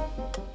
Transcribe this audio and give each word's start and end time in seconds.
Thank 0.00 0.38
you. 0.38 0.49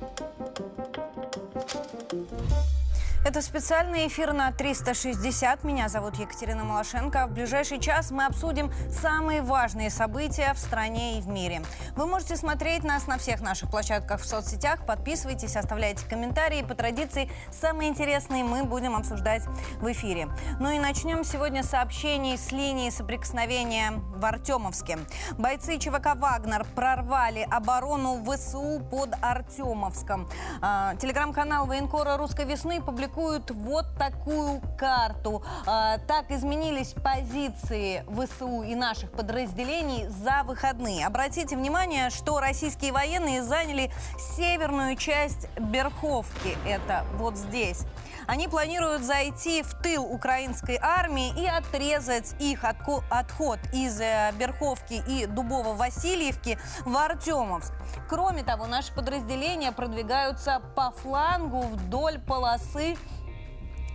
Это 3.26 3.42
специальный 3.42 4.08
эфир 4.08 4.34
на 4.34 4.52
360. 4.52 5.64
Меня 5.64 5.90
зовут 5.90 6.16
Екатерина 6.18 6.64
Малашенко. 6.64 7.26
В 7.26 7.32
ближайший 7.32 7.80
час 7.80 8.12
мы 8.12 8.26
обсудим 8.26 8.72
самые 8.92 9.42
важные 9.42 9.90
события 9.90 10.54
в 10.54 10.60
стране 10.60 11.18
и 11.18 11.22
в 11.22 11.28
мире. 11.28 11.64
Вы 11.96 12.06
можете 12.06 12.36
смотреть 12.36 12.84
нас 12.84 13.08
на 13.08 13.18
всех 13.18 13.42
наших 13.42 13.72
площадках 13.72 14.22
в 14.22 14.26
соцсетях. 14.28 14.86
Подписывайтесь, 14.86 15.56
оставляйте 15.56 16.06
комментарии. 16.06 16.62
По 16.62 16.76
традиции, 16.76 17.28
самые 17.52 17.90
интересные 17.90 18.44
мы 18.44 18.64
будем 18.64 18.96
обсуждать 18.96 19.42
в 19.82 19.92
эфире. 19.92 20.28
Ну 20.60 20.70
и 20.70 20.78
начнем 20.78 21.24
сегодня 21.24 21.64
сообщений 21.64 22.38
с 22.38 22.52
линии 22.52 22.92
соприкосновения 22.92 23.94
в 24.16 24.24
Артемовске. 24.24 25.00
Бойцы 25.40 25.80
ЧВК 25.80 26.14
«Вагнер» 26.14 26.64
прорвали 26.76 27.48
оборону 27.50 28.24
ВСУ 28.24 28.86
под 28.92 29.16
Артемовском. 29.20 30.30
А, 30.62 30.94
телеграм-канал 30.98 31.66
военкора 31.66 32.18
«Русской 32.18 32.46
весны» 32.46 32.80
публикует 32.84 33.15
публикуют 33.16 33.52
вот 33.52 33.86
такую 33.98 34.62
карту. 34.78 35.44
А, 35.66 35.98
так 36.00 36.32
изменились 36.32 36.94
позиции 36.94 38.04
ВСУ 38.10 38.64
и 38.64 38.76
наших 38.76 39.12
подразделений 39.12 40.08
за 40.08 40.44
выходные. 40.44 41.06
Обратите 41.08 41.56
внимание, 41.56 42.10
что 42.10 42.40
российские 42.40 42.92
военные 42.92 43.44
заняли 43.44 43.92
северную 44.36 44.96
часть 44.98 45.48
Берховки. 45.58 46.58
Это 46.68 47.06
вот 47.18 47.38
здесь. 47.38 47.86
Они 48.28 48.48
планируют 48.48 49.04
зайти 49.04 49.62
в 49.62 49.74
тыл 49.76 50.04
украинской 50.04 50.80
армии 50.82 51.34
и 51.40 51.46
отрезать 51.46 52.36
их 52.40 52.64
отход 52.64 53.60
из 53.74 54.00
э, 54.02 54.32
Берховки 54.38 55.04
и 55.08 55.26
Дубово-Васильевки 55.26 56.58
в 56.86 56.98
Артемовск. 56.98 57.74
Кроме 58.10 58.44
того, 58.44 58.66
наши 58.66 58.94
подразделения 58.94 59.72
продвигаются 59.72 60.62
по 60.76 60.92
флангу 60.92 61.62
вдоль 61.62 62.20
полосы 62.20 62.98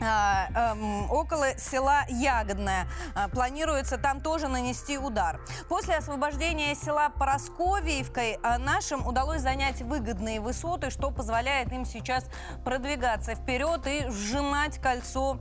около 0.01 1.59
села 1.59 2.05
Ягодное. 2.09 2.87
А, 3.15 3.29
планируется 3.29 3.99
там 3.99 4.21
тоже 4.21 4.49
нанести 4.49 4.99
удар. 4.99 5.41
После 5.69 5.97
освобождения 5.97 6.75
села 6.75 7.11
Поросковиевкой 7.19 8.39
а, 8.43 8.59
нашим 8.59 9.07
удалось 9.07 9.43
занять 9.43 9.83
выгодные 9.83 10.41
высоты, 10.41 10.91
что 10.91 11.11
позволяет 11.11 11.73
им 11.73 11.85
сейчас 11.85 12.25
продвигаться 12.65 13.35
вперед 13.35 13.87
и 13.87 14.09
сжимать 14.11 14.79
кольцо 14.79 15.39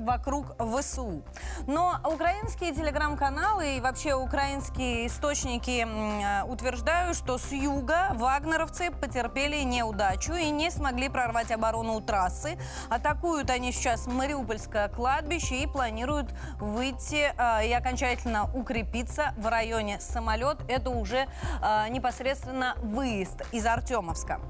вокруг 0.00 0.56
ВСУ. 0.58 1.22
Но 1.66 1.98
украинские 2.04 2.74
телеграм-каналы 2.74 3.76
и 3.76 3.80
вообще 3.80 4.14
украинские 4.14 5.06
источники 5.06 5.86
э, 5.86 6.44
утверждают, 6.44 7.16
что 7.16 7.38
с 7.38 7.52
юга 7.52 8.12
вагнеровцы 8.14 8.90
потерпели 8.90 9.62
неудачу 9.62 10.32
и 10.32 10.50
не 10.50 10.70
смогли 10.70 11.08
прорвать 11.08 11.50
оборону 11.50 11.94
у 11.94 12.00
трассы. 12.00 12.58
Атакуют 12.88 13.50
они 13.50 13.72
сейчас 13.72 14.06
Мариупольское 14.06 14.88
кладбище 14.88 15.62
и 15.62 15.66
планируют 15.66 16.34
выйти 16.58 17.32
э, 17.36 17.66
и 17.66 17.72
окончательно 17.72 18.50
укрепиться 18.54 19.34
в 19.36 19.46
районе 19.46 20.00
самолет. 20.00 20.58
Это 20.68 20.90
уже 20.90 21.26
э, 21.62 21.88
непосредственно 21.90 22.74
выезд 22.82 23.42
из 23.52 23.66
Артемовска. 23.66 24.40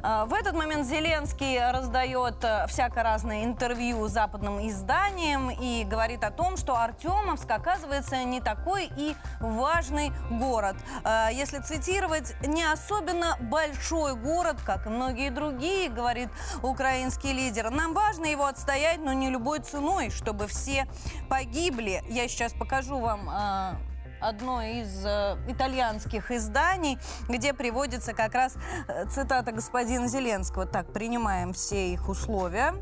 В 0.00 0.32
этот 0.32 0.54
момент 0.54 0.86
Зеленский 0.86 1.58
раздает 1.72 2.44
всяко 2.68 3.02
разное 3.02 3.44
интервью 3.44 4.06
западным 4.06 4.64
изданиям 4.66 4.87
изданием 4.88 5.50
и 5.50 5.84
говорит 5.84 6.24
о 6.24 6.30
том, 6.30 6.56
что 6.56 6.74
Артемовск, 6.76 7.50
оказывается, 7.50 8.24
не 8.24 8.40
такой 8.40 8.90
и 8.96 9.14
важный 9.38 10.12
город. 10.30 10.76
Э, 11.04 11.28
если 11.30 11.58
цитировать, 11.58 12.34
не 12.46 12.64
особенно 12.64 13.36
большой 13.40 14.14
город, 14.14 14.56
как 14.64 14.86
и 14.86 14.88
многие 14.88 15.30
другие, 15.30 15.90
говорит 15.90 16.30
украинский 16.62 17.32
лидер. 17.32 17.70
Нам 17.70 17.92
важно 17.92 18.24
его 18.24 18.46
отстоять, 18.46 18.98
но 19.00 19.12
не 19.12 19.28
любой 19.28 19.60
ценой, 19.60 20.08
чтобы 20.10 20.46
все 20.46 20.86
погибли. 21.28 22.02
Я 22.08 22.26
сейчас 22.26 22.54
покажу 22.54 22.98
вам 22.98 23.28
э, 23.28 23.74
одно 24.20 24.62
из 24.62 25.04
э, 25.04 25.36
итальянских 25.48 26.30
изданий, 26.30 26.98
где 27.28 27.52
приводится 27.52 28.14
как 28.14 28.34
раз 28.34 28.56
э, 28.88 29.04
цитата 29.10 29.52
господина 29.52 30.08
Зеленского. 30.08 30.64
Так, 30.64 30.94
принимаем 30.94 31.52
все 31.52 31.92
их 31.92 32.08
условия 32.08 32.72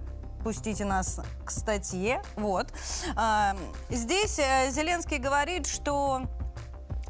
пустите 0.43 0.85
нас 0.85 1.21
к 1.45 1.51
статье. 1.51 2.23
Вот. 2.37 2.73
А, 3.17 3.57
здесь 3.91 4.39
э, 4.39 4.71
Зеленский 4.71 5.19
говорит, 5.19 5.67
что 5.67 6.23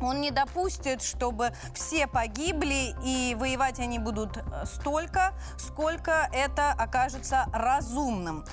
он 0.00 0.20
не 0.20 0.30
допустит, 0.30 1.02
чтобы 1.02 1.52
все 1.74 2.06
погибли, 2.06 2.94
и 3.04 3.34
воевать 3.34 3.80
они 3.80 3.98
будут 3.98 4.36
э, 4.36 4.42
столько, 4.66 5.32
сколько 5.58 6.28
это 6.32 6.72
окажется 6.72 7.46
разумным. 7.52 8.44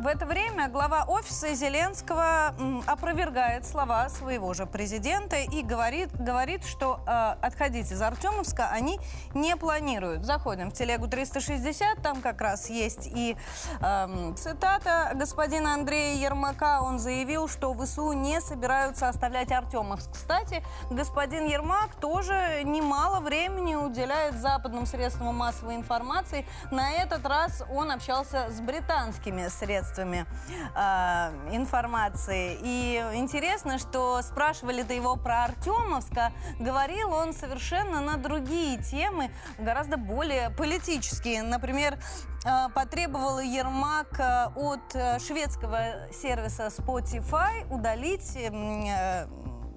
В 0.00 0.06
это 0.06 0.24
время 0.24 0.70
глава 0.70 1.04
офиса 1.06 1.52
Зеленского 1.52 2.54
опровергает 2.86 3.66
слова 3.66 4.08
своего 4.08 4.54
же 4.54 4.64
президента 4.64 5.36
и 5.36 5.60
говорит, 5.62 6.08
говорит 6.18 6.64
что 6.64 7.00
э, 7.06 7.34
отходить 7.42 7.92
из 7.92 8.00
Артемовска 8.00 8.70
они 8.70 8.98
не 9.34 9.56
планируют. 9.56 10.24
Заходим 10.24 10.70
в 10.70 10.72
телегу 10.72 11.06
360, 11.06 12.00
там 12.00 12.22
как 12.22 12.40
раз 12.40 12.70
есть 12.70 13.10
и 13.14 13.36
э, 13.82 14.32
цитата 14.38 15.12
господина 15.16 15.74
Андрея 15.74 16.16
Ермака. 16.16 16.80
Он 16.80 16.98
заявил, 16.98 17.46
что 17.46 17.74
ВСУ 17.74 18.12
не 18.12 18.40
собираются 18.40 19.06
оставлять 19.06 19.52
Артемовск. 19.52 20.12
Кстати, 20.12 20.64
господин 20.90 21.44
Ермак 21.44 21.94
тоже 21.96 22.62
немало 22.64 23.20
времени 23.20 23.74
уделяет 23.74 24.40
западным 24.40 24.86
средствам 24.86 25.36
массовой 25.36 25.74
информации. 25.74 26.46
На 26.70 26.90
этот 26.90 27.26
раз 27.26 27.62
он 27.70 27.90
общался 27.90 28.48
с 28.48 28.62
британскими 28.62 29.48
средствами 29.48 29.89
средствами 29.90 30.26
э, 30.74 31.54
информации. 31.54 32.58
И 32.62 33.02
интересно, 33.14 33.78
что 33.78 34.22
спрашивали-то 34.22 34.92
его 34.92 35.16
про 35.16 35.44
Артемовска, 35.44 36.32
говорил 36.58 37.12
он 37.12 37.32
совершенно 37.32 38.00
на 38.00 38.16
другие 38.16 38.78
темы, 38.78 39.30
гораздо 39.58 39.96
более 39.96 40.50
политические. 40.50 41.42
Например, 41.42 41.98
э, 42.44 42.68
потребовал 42.74 43.40
Ермак 43.40 44.18
э, 44.18 44.46
от 44.54 44.94
э, 44.94 45.18
шведского 45.18 46.12
сервиса 46.12 46.66
Spotify 46.66 47.66
удалить 47.70 48.36
э, 48.36 49.26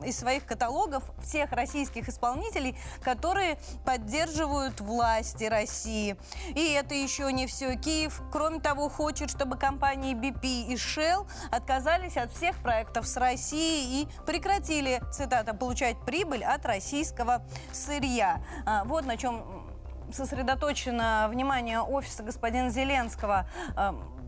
из 0.04 0.18
своих 0.18 0.46
каталогов 0.46 1.04
всех 1.22 1.52
российских 1.52 2.10
исполнителей, 2.10 2.78
которые 3.02 3.58
поддерживают 3.86 4.82
власти 4.82 5.46
России. 5.46 6.16
И 6.56 6.72
это 6.74 6.94
еще 6.94 7.32
не 7.32 7.48
все. 7.48 7.76
Киев, 7.76 8.22
кроме 8.32 8.60
того, 8.60 8.90
хочет, 8.90 9.30
чтобы 9.30 9.58
компании 9.58 10.16
BP 10.16 10.72
и 10.72 10.76
Shell 10.76 11.28
отказались 11.52 12.18
от 12.18 12.32
всех 12.32 12.58
проектов 12.62 13.08
с 13.08 13.18
Россией 13.18 14.04
и 14.04 14.08
прекратили, 14.26 15.02
цитата, 15.12 15.54
получать 15.54 15.98
прибыль 16.06 16.44
от 16.44 16.66
российского 16.66 17.46
сырья. 17.72 18.42
А, 18.66 18.84
вот 18.86 19.06
на 19.06 19.18
чем 19.18 19.64
сосредоточено 20.12 21.28
внимание 21.30 21.80
офиса 21.80 22.24
господина 22.24 22.70
Зеленского 22.70 23.48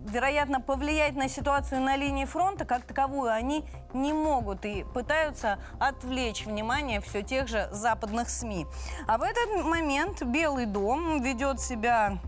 вероятно, 0.05 0.61
повлиять 0.61 1.16
на 1.16 1.27
ситуацию 1.27 1.81
на 1.81 1.95
линии 1.95 2.25
фронта 2.25 2.66
как 2.66 2.83
таковую 2.83 3.31
они 3.31 3.66
не 3.93 4.13
могут 4.13 4.66
и 4.66 4.85
пытаются 4.93 5.59
отвлечь 5.79 6.45
внимание 6.45 7.01
все 7.01 7.21
тех 7.21 7.47
же 7.47 7.67
западных 7.71 8.29
СМИ. 8.29 8.66
А 9.07 9.17
в 9.17 9.21
этот 9.21 9.66
момент 9.66 10.21
Белый 10.23 10.66
дом 10.66 11.21
ведет 11.21 11.59
себя 11.59 12.19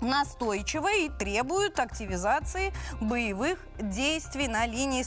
настойчиво 0.00 0.92
и 0.92 1.08
требует 1.08 1.80
активизации 1.80 2.72
боевых 3.00 3.58
действий 3.78 4.48
на 4.48 4.66
линии 4.66 5.02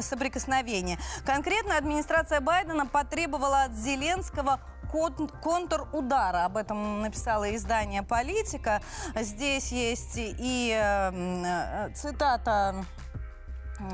соприкосновения. 0.00 0.98
Конкретно 1.24 1.76
администрация 1.76 2.40
Байдена 2.40 2.86
потребовала 2.86 3.64
от 3.64 3.74
Зеленского 3.74 4.60
контур 4.90 5.88
удара. 5.92 6.44
Об 6.44 6.56
этом 6.56 7.02
написало 7.02 7.54
издание 7.54 8.02
«Политика». 8.02 8.80
Здесь 9.14 9.72
есть 9.72 10.14
и 10.16 10.72
э, 10.74 11.90
цитата 11.94 12.74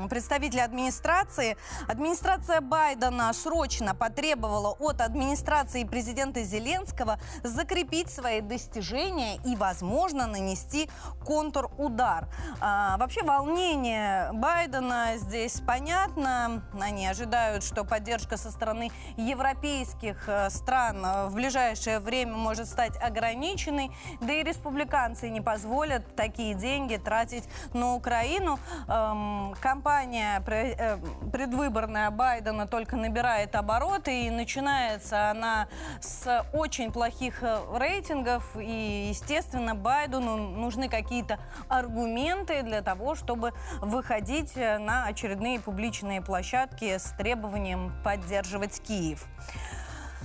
представители 0.09 0.59
администрации. 0.59 1.57
Администрация 1.87 2.61
Байдена 2.61 3.31
срочно 3.33 3.95
потребовала 3.95 4.71
от 4.79 5.01
администрации 5.01 5.83
президента 5.83 6.43
Зеленского 6.43 7.19
закрепить 7.43 8.09
свои 8.09 8.41
достижения 8.41 9.37
и, 9.45 9.55
возможно, 9.55 10.27
нанести 10.27 10.89
контрудар. 11.25 12.27
А, 12.59 12.97
вообще 12.97 13.23
волнение 13.23 14.31
Байдена 14.33 15.13
здесь 15.17 15.61
понятно. 15.65 16.63
Они 16.79 17.07
ожидают, 17.07 17.63
что 17.63 17.83
поддержка 17.83 18.37
со 18.37 18.51
стороны 18.51 18.91
европейских 19.17 20.27
э, 20.27 20.49
стран 20.49 21.29
в 21.29 21.35
ближайшее 21.35 21.99
время 21.99 22.33
может 22.33 22.67
стать 22.67 22.97
ограниченной. 23.01 23.91
Да 24.21 24.33
и 24.33 24.43
республиканцы 24.43 25.29
не 25.29 25.41
позволят 25.41 26.15
такие 26.15 26.53
деньги 26.53 26.95
тратить 26.97 27.47
на 27.73 27.95
Украину. 27.95 28.59
Эм, 28.87 29.53
кампания 29.75 30.41
э, 30.47 30.97
предвыборная 31.33 32.09
Байдена 32.09 32.65
только 32.65 32.95
набирает 32.95 33.55
обороты, 33.55 34.27
и 34.27 34.29
начинается 34.29 35.31
она 35.31 35.67
с 35.99 36.45
очень 36.53 36.93
плохих 36.93 37.43
э, 37.43 37.59
рейтингов, 37.77 38.55
и, 38.55 39.07
естественно, 39.09 39.75
Байдену 39.75 40.37
нужны 40.37 40.87
какие-то 40.87 41.39
аргументы 41.67 42.63
для 42.63 42.81
того, 42.81 43.15
чтобы 43.15 43.51
выходить 43.81 44.55
на 44.55 45.07
очередные 45.07 45.59
публичные 45.59 46.21
площадки 46.21 46.97
с 46.97 47.13
требованием 47.17 47.91
поддерживать 48.01 48.81
Киев. 48.81 49.25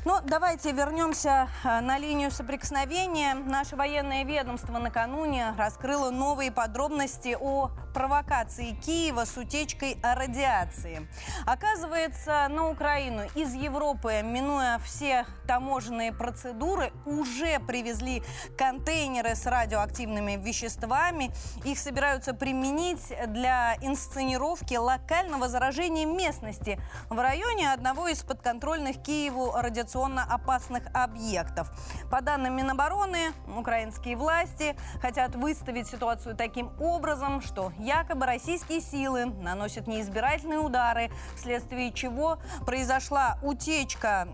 Ну, 0.06 0.18
давайте 0.24 0.72
вернемся 0.72 1.50
э, 1.62 1.80
на 1.80 1.98
линию 1.98 2.30
соприкосновения. 2.30 3.34
Наше 3.34 3.76
военное 3.76 4.24
ведомство 4.24 4.78
накануне 4.78 5.52
раскрыло 5.58 6.10
новые 6.10 6.50
подробности 6.50 7.36
о 7.38 7.70
провокации 7.92 8.70
Киева 8.70 9.24
с 9.26 9.36
утечкой 9.36 9.98
радиации. 10.02 11.06
Оказывается, 11.44 12.46
на 12.48 12.70
Украину 12.70 13.24
из 13.34 13.52
Европы, 13.52 14.22
минуя 14.22 14.78
все 14.78 15.26
таможенные 15.46 16.12
процедуры, 16.12 16.92
уже 17.04 17.58
привезли 17.60 18.22
контейнеры 18.56 19.34
с 19.34 19.44
радиоактивными 19.44 20.36
веществами. 20.42 21.30
Их 21.64 21.78
собираются 21.78 22.32
применить 22.32 23.12
для 23.26 23.76
инсценировки 23.82 24.74
локального 24.74 25.48
заражения 25.48 26.06
местности 26.06 26.80
в 27.10 27.18
районе 27.18 27.72
одного 27.72 28.08
из 28.08 28.22
подконтрольных 28.22 29.02
Киеву 29.02 29.52
радиационно 29.90 30.22
опасных 30.22 30.84
объектов. 30.92 31.70
По 32.10 32.20
данным 32.20 32.56
Минобороны, 32.56 33.32
украинские 33.56 34.16
власти 34.16 34.76
хотят 35.00 35.34
выставить 35.34 35.88
ситуацию 35.88 36.36
таким 36.36 36.70
образом, 36.78 37.40
что 37.40 37.72
якобы 37.78 38.26
российские 38.26 38.80
силы 38.80 39.26
наносят 39.26 39.86
неизбирательные 39.88 40.60
удары, 40.60 41.10
вследствие 41.36 41.92
чего 41.92 42.38
произошла 42.64 43.38
утечка 43.42 44.28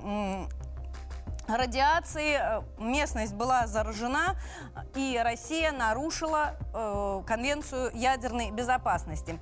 радиации, 1.49 2.39
э, 2.41 2.63
местность 2.79 3.35
была 3.35 3.67
заражена, 3.67 4.37
и 4.95 5.21
Россия 5.23 5.73
нарушила 5.73 6.57
э, 6.75 7.23
Конвенцию 7.27 7.93
ядерной 7.95 8.51
безопасности. 8.51 9.39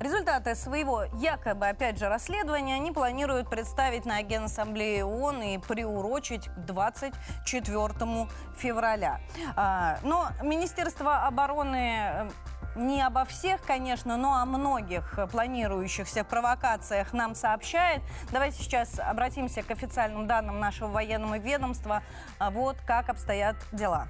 Результаты 0.00 0.54
своего 0.54 1.04
якобы, 1.14 1.66
опять 1.66 1.98
же, 1.98 2.08
расследования 2.08 2.76
они 2.76 2.92
планируют 2.92 3.50
представить 3.50 4.04
на 4.04 4.22
Генассамблее 4.22 5.04
ООН 5.04 5.42
и 5.42 5.58
приурочить 5.58 6.46
к 6.46 6.58
24 6.58 8.28
февраля. 8.56 9.20
А, 9.56 9.98
но 10.04 10.28
Министерство 10.40 11.26
обороны 11.26 11.98
э, 12.00 12.30
не 12.76 13.02
обо 13.02 13.24
всех, 13.24 13.60
конечно, 13.62 14.16
но 14.16 14.36
о 14.36 14.44
многих 14.44 15.18
планирующихся 15.32 16.22
провокациях 16.22 17.12
нам 17.12 17.34
сообщает. 17.34 18.00
Давайте 18.30 18.62
сейчас 18.62 19.00
обратимся 19.00 19.64
к 19.64 19.70
официальным 19.72 20.28
данным 20.28 20.60
нашего 20.60 20.88
военного 20.88 21.38
ведомства. 21.38 22.02
А 22.38 22.50
вот 22.50 22.76
как 22.86 23.08
обстоят 23.08 23.56
дела. 23.72 24.06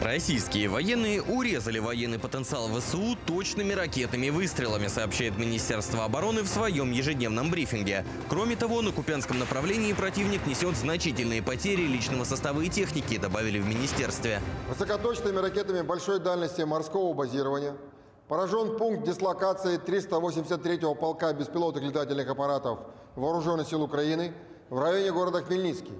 Российские 0.00 0.68
военные 0.68 1.22
урезали 1.22 1.78
военный 1.78 2.18
потенциал 2.18 2.68
ВСУ 2.68 3.16
точными 3.26 3.72
ракетными 3.74 4.30
выстрелами, 4.30 4.88
сообщает 4.88 5.38
Министерство 5.38 6.04
обороны 6.04 6.42
в 6.42 6.48
своем 6.48 6.90
ежедневном 6.90 7.50
брифинге. 7.50 8.04
Кроме 8.28 8.56
того, 8.56 8.82
на 8.82 8.92
Купянском 8.92 9.38
направлении 9.38 9.92
противник 9.92 10.46
несет 10.46 10.74
значительные 10.76 11.42
потери 11.42 11.82
личного 11.82 12.24
состава 12.24 12.60
и 12.62 12.68
техники, 12.68 13.18
добавили 13.18 13.58
в 13.58 13.68
министерстве. 13.68 14.40
Высокоточными 14.68 15.38
ракетами 15.38 15.82
большой 15.82 16.18
дальности 16.18 16.62
морского 16.62 17.12
базирования 17.12 17.76
поражен 18.26 18.78
пункт 18.78 19.06
дислокации 19.06 19.78
383-го 19.78 20.94
полка 20.94 21.32
беспилотных 21.32 21.84
летательных 21.84 22.28
аппаратов 22.28 22.80
Вооруженных 23.16 23.68
сил 23.68 23.82
Украины 23.82 24.32
в 24.68 24.78
районе 24.78 25.12
города 25.12 25.42
Хмельницкий 25.42 25.98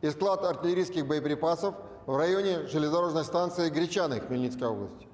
и 0.00 0.10
склад 0.10 0.44
артиллерийских 0.44 1.06
боеприпасов– 1.06 1.74
в 2.06 2.16
районе 2.16 2.66
железнодорожной 2.66 3.24
станции 3.24 3.70
Гречаны 3.70 4.20
Хмельницкой 4.20 4.68
области. 4.68 5.08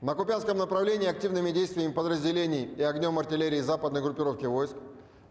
На 0.00 0.14
Купянском 0.14 0.58
направлении 0.58 1.08
активными 1.08 1.50
действиями 1.50 1.92
подразделений 1.92 2.64
и 2.64 2.82
огнем 2.82 3.18
артиллерии 3.18 3.60
западной 3.60 4.02
группировки 4.02 4.46
войск 4.46 4.76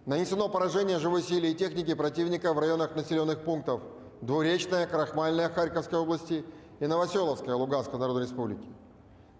нанесено 0.06 0.50
поражение 0.50 1.00
живой 1.00 1.22
силе 1.24 1.52
и 1.52 1.56
техники 1.56 1.94
противника 1.94 2.54
в 2.54 2.60
районах 2.60 2.96
населенных 2.96 3.44
пунктов 3.44 3.82
Двуречная, 4.22 4.88
Крахмальная 4.88 5.50
Харьковской 5.50 6.00
области 6.00 6.46
и 6.80 6.88
Новоселовская 6.88 7.56
Луганской 7.56 8.00
Народной 8.00 8.24
Республики. 8.24 8.68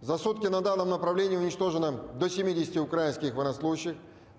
За 0.02 0.18
сутки 0.18 0.48
на 0.48 0.62
данном 0.62 0.90
направлении 0.90 1.38
уничтожено 1.38 1.92
до 1.92 2.30
70 2.30 2.78
украинских 2.78 3.34
военнослужащих, 3.34 3.96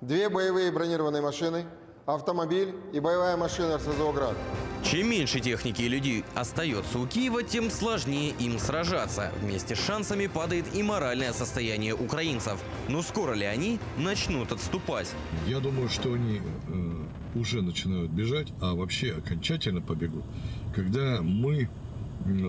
две 0.07 0.29
боевые 0.29 0.71
бронированные 0.71 1.21
машины, 1.21 1.65
автомобиль 2.07 2.75
и 2.93 3.01
боевая 3.01 3.37
машина 3.37 3.77
РСЗО 3.77 4.13
«Град». 4.13 4.37
Чем 4.85 5.11
меньше 5.11 5.41
техники 5.41 5.83
и 5.83 5.89
людей 5.89 6.25
остается 6.37 7.01
у 7.01 7.07
Киева, 7.09 7.43
тем 7.43 7.71
сложнее 7.71 8.33
им 8.39 8.61
сражаться. 8.61 9.33
Вместе 9.43 9.75
с 9.75 9.85
шансами 9.85 10.29
падает 10.29 10.67
и 10.75 10.83
моральное 10.85 11.33
состояние 11.33 11.93
украинцев. 11.93 12.63
Но 12.89 13.03
скоро 13.03 13.35
ли 13.35 13.45
они 13.45 13.81
начнут 13.99 14.53
отступать? 14.53 15.13
Я 15.49 15.59
думаю, 15.59 15.89
что 15.89 16.13
они 16.13 16.41
э, 16.41 17.39
уже 17.39 17.63
начинают 17.63 18.13
бежать, 18.13 18.53
а 18.61 18.77
вообще 18.77 19.13
окончательно 19.13 19.81
побегут, 19.81 20.25
когда 20.73 21.21
мы 21.21 21.69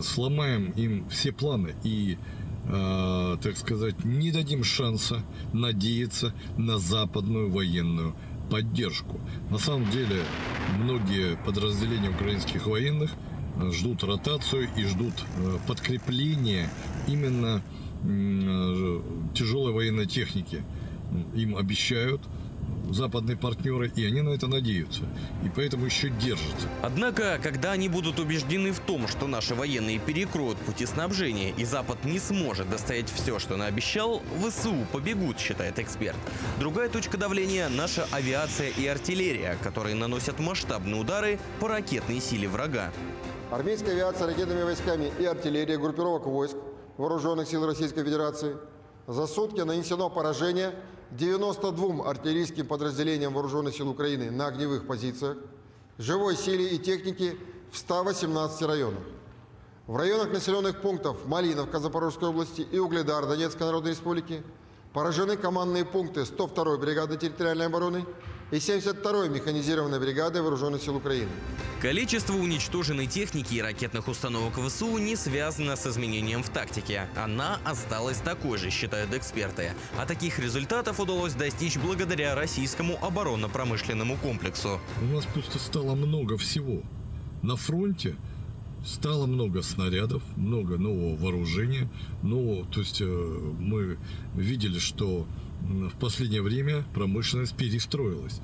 сломаем 0.03 0.71
им 0.71 1.09
все 1.09 1.31
планы 1.31 1.73
и 1.83 2.19
э, 2.67 3.37
так 3.41 3.57
сказать, 3.57 4.03
не 4.05 4.31
дадим 4.31 4.63
шанса 4.63 5.23
надеяться 5.53 6.33
на 6.57 6.77
западную 6.77 7.51
военную 7.51 8.15
поддержку. 8.49 9.19
На 9.49 9.57
самом 9.57 9.89
деле, 9.91 10.23
многие 10.77 11.37
подразделения 11.45 12.09
украинских 12.09 12.67
военных 12.67 13.11
э, 13.59 13.71
ждут 13.71 14.03
ротацию 14.03 14.67
и 14.75 14.83
ждут 14.85 15.13
э, 15.37 15.57
подкрепления 15.67 16.69
именно 17.07 17.61
тяжелой 19.33 19.73
военной 19.73 20.05
техники. 20.05 20.63
Им 21.33 21.57
обещают– 21.57 22.21
западные 22.91 23.37
партнеры, 23.37 23.91
и 23.95 24.05
они 24.05 24.21
на 24.21 24.29
это 24.29 24.47
надеются. 24.47 25.03
И 25.43 25.49
поэтому 25.49 25.85
еще 25.85 26.09
держатся. 26.09 26.67
Однако, 26.81 27.39
когда 27.41 27.71
они 27.71 27.89
будут 27.89 28.19
убеждены 28.19 28.71
в 28.71 28.79
том, 28.79 29.07
что 29.07 29.27
наши 29.27 29.55
военные 29.55 29.99
перекроют 29.99 30.57
пути 30.59 30.85
снабжения, 30.85 31.51
и 31.51 31.65
Запад 31.65 32.05
не 32.05 32.19
сможет 32.19 32.69
достоять 32.69 33.09
все, 33.09 33.39
что 33.39 33.57
наобещал, 33.57 34.21
ВСУ 34.39 34.75
побегут, 34.91 35.39
считает 35.39 35.79
эксперт. 35.79 36.17
Другая 36.59 36.89
точка 36.89 37.17
давления– 37.17 37.69
наша 37.69 38.07
авиация 38.11 38.69
и 38.69 38.87
артиллерия, 38.87 39.57
которые 39.63 39.95
наносят 39.95 40.39
масштабные 40.39 40.99
удары 40.99 41.39
по 41.59 41.67
ракетной 41.67 42.21
силе 42.21 42.47
врага. 42.47 42.91
Армейская 43.51 43.93
авиация 43.93 44.27
ракетными 44.27 44.63
войсками 44.63 45.11
и 45.19 45.25
артиллерия 45.25 45.77
группировок 45.77 46.25
войск 46.25 46.57
Вооруженных 46.97 47.47
сил 47.47 47.63
Российской 47.65 48.03
Федерации 48.03 48.57
за 49.05 49.27
сутки 49.27 49.61
нанесено 49.61 50.09
поражение 50.09 50.73
92 51.11 52.09
артиллерийским 52.09 52.67
подразделениям 52.67 53.33
Вооруженных 53.33 53.75
сил 53.75 53.89
Украины 53.89 54.31
на 54.31 54.47
огневых 54.47 54.85
позициях, 54.85 55.37
живой 55.97 56.35
силе 56.35 56.69
и 56.69 56.77
технике 56.77 57.37
в 57.71 57.77
118 57.77 58.61
районах. 58.63 59.03
В 59.87 59.95
районах 59.95 60.31
населенных 60.31 60.81
пунктов 60.81 61.25
Малиновка 61.25 61.79
Запорожской 61.79 62.29
области 62.29 62.61
и 62.61 62.77
Угледар 62.77 63.25
Донецкой 63.25 63.67
Народной 63.67 63.91
Республики 63.91 64.43
поражены 64.91 65.37
командные 65.37 65.85
пункты 65.85 66.21
102-й 66.21 66.77
бригады 66.77 67.17
территориальной 67.17 67.67
обороны 67.67 68.05
и 68.51 68.55
72-й 68.55 69.29
механизированной 69.29 69.99
бригады 69.99 70.41
Вооруженных 70.41 70.81
сил 70.81 70.95
Украины. 70.95 71.29
Количество 71.81 72.33
уничтоженной 72.33 73.05
техники 73.05 73.53
и 73.53 73.61
ракетных 73.61 74.07
установок 74.07 74.53
ВСУ 74.57 74.97
не 74.97 75.15
связано 75.15 75.75
с 75.75 75.85
изменением 75.85 76.41
в 76.41 76.49
тактике. 76.49 77.07
Она 77.15 77.59
осталась 77.63 78.17
такой 78.17 78.57
же, 78.57 78.69
считают 78.71 79.13
эксперты. 79.13 79.73
А 79.99 80.05
таких 80.05 80.39
результатов 80.39 80.99
удалось 80.99 81.33
достичь 81.33 81.77
благодаря 81.77 82.35
российскому 82.35 82.97
оборонно-промышленному 83.03 84.17
комплексу. 84.17 84.79
У 85.01 85.05
нас 85.13 85.25
просто 85.25 85.59
стало 85.59 85.93
много 85.93 86.37
всего. 86.37 86.81
На 87.43 87.55
фронте 87.55 88.15
стало 88.85 89.27
много 89.27 89.61
снарядов, 89.61 90.23
много 90.35 90.77
нового 90.77 91.15
вооружения. 91.15 91.89
Но, 92.23 92.63
то 92.65 92.79
есть 92.79 93.01
э, 93.01 93.05
мы 93.05 93.97
видели, 94.35 94.79
что 94.79 95.27
в 95.61 95.97
последнее 95.99 96.41
время 96.41 96.85
промышленность 96.93 97.55
перестроилась. 97.55 98.41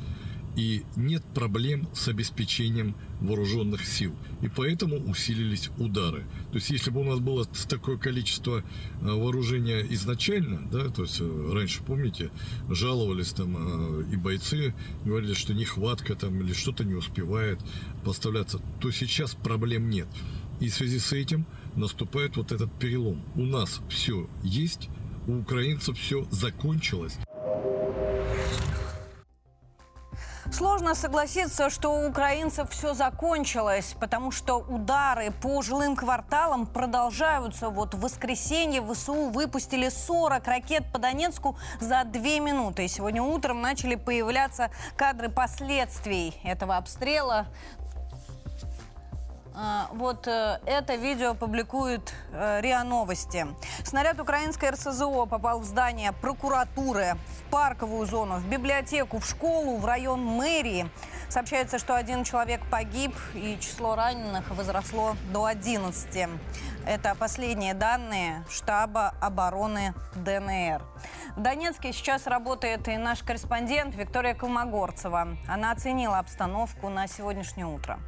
И 0.55 0.83
нет 0.95 1.23
проблем 1.33 1.87
с 1.95 2.07
обеспечением 2.07 2.95
вооруженных 3.21 3.85
сил. 3.85 4.13
И 4.41 4.49
поэтому 4.49 4.97
усилились 4.97 5.71
удары. 5.79 6.25
То 6.51 6.55
есть, 6.55 6.69
если 6.69 6.91
бы 6.91 7.01
у 7.01 7.03
нас 7.03 7.19
было 7.19 7.45
такое 7.67 7.97
количество 7.97 8.59
э, 8.59 8.63
вооружения 9.01 9.83
изначально, 9.89 10.61
да, 10.71 10.89
то 10.89 11.03
есть 11.03 11.19
э, 11.21 11.51
раньше, 11.51 11.81
помните, 11.83 12.29
жаловались 12.69 13.31
там 13.31 13.55
э, 13.57 14.03
и 14.11 14.15
бойцы, 14.15 14.75
говорили, 15.03 15.33
что 15.33 15.55
нехватка 15.55 16.13
там 16.13 16.39
или 16.41 16.53
что-то 16.53 16.83
не 16.83 16.93
успевает 16.93 17.59
поставляться, 18.05 18.59
то 18.79 18.91
сейчас 18.91 19.33
проблем 19.33 19.89
нет. 19.89 20.07
И 20.59 20.69
в 20.69 20.73
связи 20.75 20.99
с 20.99 21.13
этим 21.13 21.47
наступает 21.75 22.37
вот 22.37 22.51
этот 22.51 22.71
перелом. 22.77 23.23
У 23.35 23.43
нас 23.43 23.81
все 23.89 24.29
есть, 24.43 24.89
у 25.27 25.39
украинцев 25.39 25.97
все 25.97 26.25
закончилось. 26.31 27.17
Сложно 30.51 30.93
согласиться, 30.93 31.71
что 31.71 31.89
у 31.89 32.09
украинцев 32.09 32.69
все 32.69 32.93
закончилось, 32.93 33.95
потому 33.99 34.29
что 34.29 34.57
удары 34.57 35.31
по 35.41 35.63
жилым 35.63 35.95
кварталам 35.95 36.67
продолжаются. 36.67 37.69
Вот 37.69 37.95
в 37.95 38.01
воскресенье 38.01 38.83
ВСУ 38.83 39.29
выпустили 39.29 39.89
40 39.89 40.45
ракет 40.45 40.83
по 40.93 40.99
Донецку 40.99 41.57
за 41.79 42.03
две 42.03 42.39
минуты. 42.39 42.87
Сегодня 42.87 43.23
утром 43.23 43.61
начали 43.61 43.95
появляться 43.95 44.69
кадры 44.95 45.29
последствий 45.29 46.35
этого 46.43 46.77
обстрела. 46.77 47.47
А, 49.55 49.87
вот 49.91 50.27
э, 50.27 50.59
это 50.65 50.95
видео 50.95 51.35
публикует 51.35 52.13
э, 52.31 52.61
РИА 52.61 52.83
Новости. 52.83 53.45
Снаряд 53.83 54.19
украинской 54.19 54.71
РСЗО 54.71 55.27
попал 55.27 55.59
в 55.59 55.63
здание 55.63 56.11
прокуратуры, 56.11 57.17
в 57.37 57.51
парковую 57.51 58.07
зону, 58.07 58.37
в 58.37 58.47
библиотеку, 58.47 59.19
в 59.19 59.25
школу, 59.27 59.77
в 59.77 59.85
район 59.85 60.25
мэрии. 60.25 60.89
Сообщается, 61.29 61.77
что 61.77 61.95
один 61.95 62.23
человек 62.23 62.61
погиб 62.71 63.13
и 63.35 63.57
число 63.59 63.95
раненых 63.95 64.49
возросло 64.49 65.15
до 65.31 65.45
11. 65.45 66.29
Это 66.87 67.15
последние 67.15 67.75
данные 67.75 68.43
штаба 68.49 69.13
обороны 69.21 69.93
ДНР. 70.15 70.81
В 71.35 71.41
Донецке 71.41 71.93
сейчас 71.93 72.25
работает 72.25 72.87
и 72.87 72.97
наш 72.97 73.21
корреспондент 73.21 73.95
Виктория 73.95 74.33
Колмогорцева. 74.33 75.37
Она 75.47 75.71
оценила 75.71 76.17
обстановку 76.17 76.89
на 76.89 77.07
сегодняшнее 77.07 77.67
утро. 77.67 77.99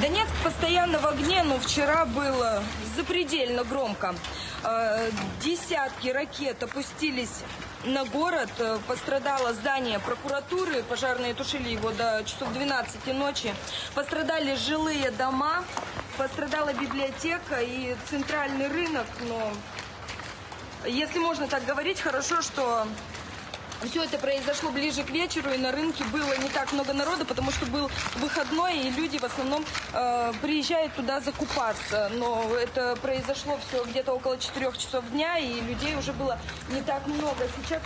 Донецк 0.00 0.32
постоянно 0.44 0.98
в 0.98 1.06
огне, 1.06 1.42
но 1.42 1.58
вчера 1.58 2.04
было 2.04 2.62
запредельно 2.96 3.64
громко. 3.64 4.14
Э, 4.62 5.10
десятки 5.40 6.08
ракет 6.08 6.62
опустились 6.62 7.42
на 7.84 8.04
город. 8.04 8.50
Э, 8.58 8.78
пострадало 8.86 9.54
здание 9.54 9.98
прокуратуры. 9.98 10.82
Пожарные 10.82 11.32
тушили 11.32 11.70
его 11.70 11.92
до 11.92 12.22
часов 12.26 12.52
12 12.52 13.06
ночи. 13.14 13.54
Пострадали 13.94 14.54
жилые 14.56 15.10
дома. 15.12 15.64
Пострадала 16.18 16.74
библиотека 16.74 17.60
и 17.62 17.96
центральный 18.10 18.68
рынок. 18.68 19.06
Но 19.28 19.50
если 20.84 21.18
можно 21.18 21.46
так 21.48 21.64
говорить, 21.64 22.00
хорошо, 22.00 22.42
что 22.42 22.86
все 23.88 24.04
это 24.04 24.18
произошло 24.18 24.70
ближе 24.70 25.02
к 25.02 25.10
вечеру, 25.10 25.50
и 25.50 25.58
на 25.58 25.72
рынке 25.72 26.04
было 26.04 26.36
не 26.38 26.48
так 26.48 26.72
много 26.72 26.92
народа, 26.92 27.24
потому 27.24 27.50
что 27.50 27.66
был 27.66 27.90
выходной, 28.16 28.78
и 28.78 28.90
люди 28.90 29.18
в 29.18 29.24
основном 29.24 29.64
э, 29.92 30.32
приезжают 30.42 30.94
туда 30.94 31.20
закупаться. 31.20 32.10
Но 32.14 32.44
это 32.54 32.96
произошло 33.00 33.58
все 33.68 33.84
где-то 33.84 34.12
около 34.12 34.38
4 34.38 34.72
часов 34.72 35.08
дня, 35.10 35.38
и 35.38 35.60
людей 35.60 35.96
уже 35.96 36.12
было 36.12 36.38
не 36.70 36.82
так 36.82 37.06
много. 37.06 37.46
Сейчас 37.56 37.82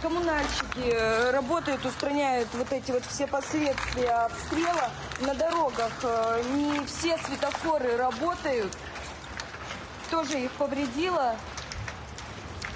коммунальщики 0.00 0.90
э, 0.90 1.30
работают, 1.30 1.84
устраняют 1.84 2.48
вот 2.54 2.72
эти 2.72 2.90
вот 2.90 3.04
все 3.04 3.26
последствия 3.26 4.10
обстрела 4.10 4.90
на 5.20 5.34
дорогах. 5.34 5.92
Э, 6.02 6.42
не 6.54 6.84
все 6.86 7.18
светофоры 7.18 7.96
работают, 7.96 8.76
тоже 10.10 10.40
их 10.40 10.50
повредило. 10.52 11.36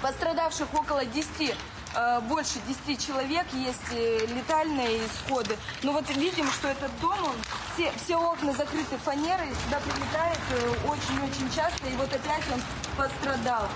Пострадавших 0.01 0.67
около 0.75 1.05
10 1.05 1.27
Э, 1.39 1.76
больше 2.21 2.59
10 2.85 3.05
человек, 3.05 3.45
есть 3.53 3.91
э, 3.91 4.25
летальные 4.27 4.99
исходы. 5.05 5.57
Но 5.83 5.93
вот 5.93 6.07
видим, 6.15 6.49
что 6.51 6.67
этот 6.67 6.91
дом, 6.99 7.17
он, 7.23 7.35
все, 7.73 7.91
все 8.03 8.15
окна 8.15 8.53
закрыты 8.53 8.97
фанерой, 8.97 9.49
сюда 9.65 9.79
прилетает 9.79 10.39
э, 10.51 10.87
очень-очень 10.87 11.49
часто, 11.55 11.87
и 11.87 11.95
вот 11.95 12.13
опять 12.13 12.43
он 12.53 12.61
пострадал. 12.95 13.67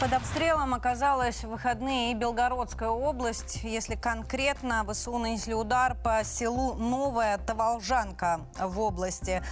Под 0.00 0.14
обстрелом 0.14 0.72
оказалась 0.72 1.44
в 1.44 1.50
выходные 1.50 2.12
и 2.12 2.14
Белгородская 2.14 2.88
область. 2.88 3.62
Если 3.62 3.96
конкретно, 3.96 4.82
ВСУ 4.88 5.18
нанесли 5.18 5.52
удар 5.52 5.94
по 5.94 6.24
селу 6.24 6.72
Новая 6.72 7.36
Таволжанка 7.36 8.40
в 8.58 8.80
области. 8.80 9.42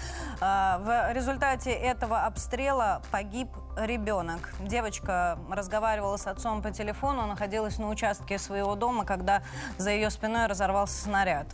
А, 0.40 0.78
в 0.78 1.12
результате 1.12 1.73
этого 1.73 2.25
обстрела 2.25 3.02
погиб 3.11 3.50
ребенок. 3.76 4.55
Девочка 4.61 5.38
разговаривала 5.50 6.17
с 6.17 6.26
отцом 6.26 6.62
по 6.62 6.71
телефону, 6.71 7.26
находилась 7.26 7.76
на 7.76 7.90
участке 7.90 8.38
своего 8.38 8.75
дома, 8.75 9.05
когда 9.05 9.43
за 9.76 9.90
ее 9.90 10.09
спиной 10.09 10.47
разорвался 10.47 11.02
снаряд. 11.02 11.47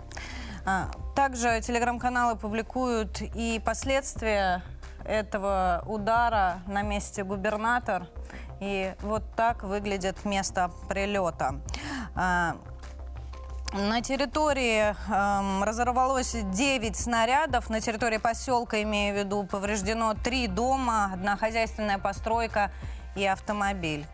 А, 0.65 0.89
также 1.17 1.61
телеграм-каналы 1.63 2.37
публикуют 2.37 3.23
и 3.23 3.61
последствия 3.65 4.63
этого 5.05 5.83
удара 5.85 6.61
на 6.69 6.83
месте 6.83 7.25
губернатор– 7.25 8.07
и 8.61 8.95
вот 9.03 9.23
так 9.37 9.63
выглядит 9.63 10.25
место 10.25 10.71
прилета. 10.89 11.61
А, 12.15 12.57
на 13.75 14.01
территории 14.03 14.95
э, 14.95 15.65
разорвалось 15.65 16.33
9 16.33 16.97
снарядов. 16.97 17.69
На 17.71 17.81
территории 17.81 18.19
поселка, 18.19 18.81
имею 18.83 19.15
в 19.15 19.19
виду, 19.19 19.43
повреждено 19.45 20.15
3 20.15 20.47
дома, 20.47 21.11
одна 21.13 21.37
хозяйственная 21.37 21.99
постройка 21.99 22.71
и 23.17 23.27
автомобиль. 23.27 24.07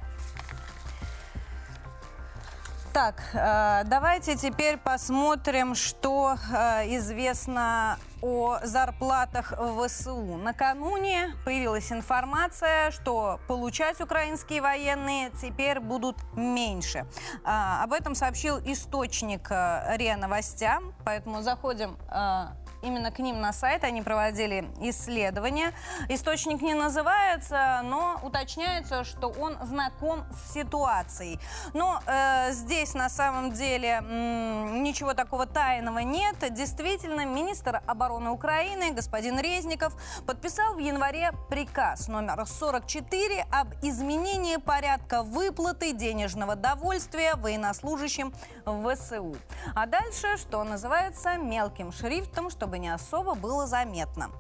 Так, 2.95 3.23
э, 3.35 3.83
давайте 3.85 4.37
теперь 4.37 4.79
посмотрим, 4.79 5.75
что 5.75 6.37
э, 6.51 6.97
известно 6.97 7.99
о 8.23 8.59
зарплатах 8.63 9.53
в 9.59 9.87
ВСУ. 9.87 10.37
Накануне 10.37 11.35
появилась 11.45 11.91
информация, 11.93 12.91
что 12.91 13.41
получать 13.49 14.01
украинские 14.01 14.63
военные 14.63 15.31
теперь 15.41 15.81
будут 15.81 16.17
меньше. 16.35 17.07
А, 17.45 17.83
об 17.83 17.93
этом 17.93 18.15
сообщил 18.15 18.59
источник 18.59 19.51
э, 19.51 19.97
РИА 19.97 20.17
Новостям, 20.17 20.95
поэтому 21.05 21.43
заходим 21.43 21.97
э, 22.11 22.47
именно 22.83 23.11
к 23.11 23.19
ним 23.19 23.41
на 23.41 23.53
сайт, 23.53 23.85
они 23.85 24.03
проводили 24.03 24.65
исследование. 24.81 25.73
Источник 26.09 26.63
не 26.63 26.75
называется, 26.75 27.81
но 27.85 28.21
уточняется, 28.23 29.05
что 29.05 29.29
он 29.29 29.57
знаком 29.63 30.25
с 30.33 30.55
ситуацией. 30.55 31.39
Но 31.75 32.01
э, 32.07 32.53
здесь 32.53 32.95
на 32.95 33.09
самом 33.09 33.53
деле 33.53 34.01
ничего 34.01 35.15
такого 35.15 35.47
тайного 35.47 35.99
нет. 35.99 36.37
Действительно, 36.51 37.25
министр 37.25 37.83
обороны 37.87 38.31
Украины 38.31 38.93
господин 38.93 39.39
Резников 39.39 39.95
подписал 40.27 40.75
в 40.75 40.79
январе 40.79 41.33
приказ 41.49 42.09
номер 42.09 42.47
44 42.47 43.47
об 43.51 43.69
изменении 43.83 44.57
порядка 44.57 45.23
выплаты 45.23 45.93
денежного 45.93 46.57
довольствия 46.57 47.35
военнослужащим 47.37 48.33
ВСУ. 48.65 49.37
А 49.75 49.87
дальше, 49.87 50.37
что 50.37 50.63
называется, 50.65 51.37
мелким 51.37 51.93
шрифтом, 51.93 52.51
чтобы 52.51 52.70
не 52.79 52.89
особо 52.89 53.35
было 53.35 53.67
заметно. 53.67 54.31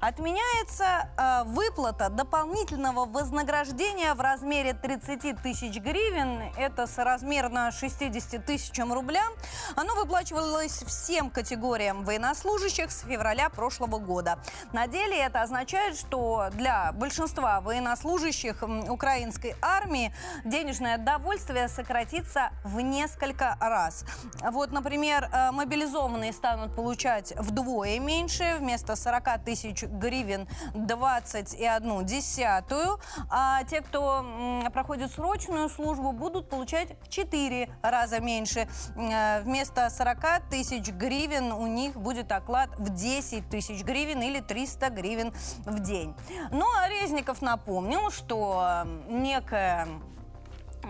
Отменяется 0.00 1.10
э, 1.16 1.44
выплата 1.44 2.08
дополнительного 2.08 3.06
вознаграждения 3.06 4.14
в 4.14 4.20
размере 4.20 4.72
30 4.72 5.42
тысяч 5.42 5.78
гривен. 5.78 6.52
Это 6.56 6.86
соразмерно 6.86 7.70
60 7.70 8.44
тысячам 8.44 8.92
рублям. 8.92 9.32
Оно 9.76 9.94
выплачивалось 9.94 10.82
всем 10.84 11.30
категориям 11.30 12.04
военнослужащих 12.04 12.90
с 12.90 13.00
февраля 13.02 13.48
прошлого 13.50 13.98
года. 13.98 14.38
На 14.72 14.86
деле 14.86 15.18
это 15.18 15.42
означает, 15.42 15.96
что 15.96 16.48
для 16.52 16.92
большинства 16.92 17.60
военнослужащих 17.60 18.62
украинской 18.88 19.56
армии 19.60 20.14
денежное 20.44 20.98
довольствие 20.98 21.68
сократится 21.68 22.50
в 22.64 22.80
несколько 22.80 23.56
раз. 23.60 24.04
Вот, 24.50 24.72
например, 24.72 25.28
э, 25.32 25.50
мобилизованные 25.50 26.32
станут 26.32 26.74
получать 26.74 27.32
вдвое 27.36 27.79
меньше, 27.84 28.56
вместо 28.58 28.96
40 28.96 29.44
тысяч 29.44 29.82
гривен 29.84 30.48
21 30.74 32.04
десятую, 32.04 33.00
а 33.30 33.64
те, 33.64 33.80
кто 33.80 34.24
проходит 34.72 35.10
срочную 35.12 35.68
службу, 35.68 36.12
будут 36.12 36.48
получать 36.48 36.96
в 37.02 37.08
4 37.08 37.68
раза 37.82 38.20
меньше. 38.20 38.68
Э, 38.96 39.40
вместо 39.42 39.88
40 39.90 40.48
тысяч 40.50 40.88
гривен 40.90 41.52
у 41.52 41.66
них 41.66 41.96
будет 41.96 42.32
оклад 42.32 42.70
в 42.78 42.94
10 42.94 43.48
тысяч 43.48 43.82
гривен 43.82 44.22
или 44.22 44.40
300 44.40 44.90
гривен 44.90 45.32
в 45.64 45.80
день. 45.80 46.14
Ну, 46.50 46.66
а 46.78 46.88
Резников 46.88 47.42
напомнил, 47.42 48.10
что 48.10 48.84
некая 49.08 49.88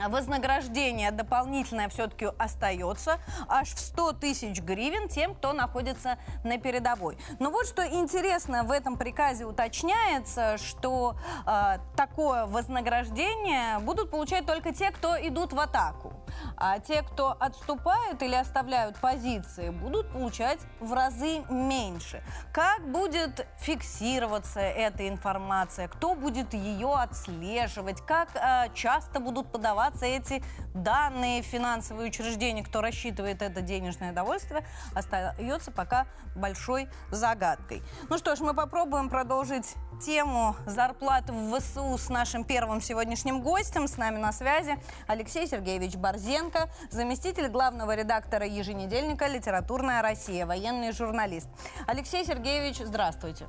вознаграждение 0.09 1.11
дополнительное 1.11 1.89
все-таки 1.89 2.29
остается 2.39 3.19
аж 3.49 3.69
в 3.69 3.79
100 3.79 4.13
тысяч 4.15 4.61
гривен 4.61 5.09
тем, 5.09 5.35
кто 5.35 5.53
находится 5.53 6.19
на 6.45 6.59
передовой. 6.59 7.19
Но 7.39 7.51
вот 7.51 7.67
что 7.67 7.87
интересно 7.87 8.65
в 8.65 8.71
этом 8.71 8.97
приказе 8.97 9.45
уточняется, 9.45 10.59
что 10.59 11.17
э, 11.47 11.79
такое 11.97 12.47
вознаграждение 12.47 13.79
будут 13.81 14.11
получать 14.11 14.47
только 14.47 14.73
те, 14.73 14.91
кто 14.91 15.17
идут 15.17 15.53
в 15.53 15.61
атаку. 15.61 16.13
А 16.57 16.79
те, 16.79 17.03
кто 17.03 17.37
отступают 17.39 18.23
или 18.23 18.35
оставляют 18.35 18.97
позиции, 18.99 19.71
будут 19.71 20.13
получать 20.13 20.61
в 20.79 20.93
разы 20.93 21.43
меньше. 21.49 22.23
Как 22.53 22.87
будет 22.91 23.47
фиксироваться 23.59 24.61
эта 24.61 25.09
информация? 25.09 25.89
Кто 25.89 26.15
будет 26.15 26.55
ее 26.55 26.95
отслеживать? 26.95 28.01
Как 28.03 28.29
э, 28.35 28.69
часто 28.75 29.21
будут 29.21 29.51
подаваться 29.81 30.05
эти 30.05 30.43
данные 30.75 31.43
финансовые 31.43 32.09
учреждения? 32.09 32.63
Кто 32.63 32.83
рассчитывает 32.83 33.41
это 33.41 33.63
денежное 33.63 34.13
довольствие, 34.13 34.65
остается 34.95 35.71
пока 35.71 36.07
большой 36.37 36.89
загадкой. 37.11 37.83
Ну 38.11 38.19
что 38.19 38.37
ж, 38.37 38.41
мы 38.41 38.53
попробуем 38.53 39.09
продолжить 39.09 39.75
тему 40.05 40.55
зарплат 40.67 41.31
в 41.31 41.59
ВСУ 41.59 41.97
с 41.97 42.11
нашим 42.11 42.45
первым 42.45 42.83
сегодняшним 42.83 43.41
гостем. 43.41 43.89
С 43.89 43.97
нами 43.97 44.19
на 44.19 44.33
связи 44.33 44.79
Алексей 45.07 45.47
Сергеевич 45.47 45.97
Борзенко, 45.97 46.69
заместитель 46.91 47.49
главного 47.49 47.95
редактора 47.95 48.47
еженедельника 48.47 49.29
«Литературная 49.29 50.03
Россия», 50.03 50.45
военный 50.45 50.93
журналист. 50.93 51.49
Алексей 51.87 52.25
Сергеевич, 52.25 52.79
здравствуйте. 52.85 53.47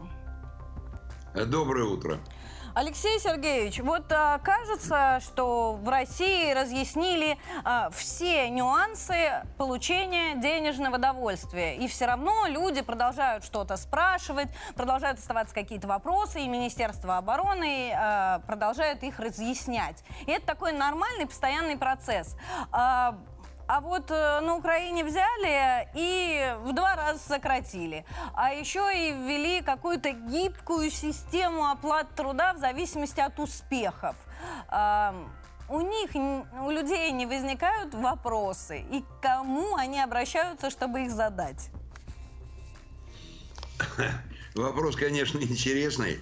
Доброе 1.33 1.85
утро. 1.85 2.19
Алексей 2.73 3.19
Сергеевич, 3.19 3.81
вот 3.81 4.09
а, 4.11 4.39
кажется, 4.39 5.19
что 5.21 5.73
в 5.73 5.89
России 5.89 6.53
разъяснили 6.53 7.37
а, 7.65 7.89
все 7.89 8.49
нюансы 8.49 9.43
получения 9.57 10.35
денежного 10.35 10.97
довольствия. 10.97 11.75
И 11.75 11.87
все 11.87 12.05
равно 12.05 12.47
люди 12.47 12.81
продолжают 12.81 13.43
что-то 13.43 13.75
спрашивать, 13.75 14.47
продолжают 14.75 15.19
оставаться 15.19 15.53
какие-то 15.53 15.87
вопросы, 15.87 16.41
и 16.41 16.47
Министерство 16.47 17.17
обороны 17.17 17.91
а, 17.93 18.39
продолжает 18.47 19.03
их 19.03 19.19
разъяснять. 19.19 20.01
И 20.25 20.31
это 20.31 20.45
такой 20.45 20.71
нормальный, 20.71 21.25
постоянный 21.25 21.77
процесс. 21.77 22.37
А, 22.71 23.17
а 23.71 23.79
вот 23.79 24.11
э, 24.11 24.41
на 24.41 24.57
Украине 24.57 25.05
взяли 25.05 25.87
и 25.95 26.57
в 26.65 26.73
два 26.73 26.97
раза 26.97 27.19
сократили. 27.19 28.03
А 28.33 28.51
еще 28.51 28.81
и 28.93 29.13
ввели 29.13 29.61
какую-то 29.61 30.11
гибкую 30.11 30.91
систему 30.91 31.65
оплат 31.65 32.13
труда 32.13 32.53
в 32.53 32.57
зависимости 32.57 33.21
от 33.21 33.39
успехов. 33.39 34.17
У 35.69 35.79
них, 35.79 36.11
у 36.13 36.69
людей 36.69 37.11
не 37.11 37.25
возникают 37.25 37.93
вопросы, 37.93 38.79
и 38.91 39.03
к 39.03 39.21
кому 39.21 39.77
они 39.77 40.01
обращаются, 40.01 40.69
чтобы 40.69 41.03
их 41.03 41.11
задать? 41.11 41.69
Вопрос, 44.55 44.97
конечно, 44.97 45.39
интересный. 45.39 46.19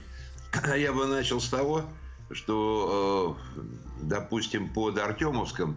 Я 0.77 0.94
бы 0.94 1.08
начал 1.08 1.41
с 1.41 1.50
того, 1.50 1.82
что, 2.29 3.36
э, 3.58 3.62
допустим, 4.03 4.72
под 4.72 5.00
Артемовском 5.00 5.75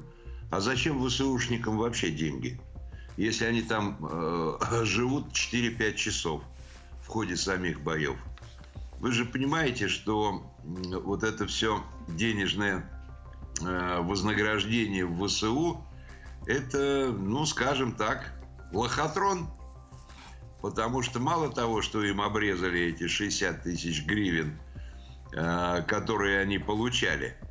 а 0.52 0.60
зачем 0.60 1.02
ВСУшникам 1.02 1.78
вообще 1.78 2.10
деньги? 2.10 2.60
Если 3.16 3.46
они 3.46 3.62
там 3.62 3.96
э, 4.02 4.58
живут 4.84 5.32
4-5 5.32 5.94
часов 5.94 6.42
в 7.02 7.06
ходе 7.06 7.38
самих 7.38 7.80
боев. 7.80 8.18
Вы 8.98 9.12
же 9.12 9.24
понимаете, 9.24 9.88
что 9.88 10.52
вот 10.62 11.22
это 11.22 11.46
все 11.46 11.82
денежное 12.06 12.86
э, 13.62 14.00
вознаграждение 14.02 15.06
в 15.06 15.26
ВСУ, 15.26 15.82
это, 16.46 17.10
ну, 17.18 17.46
скажем 17.46 17.92
так, 17.92 18.34
лохотрон. 18.72 19.48
Потому 20.60 21.00
что 21.00 21.18
мало 21.18 21.50
того, 21.50 21.80
что 21.80 22.04
им 22.04 22.20
обрезали 22.20 22.88
эти 22.88 23.08
60 23.08 23.62
тысяч 23.62 24.04
гривен, 24.04 24.60
э, 25.32 25.82
которые 25.88 26.40
они 26.40 26.58
получали– 26.58 27.38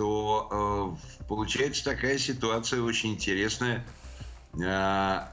то 0.00 0.96
э, 1.20 1.24
получается 1.28 1.84
такая 1.84 2.16
ситуация 2.16 2.80
очень 2.80 3.12
интересная. 3.12 3.84
Э, 4.58 5.26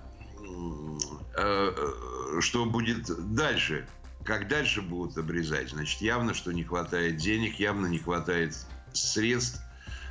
э, 1.37 2.39
что 2.41 2.65
будет 2.65 3.33
дальше? 3.33 3.87
Как 4.25 4.49
дальше 4.49 4.81
будут 4.81 5.17
обрезать? 5.17 5.69
Значит, 5.69 6.01
явно, 6.01 6.33
что 6.33 6.51
не 6.51 6.65
хватает 6.65 7.15
денег, 7.15 7.57
явно 7.61 7.87
не 7.87 7.99
хватает 7.99 8.57
средств. 8.91 9.61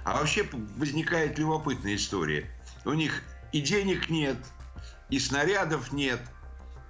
А 0.04 0.20
вообще 0.20 0.48
возникает 0.78 1.38
любопытная 1.38 1.96
история. 1.96 2.50
У 2.86 2.94
них 2.94 3.22
и 3.52 3.60
денег 3.60 4.08
нет, 4.08 4.38
и 5.10 5.18
снарядов 5.18 5.92
нет– 5.92 6.20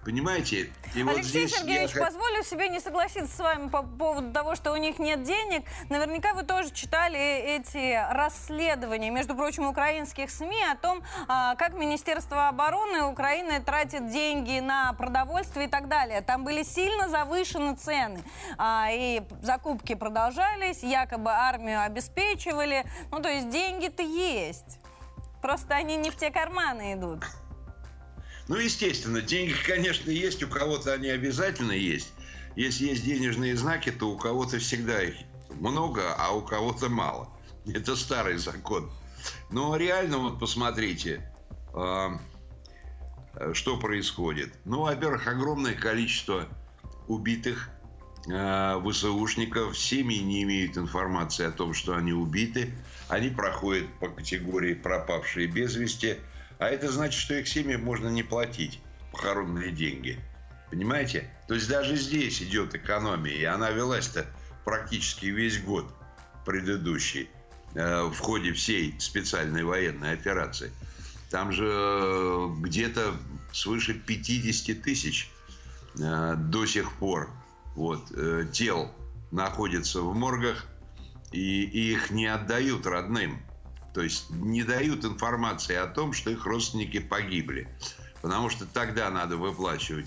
Понимаете? 0.06 0.70
И 0.94 1.02
Алексей 1.02 1.46
вот 1.46 1.50
Сергеевич, 1.50 1.90
я... 1.96 2.04
позволю 2.04 2.44
себе 2.44 2.68
не 2.68 2.78
согласиться 2.78 3.36
с 3.36 3.40
вами 3.40 3.68
по 3.68 3.82
поводу 3.82 4.32
того, 4.32 4.54
что 4.54 4.70
у 4.72 4.76
них 4.76 5.00
нет 5.00 5.24
денег. 5.24 5.64
Наверняка 5.90 6.32
вы 6.32 6.44
тоже 6.44 6.70
читали 6.70 7.18
эти 7.18 8.00
расследования, 8.12 9.10
между 9.10 9.34
прочим, 9.34 9.66
украинских 9.66 10.30
СМИ 10.30 10.62
о 10.70 10.76
том, 10.76 11.02
а, 11.26 11.56
как 11.56 11.74
Министерство 11.74 12.46
обороны 12.46 13.02
Украины 13.02 13.60
тратит 13.60 14.08
деньги 14.08 14.60
на 14.60 14.92
продовольствие 14.92 15.66
и 15.66 15.68
так 15.68 15.88
далее. 15.88 16.20
Там 16.20 16.44
были 16.44 16.62
сильно 16.62 17.08
завышены 17.08 17.74
цены. 17.74 18.22
А, 18.58 18.86
и 18.92 19.22
закупки 19.42 19.96
продолжались, 19.96 20.84
якобы 20.84 21.32
армию 21.32 21.82
обеспечивали. 21.82 22.86
Ну, 23.10 23.18
то 23.18 23.28
есть 23.28 23.50
деньги-то 23.50 24.04
есть. 24.04 24.78
Просто 25.42 25.74
они 25.74 25.96
не 25.96 26.10
в 26.10 26.16
те 26.16 26.30
карманы 26.30 26.94
идут. 26.94 27.24
Ну, 28.48 28.56
естественно, 28.56 29.20
деньги, 29.20 29.54
конечно, 29.66 30.10
есть, 30.10 30.42
у 30.42 30.48
кого-то 30.48 30.92
они 30.92 31.08
обязательно 31.08 31.72
есть. 31.72 32.12
Если 32.54 32.86
есть 32.86 33.04
денежные 33.04 33.56
знаки, 33.56 33.90
то 33.90 34.10
у 34.10 34.16
кого-то 34.16 34.58
всегда 34.58 35.02
их 35.02 35.14
много, 35.50 36.14
а 36.16 36.32
у 36.32 36.42
кого-то 36.42 36.88
мало. 36.88 37.28
Это 37.66 37.96
старый 37.96 38.38
закон. 38.38 38.90
Но 39.50 39.76
реально, 39.76 40.18
вот 40.18 40.38
посмотрите, 40.38 41.28
а, 41.74 42.18
что 43.52 43.76
происходит. 43.76 44.54
Ну, 44.64 44.82
во-первых, 44.82 45.26
огромное 45.26 45.74
количество 45.74 46.46
убитых 47.08 47.68
э, 48.28 48.80
ВСУшников. 48.88 49.76
Семьи 49.76 50.20
не 50.20 50.44
имеют 50.44 50.78
информации 50.78 51.44
о 51.44 51.50
том, 51.50 51.74
что 51.74 51.96
они 51.96 52.12
убиты. 52.12 52.72
Они 53.08 53.28
проходят 53.28 53.86
по 53.98 54.08
категории 54.08 54.74
пропавшие 54.74 55.48
без 55.48 55.74
вести– 55.74 56.16
а 56.58 56.68
это 56.68 56.90
значит, 56.90 57.20
что 57.20 57.34
их 57.34 57.48
семьям 57.48 57.84
можно 57.84 58.08
не 58.08 58.22
платить 58.22 58.80
похоронные 59.12 59.70
деньги. 59.70 60.18
Понимаете? 60.70 61.30
То 61.48 61.54
есть 61.54 61.68
даже 61.68 61.96
здесь 61.96 62.42
идет 62.42 62.74
экономия, 62.74 63.32
и 63.32 63.44
она 63.44 63.70
велась-то 63.70 64.26
практически 64.64 65.26
весь 65.26 65.62
год 65.62 65.86
предыдущий 66.44 67.28
э, 67.74 68.02
в 68.04 68.18
ходе 68.18 68.52
всей 68.52 68.98
специальной 68.98 69.64
военной 69.64 70.12
операции. 70.12 70.72
Там 71.30 71.52
же 71.52 71.68
э, 71.68 72.48
где-то 72.58 73.14
свыше 73.52 73.94
50 73.94 74.82
тысяч 74.82 75.30
э, 75.98 76.34
до 76.36 76.66
сих 76.66 76.92
пор 76.94 77.30
вот, 77.74 78.10
тел 78.52 78.90
находится 79.30 80.00
в 80.00 80.14
моргах, 80.14 80.64
и 81.30 81.64
их 81.92 82.10
не 82.10 82.26
отдают 82.26 82.86
родным. 82.86 83.38
То 83.96 84.02
есть 84.02 84.28
не 84.28 84.62
дают 84.62 85.06
информации 85.06 85.74
о 85.74 85.86
том, 85.86 86.12
что 86.12 86.28
их 86.28 86.44
родственники 86.44 86.98
погибли. 86.98 87.66
Потому 88.20 88.50
что 88.50 88.66
тогда 88.66 89.08
надо 89.08 89.38
выплачивать 89.38 90.04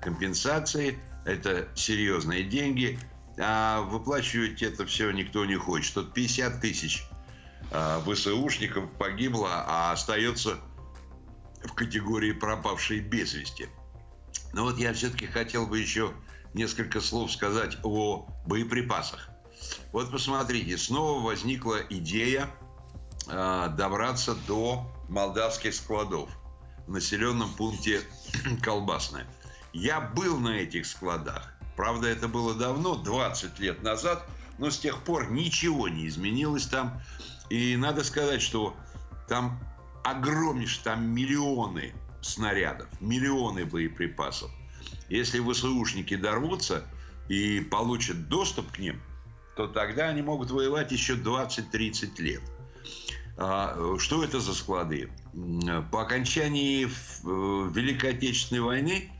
компенсации, 0.00 0.96
это 1.24 1.68
серьезные 1.74 2.44
деньги, 2.44 3.00
а 3.36 3.80
выплачивать 3.80 4.62
это 4.62 4.86
все 4.86 5.10
никто 5.10 5.44
не 5.44 5.56
хочет. 5.56 5.92
Тут 5.94 6.14
50 6.14 6.60
тысяч 6.60 7.02
а, 7.72 8.00
ВСУшников 8.06 8.88
погибло, 8.92 9.48
а 9.50 9.90
остается 9.90 10.58
в 11.64 11.72
категории 11.72 12.30
пропавшие 12.30 13.00
без 13.00 13.34
вести. 13.34 13.66
Но 14.52 14.66
вот 14.66 14.78
я 14.78 14.92
все-таки 14.92 15.26
хотел 15.26 15.66
бы 15.66 15.80
еще 15.80 16.12
несколько 16.54 17.00
слов 17.00 17.32
сказать 17.32 17.76
о 17.82 18.24
боеприпасах. 18.46 19.30
Вот 19.90 20.12
посмотрите, 20.12 20.78
снова 20.78 21.20
возникла 21.24 21.78
идея 21.90 22.48
добраться 23.26 24.34
до 24.46 24.90
молдавских 25.08 25.74
складов 25.74 26.28
в 26.86 26.90
населенном 26.90 27.52
пункте 27.54 28.02
Колбасное. 28.62 29.26
Я 29.72 30.00
был 30.00 30.38
на 30.38 30.56
этих 30.56 30.86
складах. 30.86 31.54
Правда, 31.76 32.08
это 32.08 32.28
было 32.28 32.54
давно, 32.54 32.96
20 32.96 33.58
лет 33.60 33.82
назад, 33.82 34.26
но 34.58 34.70
с 34.70 34.78
тех 34.78 35.02
пор 35.02 35.30
ничего 35.30 35.88
не 35.88 36.06
изменилось 36.06 36.66
там. 36.66 37.00
И 37.48 37.76
надо 37.76 38.04
сказать, 38.04 38.42
что 38.42 38.76
там 39.28 39.58
огромнейшие, 40.04 40.84
там 40.84 41.04
миллионы 41.06 41.94
снарядов, 42.20 42.88
миллионы 43.00 43.64
боеприпасов. 43.64 44.50
Если 45.08 45.40
ВСУшники 45.40 46.16
дорвутся 46.16 46.84
и 47.28 47.60
получат 47.60 48.28
доступ 48.28 48.72
к 48.72 48.78
ним, 48.78 49.00
то 49.56 49.66
тогда 49.66 50.08
они 50.08 50.22
могут 50.22 50.50
воевать 50.50 50.92
еще 50.92 51.14
20-30 51.14 52.20
лет. 52.22 52.42
Что 53.36 54.24
это 54.24 54.40
за 54.40 54.54
склады? 54.54 55.10
По 55.90 56.02
окончании 56.02 56.84
э, 56.84 56.88
Великой 57.74 58.10
Отечественной 58.10 58.60
войны 58.60 59.10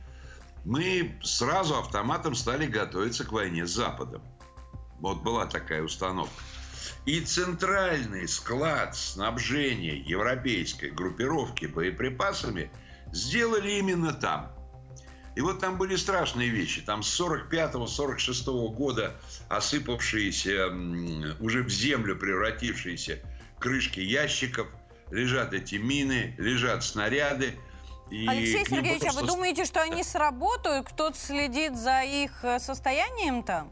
мы 0.63 1.17
сразу 1.23 1.75
автоматом 1.75 2.35
стали 2.35 2.67
готовиться 2.67 3.25
к 3.25 3.31
войне 3.31 3.65
с 3.65 3.71
Западом. 3.71 4.21
Вот 4.99 5.23
была 5.23 5.47
такая 5.47 5.81
установка. 5.81 6.41
И 7.05 7.19
центральный 7.21 8.27
склад 8.27 8.95
снабжения 8.95 9.95
европейской 9.95 10.91
группировки 10.91 11.65
боеприпасами 11.65 12.71
сделали 13.11 13.71
именно 13.71 14.13
там. 14.13 14.51
И 15.35 15.41
вот 15.41 15.59
там 15.59 15.77
были 15.77 15.95
страшные 15.95 16.49
вещи. 16.49 16.81
Там 16.81 17.01
с 17.03 17.19
45-46 17.19 18.69
года 18.75 19.19
осыпавшиеся, 19.49 20.67
уже 21.39 21.63
в 21.63 21.69
землю 21.69 22.15
превратившиеся 22.15 23.19
крышки 23.63 24.01
ящиков, 24.01 24.67
лежат 25.09 25.53
эти 25.53 25.75
мины, 25.75 26.35
лежат 26.37 26.83
снаряды. 26.83 27.57
И 28.11 28.27
Алексей 28.27 28.65
Сергеевич, 28.65 29.03
просто... 29.03 29.19
а 29.19 29.21
вы 29.21 29.27
думаете, 29.27 29.63
что 29.63 29.81
они 29.81 30.03
сработают? 30.03 30.89
Кто-то 30.89 31.17
следит 31.17 31.77
за 31.77 32.03
их 32.03 32.43
э, 32.43 32.59
состоянием 32.59 33.41
там? 33.41 33.71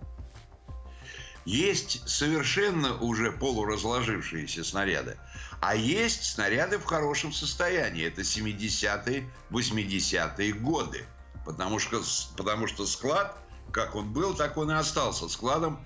Есть 1.43 2.07
совершенно 2.07 2.97
уже 2.99 3.33
полуразложившиеся 3.33 4.63
снаряды, 4.63 5.17
а 5.59 5.75
есть 5.75 6.23
снаряды 6.23 6.77
в 6.77 6.85
хорошем 6.85 7.33
состоянии. 7.33 8.07
Это 8.07 8.21
70-е, 8.21 9.29
80-е 9.49 10.53
годы. 10.53 11.05
Потому 11.45 11.79
что, 11.79 12.01
потому 12.37 12.67
что 12.67 12.85
склад, 12.85 13.37
как 13.73 13.95
он 13.95 14.13
был, 14.13 14.35
так 14.35 14.55
он 14.55 14.71
и 14.71 14.75
остался 14.75 15.27
складом 15.27 15.83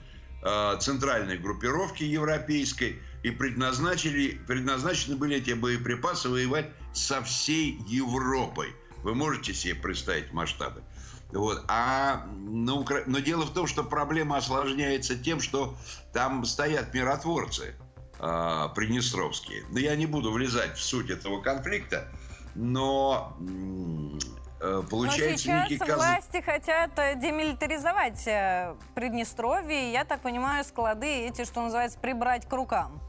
центральной 0.79 1.38
группировки 1.38 2.03
европейской. 2.03 3.01
И 3.23 3.31
предназначили, 3.31 4.39
предназначены 4.47 5.15
были 5.15 5.38
эти 5.38 5.51
боеприпасы 5.53 6.29
воевать 6.29 6.69
со 6.93 7.23
всей 7.23 7.79
Европой. 7.88 8.75
Вы 9.01 9.15
можете 9.15 9.53
себе 9.53 9.73
представить 9.75 10.31
масштабы? 10.31 10.84
Вот. 11.31 11.63
А 11.67 12.27
на 12.36 12.75
Укра... 12.75 13.03
Но 13.08 13.19
дело 13.19 13.45
в 13.45 13.53
том, 13.53 13.67
что 13.67 13.84
проблема 13.84 14.38
осложняется 14.38 15.17
тем, 15.17 15.41
что 15.41 15.75
там 16.13 16.45
стоят 16.45 16.93
миротворцы 16.93 17.75
э, 18.19 18.67
приднестровские. 18.75 19.65
Но 19.69 19.79
я 19.79 19.95
не 19.95 20.05
буду 20.05 20.31
влезать 20.31 20.77
в 20.77 20.84
суть 20.84 21.10
этого 21.10 21.41
конфликта, 21.41 22.08
но 22.53 23.36
э, 23.39 24.44
получается... 24.89 25.49
Но 25.51 25.67
сейчас 25.67 25.88
коз... 25.88 25.97
власти 25.97 26.41
хотят 26.41 26.97
э, 26.97 27.15
демилитаризовать 27.15 28.28
э, 28.28 28.75
Приднестровье. 28.93 29.91
Я 29.91 30.06
так 30.06 30.21
понимаю, 30.21 30.63
склады 30.63 31.28
эти, 31.28 31.45
что 31.45 31.62
называется, 31.62 31.99
прибрать 31.99 32.47
к 32.47 32.54
рукам. 32.54 33.01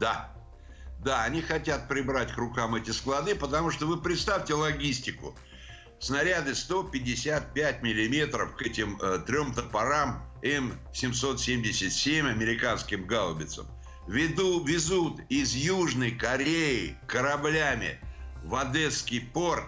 Да, 0.00 0.30
да, 0.98 1.22
они 1.22 1.40
хотят 1.40 1.88
прибрать 1.88 2.32
к 2.32 2.36
рукам 2.38 2.74
эти 2.74 2.90
склады, 2.90 3.34
потому 3.34 3.70
что 3.70 3.86
вы 3.86 4.00
представьте 4.00 4.54
логистику– 4.54 5.34
снаряды 6.04 6.54
155 6.54 7.82
миллиметров 7.82 8.54
к 8.56 8.62
этим 8.62 8.98
э, 9.00 9.20
трем 9.26 9.54
топорам 9.54 10.22
М777 10.42 12.28
американским 12.28 13.06
гаубицам 13.06 13.66
веду, 14.06 14.62
везут 14.64 15.20
из 15.30 15.54
Южной 15.54 16.10
Кореи 16.10 16.96
кораблями 17.06 17.98
в 18.42 18.54
Одесский 18.54 19.20
порт. 19.20 19.64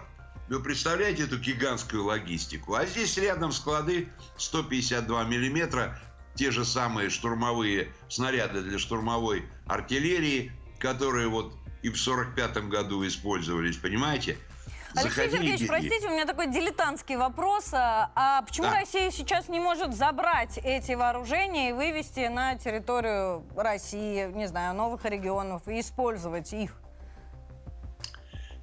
Вы 0.49 0.61
представляете 0.61 1.23
эту 1.23 1.37
гигантскую 1.37 2.05
логистику? 2.05 2.75
А 2.75 2.85
здесь 2.85 3.17
рядом 3.17 3.51
склады 3.51 4.07
152 4.37 5.25
миллиметра, 5.25 5.99
те 6.35 6.51
же 6.51 6.63
самые 6.63 7.09
штурмовые 7.09 7.91
снаряды 8.07 8.61
для 8.61 8.79
штурмовой 8.79 9.45
артиллерии, 9.65 10.53
которые 10.79 11.27
вот 11.27 11.53
и 11.81 11.89
в 11.89 11.97
45 11.97 12.69
году 12.69 13.05
использовались, 13.05 13.75
понимаете? 13.75 14.37
Алексей 14.95 15.29
Сергеевич, 15.29 15.67
простите, 15.67 16.07
у 16.07 16.11
меня 16.11 16.25
такой 16.25 16.47
дилетантский 16.47 17.17
вопрос. 17.17 17.69
А, 17.73 18.09
а 18.15 18.41
почему 18.43 18.67
да. 18.67 18.79
Россия 18.79 19.11
сейчас 19.11 19.49
не 19.49 19.59
может 19.59 19.93
забрать 19.93 20.57
эти 20.63 20.93
вооружения 20.93 21.71
и 21.71 21.73
вывести 21.73 22.27
на 22.27 22.55
территорию 22.55 23.43
России, 23.55 24.31
не 24.31 24.47
знаю, 24.47 24.75
новых 24.75 25.03
регионов 25.03 25.67
и 25.67 25.81
использовать 25.81 26.53
их? 26.53 26.73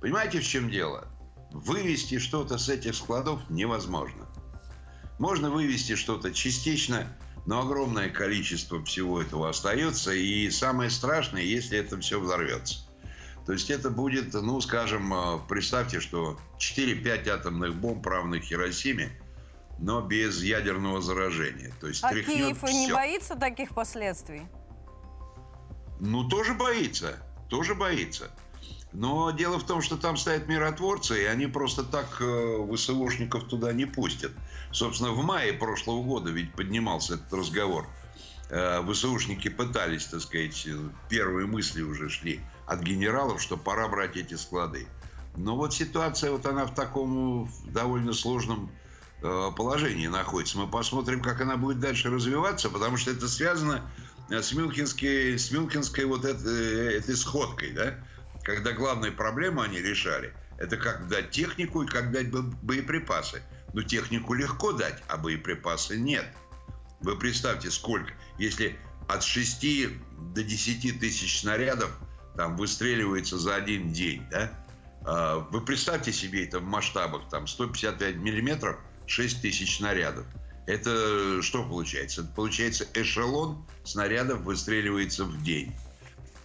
Понимаете, 0.00 0.40
в 0.40 0.46
чем 0.46 0.70
дело? 0.70 1.08
Вывести 1.54 2.18
что-то 2.18 2.58
с 2.58 2.68
этих 2.68 2.96
складов 2.96 3.40
невозможно. 3.48 4.26
Можно 5.20 5.50
вывести 5.50 5.94
что-то 5.94 6.32
частично, 6.32 7.16
но 7.46 7.60
огромное 7.60 8.10
количество 8.10 8.84
всего 8.84 9.22
этого 9.22 9.48
остается. 9.48 10.12
И 10.12 10.50
самое 10.50 10.90
страшное, 10.90 11.42
если 11.42 11.78
это 11.78 11.96
все 12.00 12.18
взорвется. 12.18 12.80
То 13.46 13.52
есть 13.52 13.70
это 13.70 13.90
будет, 13.90 14.34
ну, 14.34 14.60
скажем, 14.60 15.14
э, 15.14 15.38
представьте, 15.48 16.00
что 16.00 16.40
4-5 16.58 17.28
атомных 17.28 17.76
бомб 17.76 18.04
равных 18.04 18.42
Хиросиме, 18.42 19.12
но 19.78 20.00
без 20.00 20.42
ядерного 20.42 21.00
заражения. 21.00 21.72
То 21.80 21.86
есть 21.86 22.02
а 22.02 22.12
Киев 22.12 22.58
все. 22.58 22.72
не 22.72 22.92
боится 22.92 23.36
таких 23.36 23.76
последствий? 23.76 24.42
Ну, 26.00 26.28
тоже 26.28 26.54
боится. 26.54 27.16
Тоже 27.48 27.76
боится. 27.76 28.32
Но 28.94 29.30
дело 29.32 29.58
в 29.58 29.64
том, 29.64 29.82
что 29.82 29.96
там 29.96 30.16
стоят 30.16 30.48
миротворцы, 30.48 31.22
и 31.22 31.26
они 31.26 31.46
просто 31.46 31.82
так 31.82 32.16
э, 32.20 32.66
ВСУшников 32.72 33.44
туда 33.44 33.72
не 33.72 33.84
пустят. 33.84 34.32
Собственно, 34.72 35.10
в 35.10 35.22
мае 35.22 35.52
прошлого 35.52 36.02
года 36.02 36.30
ведь 36.30 36.54
поднимался 36.54 37.14
этот 37.14 37.32
разговор. 37.32 37.86
Э, 38.50 38.82
ВСУшники 38.88 39.48
пытались, 39.48 40.06
так 40.06 40.20
сказать, 40.20 40.66
первые 41.08 41.46
мысли 41.46 41.82
уже 41.82 42.08
шли– 42.08 42.40
от 42.66 42.80
генералов, 42.80 43.42
что 43.42 43.56
пора 43.56 43.88
брать 43.88 44.16
эти 44.16 44.34
склады. 44.34 44.86
Но 45.36 45.56
вот 45.56 45.74
ситуация, 45.74 46.30
вот 46.30 46.46
она 46.46 46.64
в 46.64 46.74
таком 46.74 47.50
довольно 47.66 48.12
сложном 48.12 48.70
э, 49.22 49.50
положении 49.56 50.06
находится. 50.06 50.58
Мы 50.58 50.68
посмотрим, 50.68 51.20
как 51.20 51.40
она 51.40 51.56
будет 51.56 51.80
дальше 51.80 52.08
развиваться, 52.08 52.70
потому 52.70 52.96
что 52.96 53.10
это 53.10 53.28
связано 53.28 53.82
э, 54.30 54.40
с 54.40 54.52
Милкинской, 54.52 55.38
с 55.38 55.50
Милкинской 55.50 56.04
вот 56.04 56.24
это, 56.24 56.48
э, 56.48 56.98
этой 56.98 57.16
сходкой, 57.16 57.72
да? 57.72 57.94
Когда 58.44 58.72
главные 58.72 59.12
проблемы 59.12 59.64
они 59.64 59.80
решали, 59.80 60.32
это 60.58 60.76
как 60.76 61.08
дать 61.08 61.30
технику 61.30 61.82
и 61.82 61.86
как 61.86 62.12
дать 62.12 62.30
боеприпасы. 62.30 63.42
Но 63.72 63.82
технику 63.82 64.34
легко 64.34 64.72
дать, 64.72 65.02
а 65.08 65.16
боеприпасы 65.16 65.96
нет. 65.96 66.26
Вы 67.00 67.18
представьте, 67.18 67.70
сколько. 67.70 68.12
Если 68.38 68.78
от 69.08 69.24
6 69.24 69.88
до 70.34 70.42
10 70.42 71.00
тысяч 71.00 71.40
снарядов– 71.40 71.90
там 72.36 72.56
выстреливается 72.56 73.38
за 73.38 73.54
один 73.54 73.92
день, 73.92 74.22
да? 74.30 74.50
А, 75.04 75.38
вы 75.50 75.60
представьте 75.60 76.12
себе 76.12 76.44
это 76.44 76.58
в 76.58 76.64
масштабах, 76.64 77.28
там 77.30 77.46
155 77.46 78.16
миллиметров, 78.16 78.76
6 79.06 79.42
тысяч 79.42 79.76
снарядов. 79.78 80.26
Это 80.66 81.42
что 81.42 81.62
получается? 81.62 82.22
Это 82.22 82.30
получается 82.30 82.86
эшелон 82.94 83.66
снарядов 83.84 84.40
выстреливается 84.40 85.24
в 85.24 85.42
день. 85.42 85.74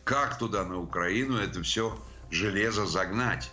Как 0.10 0.39
туда, 0.39 0.65
на 0.65 0.80
Украину, 0.80 1.38
это 1.38 1.62
все 1.62 1.95
железо 2.32 2.88
загнать? 2.88 3.52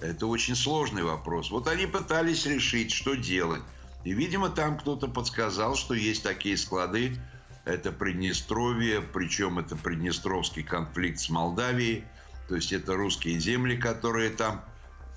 Это 0.00 0.26
очень 0.26 0.56
сложный 0.56 1.04
вопрос. 1.04 1.52
Вот 1.52 1.68
они 1.68 1.86
пытались 1.86 2.44
решить, 2.44 2.90
что 2.90 3.14
делать. 3.14 3.62
И, 4.02 4.12
видимо, 4.12 4.48
там 4.48 4.78
кто-то 4.78 5.06
подсказал, 5.06 5.76
что 5.76 5.94
есть 5.94 6.24
такие 6.24 6.56
склады, 6.56 7.16
это 7.64 7.92
Приднестровье, 7.92 9.00
причем 9.00 9.60
это 9.60 9.76
Приднестровский 9.76 10.64
конфликт 10.64 11.20
с 11.20 11.30
Молдавией, 11.30 12.04
то 12.48 12.56
есть 12.56 12.72
это 12.72 12.96
русские 12.96 13.38
земли, 13.38 13.76
которые 13.76 14.30
там, 14.30 14.64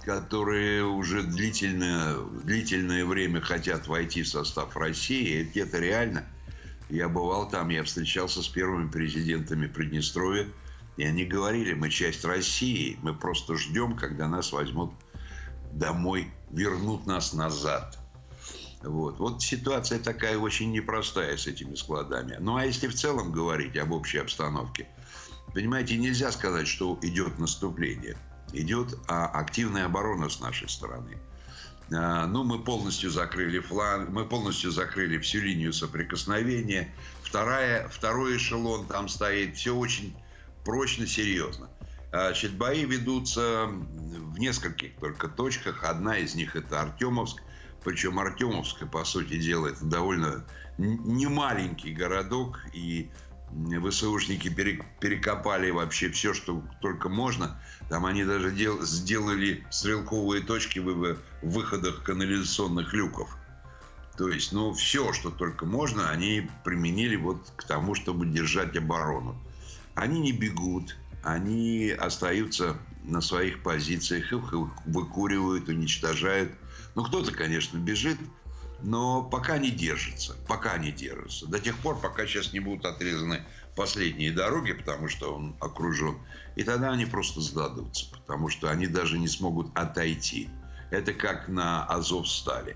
которые 0.05 0.85
уже 0.85 1.23
длительное, 1.23 2.15
длительное 2.43 3.05
время 3.05 3.41
хотят 3.41 3.87
войти 3.87 4.21
в 4.21 4.27
состав 4.27 4.77
России, 4.77 5.49
и 5.51 5.59
это 5.59 5.79
реально. 5.79 6.27
Я 6.89 7.07
бывал 7.07 7.47
там, 7.47 7.69
я 7.69 7.83
встречался 7.83 8.41
с 8.41 8.47
первыми 8.47 8.89
президентами 8.89 9.67
Приднестровья, 9.67 10.47
и 10.97 11.03
они 11.03 11.23
говорили, 11.23 11.73
мы 11.73 11.89
часть 11.89 12.25
России, 12.25 12.97
мы 13.03 13.13
просто 13.13 13.57
ждем, 13.57 13.95
когда 13.95 14.27
нас 14.27 14.51
возьмут 14.51 14.91
домой, 15.71 16.31
вернут 16.49 17.05
нас 17.05 17.33
назад. 17.33 17.97
Вот. 18.81 19.19
вот 19.19 19.41
ситуация 19.41 19.99
такая 19.99 20.37
очень 20.37 20.71
непростая 20.71 21.37
с 21.37 21.47
этими 21.47 21.75
складами. 21.75 22.37
Ну 22.39 22.55
а 22.55 22.65
если 22.65 22.87
в 22.87 22.95
целом 22.95 23.31
говорить 23.31 23.77
об 23.77 23.91
общей 23.91 24.19
обстановке, 24.19 24.87
понимаете, 25.53 25.97
нельзя 25.97 26.31
сказать, 26.31 26.67
что 26.67 26.97
идет 27.01 27.37
наступление. 27.39 28.17
Идет 28.51 28.97
а, 29.07 29.27
активная 29.27 29.85
оборона 29.85 30.29
с 30.29 30.39
нашей 30.39 30.69
стороны. 30.69 31.17
А, 31.91 32.27
ну, 32.27 32.43
мы 32.43 32.59
полностью 32.59 33.09
закрыли 33.09 33.59
фланг, 33.59 34.09
мы 34.09 34.25
полностью 34.25 34.71
закрыли 34.71 35.17
всю 35.17 35.39
линию 35.39 35.73
соприкосновения. 35.73 36.93
Вторая, 37.23 37.87
второй 37.87 38.37
эшелон 38.37 38.85
там 38.87 39.07
стоит. 39.07 39.55
Все 39.55 39.75
очень 39.75 40.15
прочно, 40.63 41.07
серьезно. 41.07 41.69
Значит, 42.11 42.53
бои 42.53 42.85
ведутся 42.85 43.67
в 43.67 44.39
нескольких 44.39 44.95
только 44.95 45.27
точках. 45.27 45.83
Одна 45.83 46.17
из 46.17 46.35
них 46.35 46.55
это 46.55 46.81
Артемовск. 46.81 47.41
Причем 47.83 48.19
Артемовская, 48.19 48.89
по 48.89 49.03
сути 49.05 49.39
дела, 49.39 49.67
это 49.67 49.85
довольно 49.85 50.45
немаленький 50.77 51.93
городок. 51.93 52.59
И 52.73 53.09
ВСУшники 53.51 54.49
перекопали 54.49 55.71
вообще 55.71 56.09
все, 56.09 56.33
что 56.33 56.63
только 56.81 57.09
можно. 57.09 57.59
Там 57.89 58.05
они 58.05 58.23
даже 58.23 58.51
дел, 58.51 58.81
сделали 58.83 59.65
стрелковые 59.71 60.43
точки 60.43 60.79
в 60.79 61.17
выходах 61.41 62.03
канализационных 62.03 62.93
люков. 62.93 63.35
То 64.17 64.27
есть, 64.27 64.51
ну, 64.51 64.73
все, 64.73 65.13
что 65.13 65.29
только 65.31 65.65
можно, 65.65 66.09
они 66.09 66.49
применили 66.63 67.15
вот 67.15 67.51
к 67.55 67.63
тому, 67.63 67.95
чтобы 67.95 68.25
держать 68.25 68.75
оборону. 68.75 69.41
Они 69.95 70.19
не 70.19 70.33
бегут, 70.33 70.97
они 71.23 71.89
остаются 71.89 72.77
на 73.03 73.21
своих 73.21 73.63
позициях, 73.63 74.31
их 74.33 74.53
выкуривают, 74.85 75.69
уничтожают. 75.69 76.51
Ну, 76.95 77.03
кто-то, 77.03 77.31
конечно, 77.31 77.77
бежит, 77.77 78.17
но 78.81 79.23
пока 79.23 79.57
не 79.57 79.71
держится, 79.71 80.35
пока 80.47 80.77
не 80.77 80.91
держится. 80.91 81.47
До 81.47 81.59
тех 81.59 81.77
пор, 81.79 81.99
пока 81.99 82.25
сейчас 82.25 82.53
не 82.53 82.59
будут 82.59 82.85
отрезаны 82.85 83.45
последние 83.75 84.31
дороги, 84.31 84.73
потому 84.73 85.07
что 85.07 85.33
он 85.33 85.55
окружен. 85.59 86.17
И 86.55 86.63
тогда 86.63 86.91
они 86.91 87.05
просто 87.05 87.41
сдадутся, 87.41 88.09
потому 88.11 88.49
что 88.49 88.69
они 88.69 88.87
даже 88.87 89.17
не 89.17 89.27
смогут 89.27 89.71
отойти. 89.75 90.49
Это 90.91 91.13
как 91.13 91.47
на 91.47 91.85
Азов 91.85 92.27
стали. 92.27 92.75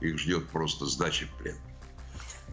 Их 0.00 0.18
ждет 0.18 0.48
просто 0.48 0.86
сдача 0.86 1.26
в 1.26 1.42
плен. 1.42 1.56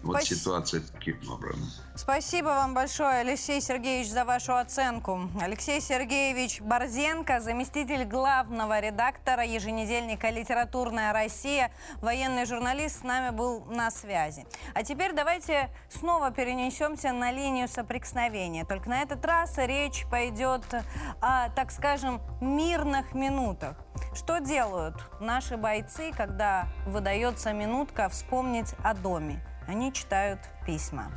Вот 0.06 0.18
Спасибо. 0.18 0.40
ситуация 0.40 0.82
таким 0.82 1.18
образом. 1.32 1.68
Спасибо 1.96 2.48
вам 2.48 2.76
большое, 2.76 3.22
Алексей 3.22 3.60
Сергеевич, 3.60 4.10
за 4.10 4.24
вашу 4.24 4.56
оценку. 4.56 5.32
Алексей 5.42 5.82
Сергеевич 5.82 6.62
Борзенко, 6.62 7.40
заместитель 7.40 8.06
главного 8.06 8.80
редактора 8.80 9.44
еженедельника 9.44 10.30
«Литературная 10.30 11.12
Россия», 11.12 11.72
военный 12.02 12.46
журналист, 12.46 13.00
с 13.00 13.04
нами 13.04 13.36
был 13.36 13.66
на 13.66 13.90
связи. 13.90 14.46
А 14.76 14.84
теперь 14.84 15.14
давайте 15.14 15.72
снова 15.90 16.30
перенесемся 16.30 17.12
на 17.12 17.32
линию 17.32 17.68
соприкосновения. 17.68 18.64
Только 18.64 18.90
на 18.90 19.02
этот 19.02 19.26
раз 19.26 19.58
речь 19.58 20.06
пойдет 20.12 20.62
о, 21.20 21.50
так 21.50 21.72
скажем, 21.72 22.22
мирных 22.42 23.16
минутах. 23.16 23.76
Что 24.14 24.38
делают 24.38 24.96
наши 25.20 25.58
бойцы, 25.58 26.12
когда 26.16 26.68
выдается 26.86 27.54
минутка 27.54 28.08
вспомнить 28.10 28.76
о 28.84 28.94
доме? 28.94 29.44
Они 29.68 29.92
читают 29.92 30.40
письма. 30.66 31.12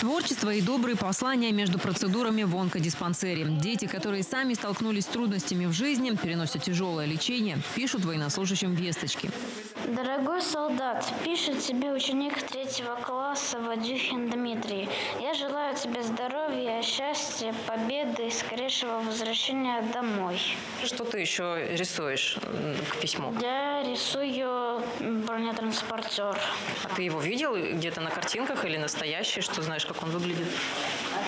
Творчество 0.00 0.50
и 0.50 0.60
добрые 0.60 0.96
послания 0.96 1.50
между 1.50 1.78
процедурами 1.78 2.44
в 2.44 2.56
онкодиспансере. 2.56 3.44
Дети, 3.48 3.86
которые 3.86 4.22
сами 4.22 4.54
столкнулись 4.54 5.04
с 5.04 5.08
трудностями 5.08 5.66
в 5.66 5.72
жизни, 5.72 6.14
переносят 6.14 6.62
тяжелое 6.62 7.04
лечение, 7.06 7.58
пишут 7.74 8.04
военнослужащим 8.04 8.74
весточки. 8.74 9.28
Дорогой 9.88 10.42
солдат, 10.42 11.04
пишет 11.24 11.60
тебе 11.60 11.92
ученик 11.92 12.40
третьего 12.42 12.94
класса 12.96 13.58
Вадюхин 13.58 14.30
Дмитрий. 14.30 14.88
Я 15.20 15.34
желаю 15.34 15.74
тебе 15.76 16.02
здоровья, 16.02 16.80
счастья, 16.82 17.54
победы 17.66 18.28
и 18.28 18.30
скорейшего 18.30 19.00
возвращения 19.00 19.82
домой. 19.92 20.40
Что 20.84 21.04
ты 21.04 21.18
еще 21.18 21.74
рисуешь 21.76 22.38
к 22.90 23.00
письму? 23.00 23.34
Я 23.40 23.82
рисую 23.82 24.67
бронетранспортер. 25.00 26.38
А 26.84 26.88
ты 26.94 27.02
его 27.02 27.20
видел 27.20 27.56
где-то 27.56 28.00
на 28.00 28.10
картинках 28.10 28.64
или 28.64 28.76
настоящий? 28.76 29.40
Что 29.40 29.62
знаешь, 29.62 29.86
как 29.86 30.02
он 30.02 30.10
выглядит? 30.10 30.48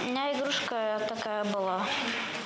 У 0.04 0.08
меня 0.08 0.32
игрушка 0.32 1.00
такая 1.08 1.44
была. 1.44 1.86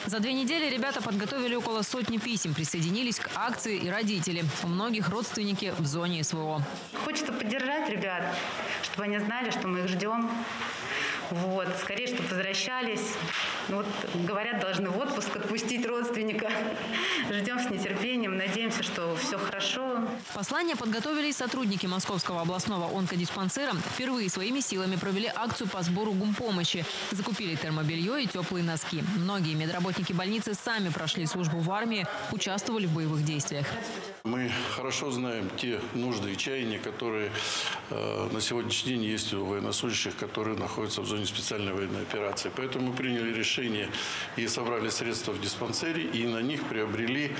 За 0.06 0.20
две 0.20 0.32
недели 0.34 0.68
ребята 0.68 1.00
подготовили 1.00 1.54
около 1.54 1.82
сотни 1.82 2.18
писем, 2.18 2.52
присоединились 2.52 3.18
к 3.18 3.30
акции 3.34 3.76
и 3.76 3.88
родители. 3.88 4.44
У 4.62 4.66
многих 4.66 5.08
родственники 5.08 5.72
в 5.78 5.86
зоне 5.86 6.22
СВО. 6.24 6.62
Хочется 7.04 7.32
поддержать 7.32 7.88
ребят, 7.88 8.22
чтобы 8.82 9.04
они 9.04 9.18
знали, 9.18 9.50
что 9.50 9.66
мы 9.66 9.80
их 9.80 9.88
ждем. 9.88 10.30
Вот, 11.30 11.68
скорее, 11.80 12.06
чтобы 12.06 12.28
возвращались. 12.28 13.14
Ну, 13.68 13.78
вот, 13.78 13.86
говорят, 14.26 14.60
должны 14.60 14.90
в 14.90 14.98
отпуск 14.98 15.36
отпустить 15.36 15.86
родственника. 15.86 16.50
Ждем 17.30 17.58
с 17.58 17.70
нетерпением, 17.70 18.36
надеемся, 18.36 18.82
что 18.82 19.16
все 19.16 19.38
хорошо. 19.38 20.06
Послание 20.34 20.76
подготовили 20.76 21.28
и 21.28 21.32
сотрудники 21.32 21.86
Московского 21.86 22.42
областного 22.42 22.96
онкодиспансера. 22.96 23.72
Впервые 23.94 24.28
своими 24.28 24.60
силами 24.60 24.96
провели 24.96 25.30
акцию 25.34 25.68
по 25.68 25.82
сбору 25.82 26.12
гумпомощи. 26.12 26.84
Закупили 27.10 27.54
термобелье 27.54 28.22
и 28.22 28.26
теплые 28.26 28.64
носки. 28.64 29.02
Многие 29.16 29.54
медработники 29.54 30.12
больницы 30.12 30.54
сами 30.54 30.90
прошли 30.90 31.26
службу 31.26 31.58
в 31.58 31.70
армии, 31.70 32.06
участвовали 32.32 32.86
в 32.86 32.92
боевых 32.92 33.24
действиях. 33.24 33.66
Мы 34.24 34.50
хорошо 34.74 35.10
знаем 35.10 35.50
те 35.56 35.80
нужды 35.94 36.32
и 36.32 36.36
чаяния, 36.36 36.78
которые 36.78 37.30
э, 37.90 38.28
на 38.32 38.40
сегодняшний 38.40 38.92
день 38.92 39.04
есть 39.04 39.34
у 39.34 39.44
военнослужащих, 39.44 40.16
которые 40.16 40.56
находятся 40.58 41.02
в 41.02 41.06
зоне 41.14 41.26
специальной 41.26 41.72
военной 41.72 42.02
операции. 42.02 42.50
Поэтому 42.54 42.90
мы 42.90 42.96
приняли 42.96 43.32
решение 43.32 43.88
и 44.36 44.48
собрали 44.48 44.90
средства 44.90 45.32
в 45.32 45.40
диспансере, 45.40 46.02
и 46.02 46.26
на 46.26 46.42
них 46.42 46.64
приобрели 46.64 47.32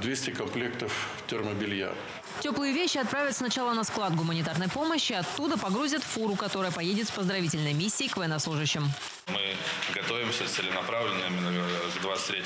200 0.00 0.30
э, 0.30 0.32
комплектов 0.32 0.92
термобелья. 1.26 1.92
Теплые 2.40 2.72
вещи 2.72 2.98
отправят 2.98 3.36
сначала 3.36 3.74
на 3.74 3.84
склад 3.84 4.14
гуманитарной 4.16 4.68
помощи, 4.68 5.12
оттуда 5.12 5.56
погрузят 5.56 6.02
в 6.02 6.06
фуру, 6.06 6.34
которая 6.34 6.72
поедет 6.72 7.08
с 7.08 7.10
поздравительной 7.10 7.74
миссией 7.74 8.08
к 8.08 8.16
военнослужащим. 8.16 8.90
Мы 9.28 9.54
готовимся 9.94 10.48
целенаправленно 10.48 11.24
именно 11.26 11.64
к 11.96 12.02
23 12.02 12.42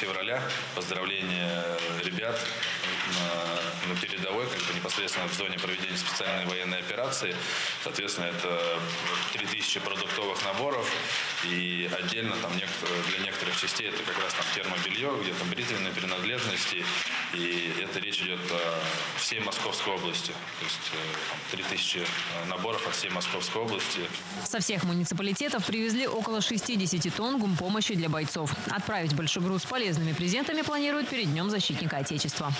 февраля. 0.00 0.40
Поздравления 0.74 1.64
ребят 2.04 2.38
на, 3.88 3.94
передовой, 3.96 4.46
как 4.46 4.58
бы 4.58 4.74
непосредственно 4.74 5.26
в 5.28 5.34
зоне 5.34 5.58
проведения 5.58 5.96
специальной 5.96 6.46
военной 6.46 6.78
операции. 6.78 7.34
Соответственно, 7.82 8.26
это 8.26 8.80
3000 9.32 9.80
продуктовых 9.80 10.44
наборов 10.44 10.90
и 11.44 11.88
отдельно 11.98 12.36
там 12.36 12.52
для 12.56 13.18
некоторых 13.24 13.56
частей 13.56 13.88
это 13.88 14.02
как 14.02 14.22
раз 14.22 14.34
там 14.34 14.44
термобелье, 14.54 15.10
где-то 15.22 15.44
бритвенные 15.44 15.92
принадлежности. 15.92 16.84
И 17.34 17.72
это 17.82 17.98
речь 18.00 18.20
идет 18.20 18.40
о 18.50 18.80
всей 19.18 19.40
Московской 19.40 19.94
области. 19.94 20.32
То 20.58 20.64
есть 20.64 20.90
э, 20.92 20.96
там, 21.30 21.38
3000 21.58 21.98
э, 21.98 22.04
наборов 22.48 22.86
от 22.86 22.94
всей 22.94 23.10
Московской 23.10 23.62
области. 23.62 24.00
Со 24.44 24.60
всех 24.60 24.84
муниципалитетов 24.84 25.64
привезли 25.66 26.06
около 26.06 26.40
60 26.40 27.14
тонн 27.14 27.38
гумпомощи 27.38 27.94
для 27.94 28.08
бойцов. 28.08 28.52
Отправить 28.70 29.14
большой 29.14 29.42
груз 29.42 29.64
полезными 29.64 30.12
презентами 30.12 30.62
планируют 30.62 31.08
перед 31.08 31.30
Днем 31.30 31.50
защитника 31.50 31.98
Отечества. 31.98 32.52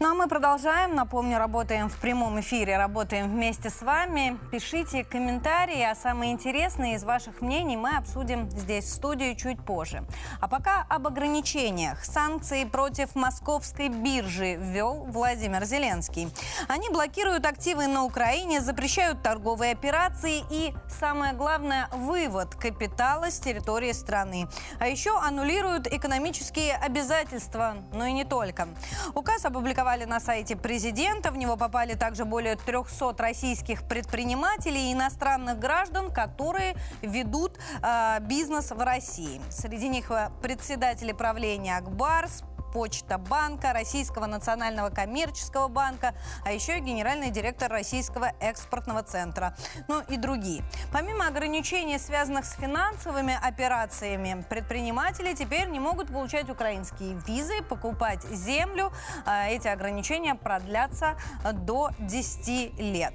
Ну 0.00 0.12
а 0.12 0.14
мы 0.14 0.28
продолжаем. 0.28 0.94
Напомню, 0.94 1.38
работаем 1.38 1.88
в 1.88 1.96
прямом 1.96 2.38
эфире, 2.38 2.76
работаем 2.76 3.28
вместе 3.32 3.68
с 3.68 3.82
вами. 3.82 4.38
Пишите 4.52 5.02
комментарии, 5.02 5.82
а 5.82 5.96
самые 5.96 6.30
интересные 6.30 6.94
из 6.94 7.02
ваших 7.02 7.40
мнений 7.40 7.76
мы 7.76 7.96
обсудим 7.96 8.48
здесь, 8.48 8.84
в 8.84 8.90
студии, 8.90 9.34
чуть 9.34 9.60
позже. 9.60 10.04
А 10.40 10.46
пока 10.46 10.86
об 10.88 11.08
ограничениях. 11.08 12.04
Санкции 12.04 12.62
против 12.62 13.16
московской 13.16 13.88
биржи 13.88 14.54
ввел 14.54 15.04
Владимир 15.08 15.64
Зеленский. 15.64 16.32
Они 16.68 16.88
блокируют 16.90 17.44
активы 17.44 17.88
на 17.88 18.04
Украине, 18.04 18.60
запрещают 18.60 19.24
торговые 19.24 19.72
операции 19.72 20.44
и, 20.48 20.74
самое 20.88 21.32
главное, 21.32 21.88
вывод 21.92 22.54
капитала 22.54 23.32
с 23.32 23.40
территории 23.40 23.90
страны. 23.90 24.46
А 24.78 24.86
еще 24.86 25.18
аннулируют 25.18 25.88
экономические 25.88 26.76
обязательства, 26.76 27.78
но 27.92 28.06
и 28.06 28.12
не 28.12 28.24
только. 28.24 28.68
Указ 29.14 29.44
опубликовал 29.44 29.87
опубликовали 29.88 30.04
на 30.04 30.20
сайте 30.20 30.56
президента. 30.56 31.30
В 31.30 31.36
него 31.36 31.56
попали 31.56 31.94
также 31.94 32.24
более 32.24 32.56
300 32.56 33.14
российских 33.18 33.82
предпринимателей 33.88 34.90
и 34.90 34.92
иностранных 34.92 35.58
граждан, 35.58 36.10
которые 36.10 36.74
ведут 37.02 37.58
э, 37.82 38.20
бизнес 38.20 38.70
в 38.70 38.80
России. 38.80 39.40
Среди 39.50 39.88
них 39.88 40.10
э, 40.10 40.30
председатели 40.42 41.12
правления 41.12 41.78
Акбарс, 41.78 42.42
Почта 42.72 43.18
банка, 43.18 43.72
Российского 43.72 44.26
национального 44.26 44.90
коммерческого 44.90 45.68
банка, 45.68 46.14
а 46.44 46.52
еще 46.52 46.78
и 46.78 46.80
генеральный 46.80 47.30
директор 47.30 47.70
Российского 47.70 48.32
экспортного 48.40 49.02
центра, 49.02 49.54
ну 49.88 50.00
и 50.08 50.16
другие. 50.16 50.62
Помимо 50.92 51.26
ограничений, 51.26 51.98
связанных 51.98 52.44
с 52.44 52.54
финансовыми 52.54 53.38
операциями, 53.40 54.44
предприниматели 54.48 55.34
теперь 55.34 55.68
не 55.68 55.80
могут 55.80 56.08
получать 56.08 56.48
украинские 56.50 57.14
визы, 57.26 57.62
покупать 57.62 58.22
землю. 58.24 58.92
А 59.24 59.48
эти 59.48 59.68
ограничения 59.68 60.34
продлятся 60.34 61.16
до 61.52 61.90
10 61.98 62.78
лет. 62.78 63.14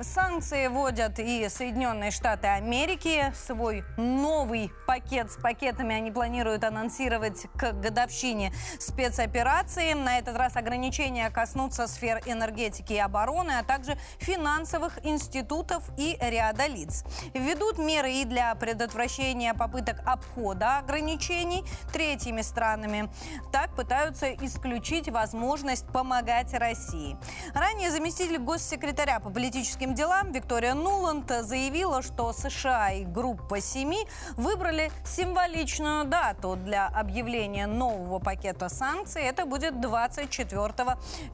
Санкции 0.00 0.66
вводят 0.68 1.18
и 1.18 1.48
Соединенные 1.48 2.10
Штаты 2.10 2.48
Америки. 2.48 3.32
Свой 3.34 3.84
новый 3.96 4.72
пакет 4.86 5.30
с 5.30 5.36
пакетами 5.36 5.94
они 5.94 6.10
планируют 6.10 6.64
анонсировать 6.64 7.46
к 7.56 7.72
годовщине 7.72 8.52
спецоперации. 8.78 9.92
На 9.92 10.18
этот 10.18 10.36
раз 10.36 10.56
ограничения 10.56 11.28
коснутся 11.30 11.86
сфер 11.86 12.20
энергетики 12.26 12.94
и 12.94 12.98
обороны, 12.98 13.52
а 13.52 13.62
также 13.62 13.98
финансовых 14.18 15.04
институтов 15.04 15.82
и 15.96 16.16
ряда 16.20 16.66
лиц. 16.66 17.04
Введут 17.34 17.78
меры 17.78 18.12
и 18.12 18.24
для 18.24 18.54
предотвращения 18.54 19.54
попыток 19.54 20.02
обхода 20.06 20.78
ограничений 20.78 21.64
третьими 21.92 22.42
странами. 22.42 23.10
Так 23.52 23.74
пытаются 23.74 24.32
исключить 24.34 25.08
возможность 25.08 25.86
помогать 25.86 26.52
России. 26.54 27.16
Ранее 27.54 27.90
заместитель 27.90 28.38
госсекретаря 28.38 29.20
по 29.20 29.30
политическим 29.60 29.94
делам 29.94 30.32
Виктория 30.32 30.72
Нуланд 30.72 31.30
заявила, 31.42 32.00
что 32.00 32.32
США 32.32 32.92
и 32.92 33.04
группа 33.04 33.60
семи 33.60 34.06
выбрали 34.38 34.90
символичную 35.04 36.06
дату 36.06 36.56
для 36.56 36.86
объявления 36.86 37.66
нового 37.66 38.20
пакета 38.20 38.70
санкций. 38.70 39.22
Это 39.22 39.44
будет 39.44 39.78
24 39.78 40.72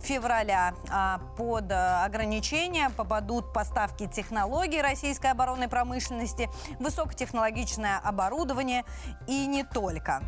февраля. 0.00 0.74
А 0.90 1.20
под 1.36 1.70
ограничения 1.70 2.90
попадут 2.90 3.52
поставки 3.52 4.08
технологий 4.08 4.82
российской 4.82 5.30
оборонной 5.30 5.68
промышленности, 5.68 6.48
высокотехнологичное 6.80 8.00
оборудование 8.02 8.84
и 9.28 9.46
не 9.46 9.62
только. 9.62 10.20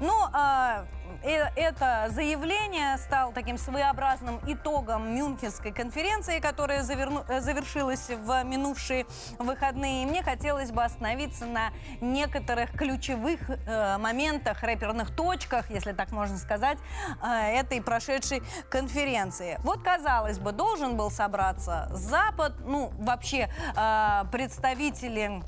Ну, 0.00 0.12
а 0.34 0.84
это 1.22 2.08
заявление 2.10 2.96
стало 2.98 3.32
таким 3.32 3.58
своеобразным 3.58 4.40
итогом 4.46 5.14
Мюнхенской 5.14 5.72
конференции, 5.72 6.38
которая 6.40 6.82
заверну, 6.82 7.24
э, 7.28 7.40
завершилась 7.40 8.08
в 8.08 8.44
минувшие 8.44 9.06
выходные. 9.38 10.04
И 10.04 10.06
мне 10.06 10.22
хотелось 10.22 10.70
бы 10.70 10.84
остановиться 10.84 11.46
на 11.46 11.70
некоторых 12.00 12.72
ключевых 12.72 13.40
э, 13.50 13.98
моментах, 13.98 14.62
рэперных 14.62 15.14
точках, 15.14 15.70
если 15.70 15.92
так 15.92 16.12
можно 16.12 16.38
сказать, 16.38 16.78
э, 17.22 17.60
этой 17.60 17.82
прошедшей 17.82 18.42
конференции. 18.70 19.58
Вот, 19.64 19.82
казалось 19.82 20.38
бы, 20.38 20.52
должен 20.52 20.96
был 20.96 21.10
собраться 21.10 21.88
Запад, 21.92 22.54
ну, 22.64 22.92
вообще 22.98 23.48
э, 23.76 24.24
представители 24.30 25.42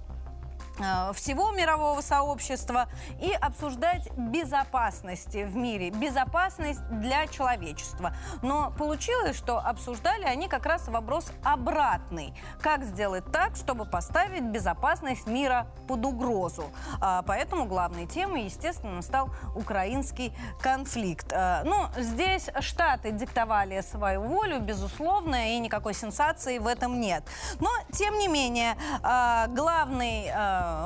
всего 1.15 1.51
мирового 1.53 2.01
сообщества 2.01 2.89
и 3.21 3.33
обсуждать 3.33 4.11
безопасность 4.17 5.35
в 5.35 5.55
мире, 5.55 5.91
безопасность 5.91 6.81
для 6.91 7.27
человечества. 7.27 8.15
Но 8.43 8.71
получилось, 8.71 9.37
что 9.37 9.59
обсуждали 9.59 10.25
они 10.25 10.49
как 10.49 10.67
раз 10.67 10.89
вопрос 10.89 11.33
обратный. 11.45 12.35
Как 12.61 12.85
сделать 12.85 13.25
так, 13.33 13.57
чтобы 13.57 13.85
поставить 13.85 14.45
безопасность 14.45 15.27
мира 15.27 15.67
под 15.87 16.05
угрозу. 16.05 16.71
А, 17.01 17.23
поэтому 17.23 17.65
главной 17.67 18.07
темой, 18.07 18.45
естественно, 18.45 19.03
стал 19.03 19.31
украинский 19.55 20.33
конфликт. 20.61 21.33
А, 21.33 21.63
ну, 21.65 21.87
здесь 21.97 22.49
Штаты 22.61 23.13
диктовали 23.13 23.81
свою 23.81 24.23
волю, 24.23 24.61
безусловно, 24.61 25.55
и 25.55 25.59
никакой 25.59 25.95
сенсации 25.95 26.59
в 26.59 26.67
этом 26.67 27.01
нет. 27.01 27.25
Но, 27.61 27.71
тем 27.93 28.19
не 28.19 28.29
менее, 28.29 28.77
а, 29.03 29.47
главный 29.49 30.31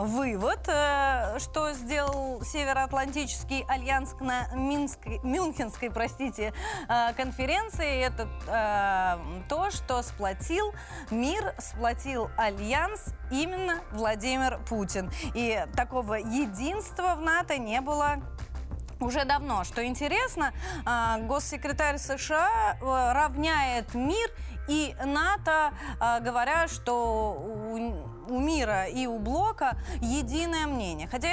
вывод, 0.02 0.68
э, 0.68 1.38
что 1.38 1.72
сделал 1.72 2.42
Североатлантический 2.42 3.64
альянс 3.68 4.14
на 4.20 4.48
Минской, 4.54 5.20
Мюнхенской, 5.22 5.90
простите, 5.90 6.52
э, 6.88 7.12
конференции, 7.14 8.00
это 8.00 8.28
э, 8.46 9.42
то, 9.48 9.70
что 9.70 10.02
сплотил 10.02 10.72
мир, 11.10 11.54
сплотил 11.58 12.30
альянс 12.36 13.14
именно 13.30 13.80
Владимир 13.92 14.60
Путин. 14.68 15.10
И 15.34 15.64
такого 15.76 16.14
единства 16.14 17.14
в 17.16 17.20
НАТО 17.20 17.58
не 17.58 17.80
было 17.80 18.16
уже 19.00 19.24
давно. 19.24 19.64
Что 19.64 19.84
интересно, 19.84 20.52
госсекретарь 21.22 21.98
США 21.98 22.76
равняет 22.80 23.94
мир 23.94 24.30
и 24.68 24.94
НАТО, 25.04 25.72
говоря, 26.20 26.68
что 26.68 27.34
у 28.28 28.38
мира 28.38 28.86
и 28.86 29.06
у 29.06 29.18
блока 29.18 29.76
единое 30.00 30.66
мнение. 30.66 31.08
Хотя 31.08 31.28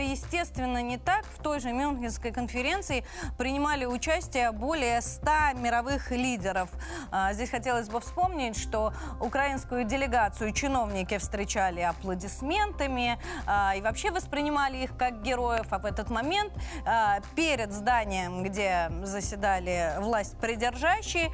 естественно, 0.00 0.82
не 0.82 0.98
так. 0.98 1.24
В 1.36 1.42
той 1.42 1.60
же 1.60 1.72
Мюнхенской 1.72 2.32
конференции 2.32 3.04
принимали 3.38 3.84
участие 3.84 4.52
более 4.52 5.00
100 5.00 5.30
мировых 5.56 6.10
лидеров. 6.10 6.68
А, 7.10 7.32
здесь 7.32 7.50
хотелось 7.50 7.88
бы 7.88 8.00
вспомнить, 8.00 8.56
что 8.56 8.92
украинскую 9.20 9.84
делегацию 9.84 10.52
чиновники 10.52 11.18
встречали 11.18 11.80
аплодисментами 11.80 13.18
а, 13.46 13.74
и 13.76 13.80
вообще 13.80 14.10
воспринимали 14.10 14.78
их 14.78 14.96
как 14.96 15.22
героев. 15.22 15.66
А 15.70 15.78
в 15.78 15.84
этот 15.84 16.10
момент 16.10 16.52
а, 16.84 17.20
перед 17.34 17.72
зданием, 17.72 18.42
где 18.42 18.90
заседали 19.02 19.94
власть 19.98 20.36
придержащие, 20.38 21.30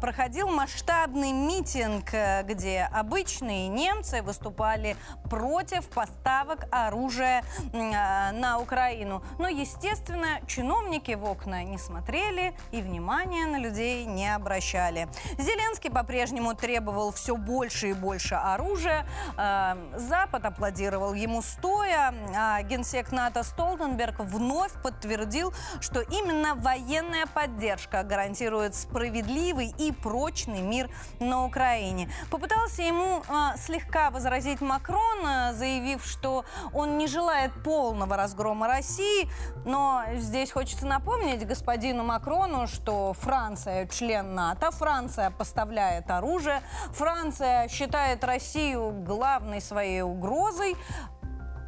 проходил 0.00 0.48
масштабный 0.48 1.32
митинг, 1.32 2.10
где 2.44 2.88
обычные 2.92 3.68
немцы 3.68 4.22
выступали 4.22 4.96
против 5.28 5.88
поставок 5.88 6.66
оружия 6.70 7.42
Э, 7.72 7.83
на 7.90 8.58
Украину. 8.58 9.22
Но, 9.38 9.48
естественно, 9.48 10.40
чиновники 10.46 11.12
в 11.12 11.24
окна 11.24 11.64
не 11.64 11.78
смотрели 11.78 12.54
и 12.72 12.80
внимания 12.80 13.46
на 13.46 13.58
людей 13.58 14.04
не 14.04 14.34
обращали. 14.34 15.08
Зеленский 15.38 15.90
по-прежнему 15.90 16.54
требовал 16.54 17.12
все 17.12 17.36
больше 17.36 17.90
и 17.90 17.92
больше 17.92 18.34
оружия. 18.34 19.06
Э, 19.36 19.74
Запад 19.96 20.44
аплодировал 20.44 21.14
ему 21.14 21.42
стоя. 21.42 22.14
А 22.36 22.62
генсек 22.62 23.12
НАТО 23.12 23.42
Столтенберг 23.42 24.20
вновь 24.20 24.72
подтвердил, 24.82 25.52
что 25.80 26.00
именно 26.00 26.54
военная 26.54 27.26
поддержка 27.26 28.02
гарантирует 28.02 28.74
справедливый 28.74 29.74
и 29.78 29.92
прочный 29.92 30.62
мир 30.62 30.90
на 31.20 31.44
Украине. 31.44 32.10
Попытался 32.30 32.82
ему 32.82 33.22
э, 33.28 33.56
слегка 33.58 34.10
возразить 34.10 34.60
Макрон, 34.60 35.54
заявив, 35.54 36.04
что 36.04 36.44
он 36.72 36.98
не 36.98 37.06
желает 37.06 37.52
по 37.62 37.73
полного 37.74 38.16
разгрома 38.16 38.68
России. 38.68 39.28
Но 39.64 40.04
здесь 40.14 40.52
хочется 40.52 40.86
напомнить 40.86 41.44
господину 41.44 42.04
Макрону, 42.04 42.68
что 42.68 43.14
Франция 43.14 43.88
член 43.88 44.32
НАТО, 44.36 44.70
Франция 44.70 45.30
поставляет 45.30 46.08
оружие, 46.08 46.62
Франция 46.92 47.66
считает 47.66 48.22
Россию 48.22 48.92
главной 49.04 49.60
своей 49.60 50.02
угрозой, 50.02 50.76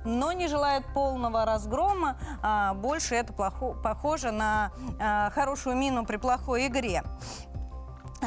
но 0.05 0.31
не 0.33 0.47
желает 0.47 0.85
полного 0.95 1.45
разгрома. 1.45 2.17
А, 2.41 2.75
больше 2.75 3.17
это 3.17 3.33
плохо, 3.33 3.75
похоже 3.83 4.31
на 4.31 4.71
а, 5.01 5.31
хорошую 5.31 5.77
мину 5.77 6.07
при 6.07 6.17
плохой 6.19 6.69
игре. 6.69 7.03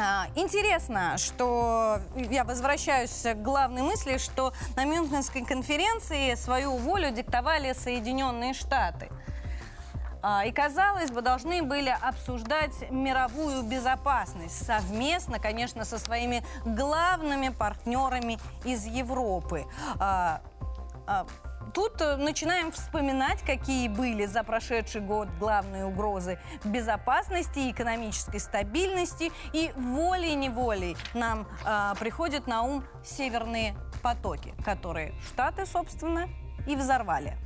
А, 0.01 0.27
интересно, 0.35 1.17
что 1.17 1.99
я 2.15 2.45
возвращаюсь 2.45 3.23
к 3.23 3.35
главной 3.35 3.81
мысли, 3.81 4.17
что 4.17 4.53
на 4.77 4.85
Мюнхенской 4.85 5.43
конференции 5.43 6.35
свою 6.35 6.77
волю 6.77 7.11
диктовали 7.11 7.73
Соединенные 7.73 8.53
Штаты. 8.53 9.09
А, 10.21 10.45
и, 10.45 10.51
казалось 10.51 11.11
бы, 11.11 11.21
должны 11.21 11.63
были 11.63 11.93
обсуждать 12.01 12.89
мировую 12.89 13.63
безопасность 13.63 14.65
совместно, 14.65 15.37
конечно, 15.39 15.83
со 15.83 15.97
своими 15.97 16.43
главными 16.63 17.49
партнерами 17.49 18.39
из 18.63 18.85
Европы. 18.85 19.65
Тут 21.73 22.01
э, 22.01 22.15
начинаем 22.17 22.71
вспоминать, 22.71 23.41
какие 23.43 23.87
были 23.87 24.25
за 24.25 24.43
прошедший 24.43 25.01
год 25.01 25.27
главные 25.39 25.85
угрозы 25.85 26.39
безопасности, 26.63 27.69
экономической 27.71 28.39
стабильности. 28.39 29.31
И 29.53 29.71
волей-неволей 29.75 30.97
нам 31.13 31.47
э, 31.65 31.93
приходят 31.99 32.47
на 32.47 32.63
ум 32.63 32.83
северные 33.03 33.75
потоки, 34.01 34.53
которые 34.63 35.13
Штаты, 35.27 35.65
собственно, 35.65 36.27
и 36.67 36.75
взорвали. 36.75 37.37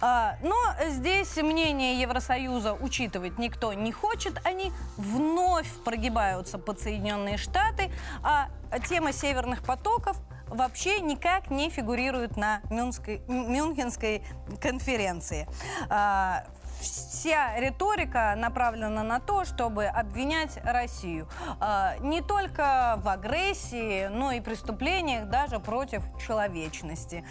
А, 0.00 0.36
но 0.42 0.56
здесь 0.88 1.36
мнение 1.36 2.00
Евросоюза 2.00 2.74
учитывать 2.74 3.38
никто 3.38 3.72
не 3.72 3.92
хочет. 3.92 4.40
Они 4.44 4.72
вновь 4.96 5.68
прогибаются 5.84 6.58
под 6.58 6.80
Соединенные 6.80 7.36
Штаты, 7.36 7.92
а 8.22 8.48
тема 8.88 9.12
северных 9.12 9.62
потоков– 9.62 10.16
вообще 10.48 11.00
никак 11.00 11.50
не 11.50 11.70
фигурирует 11.70 12.36
на 12.36 12.60
Мюнской, 12.70 13.22
Мюнхенской 13.28 14.22
конференции. 14.60 15.46
А, 15.88 16.44
вся 16.90 17.58
риторика 17.58 18.34
направлена 18.36 19.02
на 19.02 19.20
то, 19.20 19.44
чтобы 19.44 19.86
обвинять 19.86 20.58
Россию 20.64 21.28
э, 21.60 21.98
не 22.00 22.20
только 22.20 22.94
в 22.98 23.08
агрессии, 23.08 24.08
но 24.08 24.32
и 24.32 24.40
преступлениях 24.40 25.28
даже 25.28 25.60
против 25.60 26.02
человечности. 26.24 27.24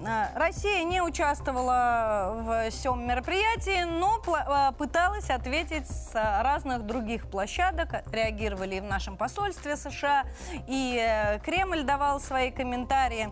Э, 0.00 0.36
Россия 0.36 0.84
не 0.84 1.02
участвовала 1.02 2.34
в 2.36 2.70
всем 2.70 3.06
мероприятии, 3.06 3.84
но 3.84 4.20
э, 4.26 4.72
пыталась 4.76 5.30
ответить 5.30 5.88
с 5.88 6.14
разных 6.14 6.86
других 6.86 7.30
площадок. 7.30 8.02
Реагировали 8.12 8.76
и 8.76 8.80
в 8.80 8.84
нашем 8.84 9.16
посольстве 9.16 9.76
США, 9.76 10.24
и 10.66 10.98
э, 11.00 11.38
Кремль 11.40 11.82
давал 11.82 12.20
свои 12.20 12.50
комментарии. 12.50 13.30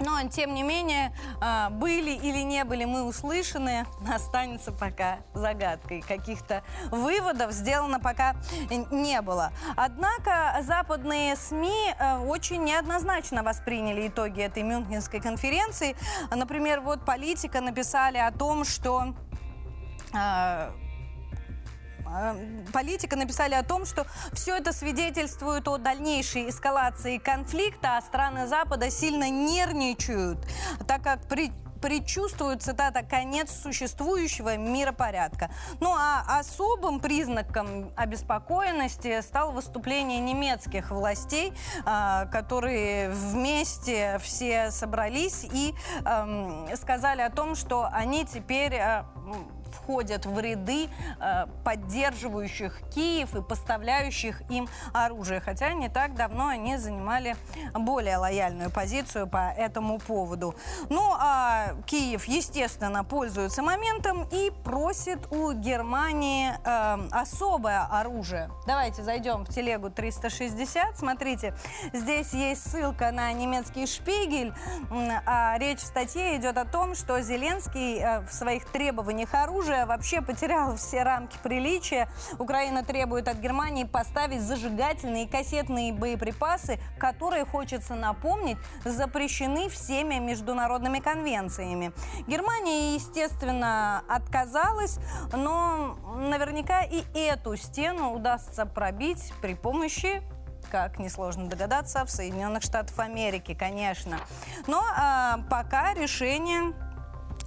Но, 0.00 0.22
тем 0.28 0.54
не 0.54 0.62
менее, 0.62 1.12
а, 1.40 1.70
были 1.70 2.10
или 2.10 2.42
не 2.42 2.64
были 2.64 2.84
мы 2.84 3.04
услышаны, 3.04 3.86
останется 4.14 4.72
пока 4.72 5.18
загадкой. 5.34 6.02
Каких-то 6.02 6.62
выводов 6.90 7.52
сделано 7.52 8.00
пока 8.00 8.36
не 8.90 9.20
было. 9.22 9.52
Однако 9.76 10.58
западные 10.62 11.36
СМИ 11.36 11.94
э, 11.98 12.18
очень 12.18 12.64
неоднозначно 12.64 13.42
восприняли 13.42 14.08
итоги 14.08 14.42
этой 14.42 14.62
Мюнхенской 14.62 15.20
конференции. 15.20 15.96
Например, 16.30 16.80
вот 16.80 17.04
политика 17.04 17.60
написали 17.60 18.18
о 18.18 18.30
том, 18.30 18.64
что 18.64 19.14
а, 20.12 20.18
а, 20.18 20.72
политика 22.72 23.16
написали 23.16 23.54
о 23.54 23.62
том, 23.62 23.86
что 23.86 24.06
все 24.32 24.56
это 24.56 24.72
свидетельствует 24.72 25.68
о 25.68 25.78
дальнейшей 25.78 26.48
эскалации 26.48 27.18
конфликта, 27.18 27.96
а 27.96 28.02
страны 28.02 28.46
Запада 28.46 28.90
сильно 28.90 29.30
нервничают, 29.30 30.38
так 30.86 31.02
как 31.02 31.26
при 31.28 31.52
предчувствуют, 31.80 32.62
цитата, 32.62 33.02
конец 33.02 33.50
существующего 33.62 34.56
миропорядка. 34.56 35.50
Ну 35.80 35.94
а 35.94 36.24
особым 36.38 37.00
признаком 37.00 37.92
обеспокоенности 37.96 39.20
стало 39.22 39.52
выступление 39.52 40.20
немецких 40.20 40.90
властей, 40.90 41.52
а, 41.84 42.26
которые 42.26 43.10
вместе 43.10 44.18
все 44.22 44.70
собрались 44.70 45.46
и 45.50 45.74
сказали 46.76 47.22
о 47.22 47.30
том, 47.30 47.54
что 47.54 47.88
они 47.92 48.24
теперь 48.24 48.74
а, 48.76 49.06
входят 49.72 50.26
в 50.26 50.38
ряды 50.38 50.88
э, 51.20 51.46
поддерживающих 51.64 52.80
Киев 52.94 53.34
и 53.34 53.42
поставляющих 53.42 54.42
им 54.50 54.68
оружие. 54.92 55.40
Хотя 55.40 55.72
не 55.72 55.88
так 55.88 56.14
давно 56.14 56.48
они 56.48 56.76
занимали 56.76 57.36
более 57.74 58.16
лояльную 58.16 58.70
позицию 58.70 59.26
по 59.26 59.52
этому 59.56 59.98
поводу. 59.98 60.54
Ну, 60.88 61.12
а 61.18 61.74
Киев, 61.86 62.24
естественно, 62.24 63.04
пользуется 63.04 63.62
моментом 63.62 64.26
и 64.30 64.50
просит 64.64 65.30
у 65.32 65.52
Германии 65.52 66.52
э, 66.64 67.08
особое 67.12 67.86
оружие. 67.90 68.50
Давайте 68.66 69.02
зайдем 69.02 69.44
в 69.44 69.48
телегу 69.48 69.90
360. 69.90 70.98
Смотрите, 70.98 71.54
здесь 71.92 72.32
есть 72.32 72.70
ссылка 72.70 73.10
на 73.10 73.32
немецкий 73.32 73.86
шпигель. 73.86 74.52
А 75.26 75.56
речь 75.58 75.80
в 75.80 75.86
статье 75.86 76.36
идет 76.36 76.56
о 76.56 76.64
том, 76.64 76.94
что 76.94 77.20
Зеленский 77.20 77.98
э, 77.98 78.20
в 78.20 78.32
своих 78.32 78.64
требованиях 78.66 79.34
оружия 79.34 79.67
оружие 79.68 79.86
вообще 79.86 80.22
потеряло 80.22 80.76
все 80.76 81.02
рамки 81.02 81.36
приличия. 81.42 82.08
Украина 82.38 82.82
требует 82.84 83.28
от 83.28 83.36
Германии 83.36 83.84
поставить 83.84 84.40
зажигательные 84.40 85.28
кассетные 85.28 85.92
боеприпасы, 85.92 86.78
которые, 86.98 87.44
хочется 87.44 87.94
напомнить, 87.94 88.56
запрещены 88.84 89.68
всеми 89.68 90.16
международными 90.16 91.00
конвенциями. 91.00 91.92
Германия, 92.26 92.94
естественно, 92.94 94.02
отказалась, 94.08 94.98
но 95.32 95.96
наверняка 96.16 96.82
и 96.82 97.02
эту 97.14 97.56
стену 97.56 98.14
удастся 98.14 98.64
пробить 98.64 99.32
при 99.42 99.54
помощи 99.54 100.22
как 100.70 100.98
несложно 100.98 101.48
догадаться, 101.48 102.04
в 102.04 102.10
Соединенных 102.10 102.62
Штатах 102.62 102.98
Америки, 102.98 103.54
конечно. 103.58 104.18
Но 104.66 104.84
а, 104.94 105.40
пока 105.48 105.94
решение 105.94 106.74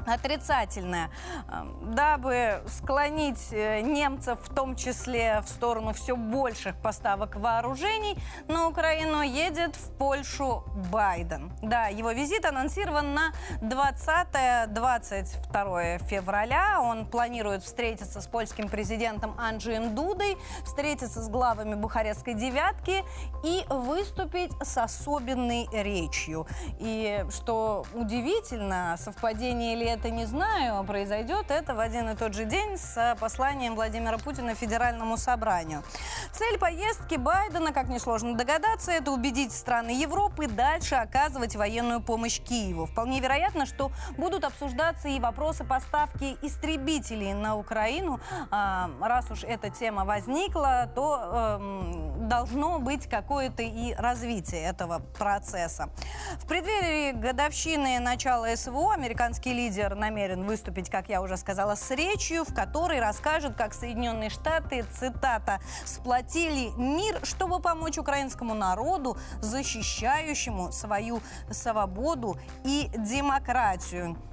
отрицательное, 0.07 1.09
эм, 1.51 1.95
дабы 1.95 2.61
склонить 2.67 3.49
э, 3.51 3.81
немцев 3.81 4.39
в 4.43 4.53
том 4.53 4.75
числе 4.75 5.41
в 5.41 5.49
сторону 5.49 5.93
все 5.93 6.15
больших 6.15 6.75
поставок 6.77 7.35
вооружений, 7.35 8.17
на 8.47 8.67
Украину 8.67 9.21
едет 9.21 9.75
в 9.75 9.91
Польшу 9.97 10.63
Байден. 10.91 11.51
Да, 11.61 11.87
его 11.87 12.11
визит 12.11 12.45
анонсирован 12.45 13.13
на 13.13 13.33
20-22 13.61 16.07
февраля. 16.07 16.81
Он 16.81 17.05
планирует 17.05 17.63
встретиться 17.63 18.21
с 18.21 18.27
польским 18.27 18.69
президентом 18.69 19.35
Анджием 19.39 19.95
Дудой, 19.95 20.37
встретиться 20.63 21.21
с 21.21 21.29
главами 21.29 21.75
Бухарестской 21.75 22.33
девятки 22.33 23.03
и 23.43 23.65
выступить 23.69 24.51
с 24.61 24.77
особенной 24.77 25.67
речью. 25.71 26.47
И 26.79 27.25
что 27.31 27.85
удивительно, 27.93 28.95
совпадение 28.97 29.75
ли 29.75 29.85
это 29.91 30.09
не 30.09 30.25
знаю, 30.25 30.83
произойдет 30.85 31.51
это 31.51 31.75
в 31.75 31.79
один 31.79 32.09
и 32.09 32.15
тот 32.15 32.33
же 32.33 32.45
день 32.45 32.77
с 32.77 33.15
посланием 33.19 33.75
Владимира 33.75 34.17
Путина 34.17 34.55
Федеральному 34.55 35.17
собранию. 35.17 35.83
Цель 36.31 36.57
поездки 36.57 37.15
Байдена, 37.15 37.73
как 37.73 37.89
несложно 37.89 38.35
догадаться, 38.35 38.91
это 38.91 39.11
убедить 39.11 39.51
страны 39.51 39.89
Европы 39.89 40.47
дальше 40.47 40.95
оказывать 40.95 41.55
военную 41.55 41.99
помощь 42.01 42.39
Киеву. 42.39 42.85
Вполне 42.85 43.19
вероятно, 43.19 43.65
что 43.65 43.91
будут 44.17 44.45
обсуждаться 44.45 45.09
и 45.09 45.19
вопросы 45.19 45.65
поставки 45.65 46.37
истребителей 46.41 47.33
на 47.33 47.57
Украину. 47.57 48.21
А, 48.49 48.89
раз 49.01 49.29
уж 49.29 49.43
эта 49.43 49.69
тема 49.69 50.05
возникла, 50.05 50.89
то 50.95 51.59
эм, 51.59 52.29
должно 52.29 52.79
быть 52.79 53.07
какое-то 53.07 53.63
и 53.63 53.93
развитие 53.93 54.63
этого 54.63 54.99
процесса. 55.17 55.89
В 56.37 56.47
преддверии 56.47 57.11
годовщины 57.11 57.99
начала 57.99 58.55
СВО 58.55 58.93
американский 58.93 59.53
лидер 59.53 59.80
лидер 59.81 59.95
намерен 59.95 60.43
выступить, 60.45 60.89
как 60.89 61.09
я 61.09 61.21
уже 61.21 61.37
сказала, 61.37 61.75
с 61.75 61.89
речью, 61.91 62.43
в 62.43 62.53
которой 62.53 62.99
расскажет, 62.99 63.55
как 63.55 63.73
Соединенные 63.73 64.29
Штаты, 64.29 64.85
цитата, 64.91 65.59
«сплотили 65.85 66.69
мир, 66.77 67.19
чтобы 67.23 67.59
помочь 67.59 67.97
украинскому 67.97 68.53
народу, 68.53 69.17
защищающему 69.41 70.71
свою 70.71 71.21
свободу 71.49 72.37
и 72.63 72.91
демократию». 72.95 74.30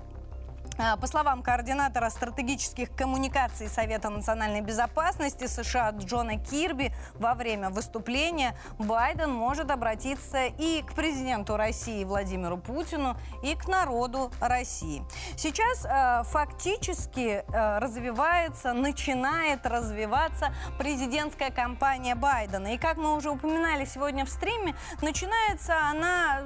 А, 0.80 0.96
по 0.96 1.08
словам 1.08 1.42
координатора 1.42 2.08
стратегических 2.08 2.94
коммуникаций 2.94 3.66
Совета 3.68 4.10
национальной 4.10 4.60
безопасности 4.60 5.48
США 5.48 5.90
Джона 5.90 6.38
Кирби, 6.38 6.92
во 7.14 7.34
время 7.34 7.70
выступления 7.70 8.56
Байден 8.78 9.32
может 9.32 9.72
обратиться 9.72 10.46
и 10.46 10.82
к 10.82 10.94
президенту 10.94 11.56
России 11.56 12.04
Владимиру 12.04 12.58
Путину, 12.58 13.16
и 13.42 13.56
к 13.56 13.66
народу 13.66 14.30
России. 14.40 15.02
Сейчас 15.36 15.84
э, 15.84 16.22
фактически 16.30 17.42
э, 17.44 17.78
развивается, 17.78 18.72
начинает 18.72 19.66
развиваться 19.66 20.54
президентская 20.78 21.50
кампания 21.50 22.14
Байдена. 22.14 22.74
И 22.74 22.78
как 22.78 22.98
мы 22.98 23.16
уже 23.16 23.30
упоминали 23.30 23.84
сегодня 23.84 24.24
в 24.24 24.28
стриме, 24.28 24.76
начинается 25.02 25.76
она 25.90 26.42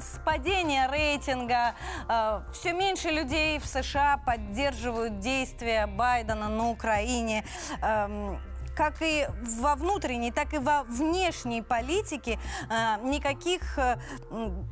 с 0.00 0.18
падения 0.24 0.88
рейтинга 0.90 1.74
э, 2.08 2.40
все 2.52 2.72
меньше 2.72 3.10
людей 3.10 3.58
в 3.58 3.66
США 3.66 4.18
поддерживают 4.18 5.20
действия 5.20 5.86
Байдена 5.86 6.48
на 6.48 6.70
Украине. 6.70 7.44
Э, 7.82 8.36
как 8.80 9.02
и 9.02 9.26
во 9.60 9.74
внутренней, 9.74 10.32
так 10.32 10.54
и 10.54 10.58
во 10.58 10.84
внешней 10.84 11.60
политике 11.60 12.38
э, 12.70 12.96
никаких 13.02 13.78
э, 13.78 13.98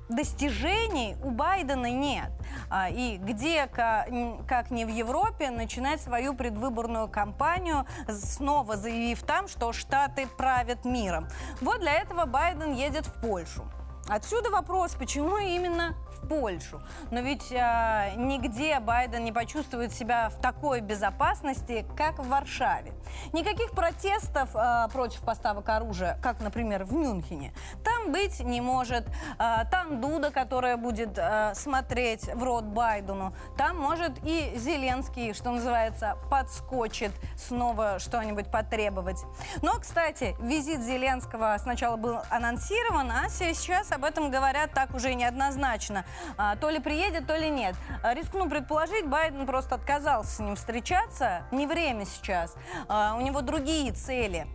достижений 0.09 1.15
у 1.23 1.31
Байдена 1.31 1.91
нет. 1.91 2.31
Э, 2.71 2.91
и 2.91 3.19
где, 3.19 3.67
как 3.67 4.71
не 4.71 4.87
в 4.87 4.89
Европе, 4.89 5.51
начинать 5.51 6.01
свою 6.01 6.35
предвыборную 6.35 7.09
кампанию, 7.09 7.85
снова 8.09 8.79
заявив 8.79 9.23
там, 9.25 9.47
что 9.47 9.75
Штаты 9.75 10.27
правят 10.27 10.87
миром. 10.87 11.29
Вот 11.61 11.81
для 11.81 12.01
этого 12.01 12.25
Байден 12.25 12.73
едет 12.73 13.07
в 13.07 13.21
Польшу. 13.21 13.71
Отсюда 14.09 14.51
вопрос, 14.51 14.95
почему 14.99 15.37
именно 15.37 15.95
Польшу. 16.29 16.81
Но 17.11 17.21
ведь 17.21 17.51
э, 17.51 18.13
нигде 18.17 18.79
Байден 18.81 19.25
не 19.25 19.33
почувствует 19.33 19.93
себя 19.93 20.29
в 20.29 20.41
такой 20.41 20.81
безопасности, 20.81 21.87
как 21.97 22.19
в 22.19 22.29
Варшаве. 22.29 22.93
Никаких 23.33 23.71
протестов 23.71 24.51
э, 24.55 24.89
против 24.93 25.21
поставок 25.21 25.69
оружия, 25.69 26.19
как, 26.23 26.41
например, 26.41 26.85
в 26.85 26.93
Мюнхене, 26.93 27.53
там 27.85 28.13
быть 28.13 28.41
не 28.41 28.61
может. 28.61 29.07
Э, 29.39 29.65
там 29.71 30.01
Дуда, 30.01 30.31
которая 30.31 30.77
будет 30.77 31.17
э, 31.17 31.53
смотреть 31.55 32.33
в 32.35 32.43
рот 32.43 32.65
Байдену, 32.65 33.35
там 33.57 33.79
может 33.79 34.13
и 34.25 34.53
Зеленский, 34.57 35.33
что 35.33 35.51
называется, 35.51 36.17
подскочит 36.31 37.13
снова 37.37 37.99
что-нибудь 37.99 38.51
потребовать. 38.51 39.25
Но, 39.63 39.79
кстати, 39.79 40.37
визит 40.41 40.83
Зеленского 40.83 41.57
сначала 41.59 41.97
был 41.97 42.19
анонсирован, 42.31 43.11
а 43.11 43.29
сейчас 43.29 43.93
об 43.93 44.05
этом 44.05 44.31
говорят 44.31 44.73
так 44.73 44.95
уже 44.95 45.15
неоднозначно. 45.15 46.05
А, 46.37 46.57
то 46.57 46.71
ли 46.71 46.79
приедет, 46.79 47.27
то 47.27 47.37
ли 47.37 47.51
нет. 47.51 47.75
А, 48.03 48.15
рискну 48.15 48.49
предположить, 48.49 49.07
Байден 49.07 49.47
просто 49.47 49.75
отказался 49.75 50.31
с 50.31 50.39
ним 50.39 50.57
встречаться. 50.57 51.43
Не 51.51 51.67
время 51.67 52.05
сейчас. 52.05 52.55
А, 52.89 53.17
у 53.17 53.21
него 53.21 53.41
другие 53.41 53.93
цели. 53.93 54.47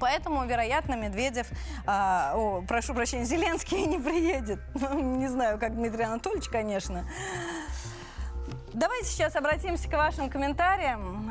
Поэтому, 0.00 0.44
вероятно, 0.46 0.94
Медведев, 0.94 1.46
а, 1.86 2.32
о, 2.34 2.62
прошу 2.62 2.94
прощения, 2.94 3.24
Зеленский 3.26 3.84
не 3.84 3.98
приедет. 3.98 4.60
Ну, 4.74 5.00
не 5.00 5.28
знаю, 5.28 5.58
как 5.58 5.74
Дмитрий 5.74 6.04
Анатольевич, 6.04 6.48
конечно. 6.48 7.04
Давайте 8.72 9.08
сейчас 9.08 9.36
обратимся 9.36 9.86
к 9.86 9.92
вашим 9.92 10.30
комментариям. 10.30 11.30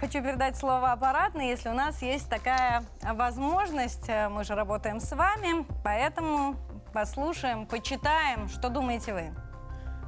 Хочу 0.00 0.20
передать 0.24 0.56
слово 0.56 0.90
аппаратной, 0.90 1.46
если 1.46 1.68
у 1.68 1.72
нас 1.72 2.02
есть 2.02 2.28
такая 2.28 2.82
возможность. 3.00 4.08
Мы 4.08 4.42
же 4.42 4.56
работаем 4.56 4.98
с 4.98 5.12
вами, 5.14 5.64
поэтому 5.84 6.56
послушаем, 6.92 7.66
почитаем. 7.66 8.48
Что 8.48 8.68
думаете 8.68 9.12
вы? 9.12 9.34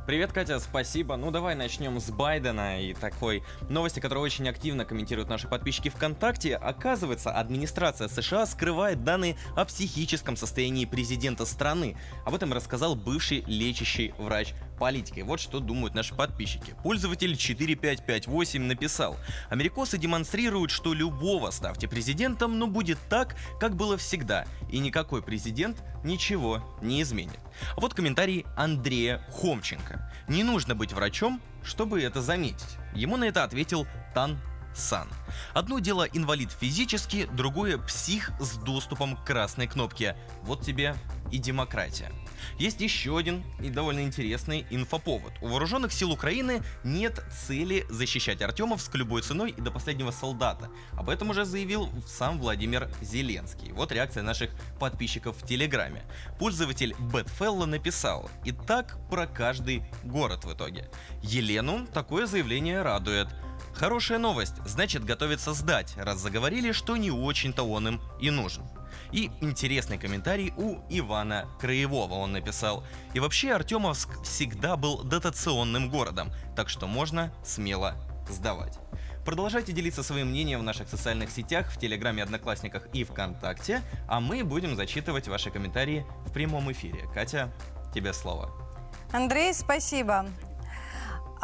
Привет, 0.05 0.33
Катя, 0.33 0.59
спасибо. 0.59 1.15
Ну, 1.17 1.31
давай 1.31 1.55
начнем 1.55 2.01
с 2.01 2.11
Байдена 2.11 2.83
и 2.83 2.93
такой 2.93 3.45
новости, 3.69 4.01
которую 4.01 4.25
очень 4.25 4.49
активно 4.49 4.85
комментируют 4.85 5.29
наши 5.29 5.47
подписчики 5.47 5.91
ВКонтакте. 5.91 6.57
Оказывается, 6.57 7.31
администрация 7.31 8.09
США 8.09 8.47
скрывает 8.47 9.05
данные 9.05 9.37
о 9.55 9.65
психическом 9.65 10.37
состоянии 10.37 10.87
президента 10.87 11.47
страны. 11.47 11.97
Об 12.27 12.35
этом 12.35 12.53
рассказал 12.53 12.97
бывший 12.97 13.45
лечащий 13.47 14.13
врач 14.19 14.55
политикой. 14.83 15.23
Вот 15.23 15.39
что 15.39 15.61
думают 15.61 15.95
наши 15.95 16.13
подписчики. 16.13 16.75
Пользователь 16.83 17.37
4558 17.37 18.63
написал. 18.63 19.17
Америкосы 19.49 19.97
демонстрируют, 19.97 20.73
что 20.73 20.93
любого 20.93 21.53
ставьте 21.53 21.87
президентом, 21.87 22.59
но 22.59 22.67
будет 22.67 22.99
так, 23.09 23.37
как 23.61 23.77
было 23.77 23.97
всегда. 23.97 24.45
И 24.73 24.81
никакой 24.81 25.23
президент 25.23 25.85
ничего 26.03 26.65
не 26.83 27.01
изменит. 27.03 27.39
Вот 27.77 27.95
комментарий 27.95 28.45
Андрея 28.57 29.25
Хомченко. 29.31 30.13
Не 30.27 30.43
нужно 30.43 30.75
быть 30.75 30.93
врачом, 30.93 31.41
чтобы 31.63 32.03
это 32.03 32.21
заметить. 32.21 32.77
Ему 32.93 33.17
на 33.17 33.23
это 33.23 33.45
ответил 33.45 33.87
Тан 34.15 34.37
Сан. 34.75 35.09
Одно 35.55 35.79
дело 35.79 36.07
инвалид 36.13 36.51
физически, 36.53 37.29
другое 37.33 37.79
псих 37.79 38.31
с 38.41 38.57
доступом 38.57 39.17
к 39.17 39.25
красной 39.25 39.67
кнопке. 39.67 40.17
Вот 40.43 40.63
тебе 40.63 40.97
и 41.31 41.39
демократия. 41.39 42.13
Есть 42.59 42.81
еще 42.81 43.17
один 43.17 43.45
и 43.61 43.71
довольно 43.71 44.01
интересный 44.01 44.67
инфоповод. 44.71 45.33
У 45.41 45.49
вооруженных 45.49 45.93
сил 45.93 46.11
Украины 46.11 46.63
нет 46.85 47.25
цели 47.47 47.87
защищать 47.89 48.43
Артемовск 48.43 48.95
любой 48.95 49.23
ценой 49.23 49.51
и 49.51 49.61
до 49.61 49.71
последнего 49.71 50.11
солдата. 50.11 50.69
Об 50.93 51.09
этом 51.09 51.31
уже 51.31 51.45
заявил 51.45 51.89
сам 52.07 52.39
Владимир 52.39 52.91
Зеленский. 53.01 53.73
Вот 53.73 53.93
реакция 53.93 54.23
наших 54.23 54.51
подписчиков 54.79 55.37
в 55.37 55.47
Телеграме. 55.47 56.03
Пользователь 56.39 56.95
Бэтфелла 56.99 57.67
написал 57.67 58.31
«И 58.45 58.53
так 58.53 58.99
про 59.09 59.27
каждый 59.27 59.85
город 60.05 60.45
в 60.45 60.53
итоге». 60.53 60.91
Елену 61.23 61.87
такое 61.87 62.27
заявление 62.27 62.83
радует. 62.83 63.29
Хорошая 63.83 64.21
новость, 64.21 64.55
значит 64.65 65.05
готовится 65.05 65.53
сдать, 65.55 65.95
раз 65.97 66.21
заговорили, 66.21 66.71
что 66.71 66.97
не 66.97 67.11
очень-то 67.11 67.65
он 67.65 67.89
им 67.89 68.01
и 68.21 68.31
нужен. 68.31 68.63
И 69.11 69.29
интересный 69.41 69.99
комментарий 69.99 70.55
у 70.57 70.79
Ивана 70.89 71.49
Краевого 71.61 72.15
он 72.15 72.31
написал. 72.31 72.85
И 73.13 73.19
вообще 73.19 73.53
Артемовск 73.53 74.23
всегда 74.23 74.77
был 74.77 75.03
дотационным 75.03 75.91
городом, 75.91 76.31
так 76.55 76.69
что 76.69 76.87
можно 76.87 77.35
смело 77.45 77.97
сдавать. 78.31 78.79
Продолжайте 79.25 79.73
делиться 79.73 80.05
своим 80.05 80.29
мнением 80.29 80.61
в 80.61 80.63
наших 80.63 80.89
социальных 80.89 81.33
сетях, 81.33 81.73
в 81.73 81.77
Телеграме, 81.77 82.23
Одноклассниках 82.23 82.87
и 82.93 83.03
ВКонтакте, 83.03 83.83
а 84.07 84.21
мы 84.21 84.45
будем 84.45 84.77
зачитывать 84.77 85.27
ваши 85.27 85.51
комментарии 85.51 86.07
в 86.25 86.33
прямом 86.33 86.71
эфире. 86.71 87.09
Катя, 87.13 87.53
тебе 87.93 88.13
слово. 88.13 88.49
Андрей, 89.13 89.53
спасибо. 89.53 90.27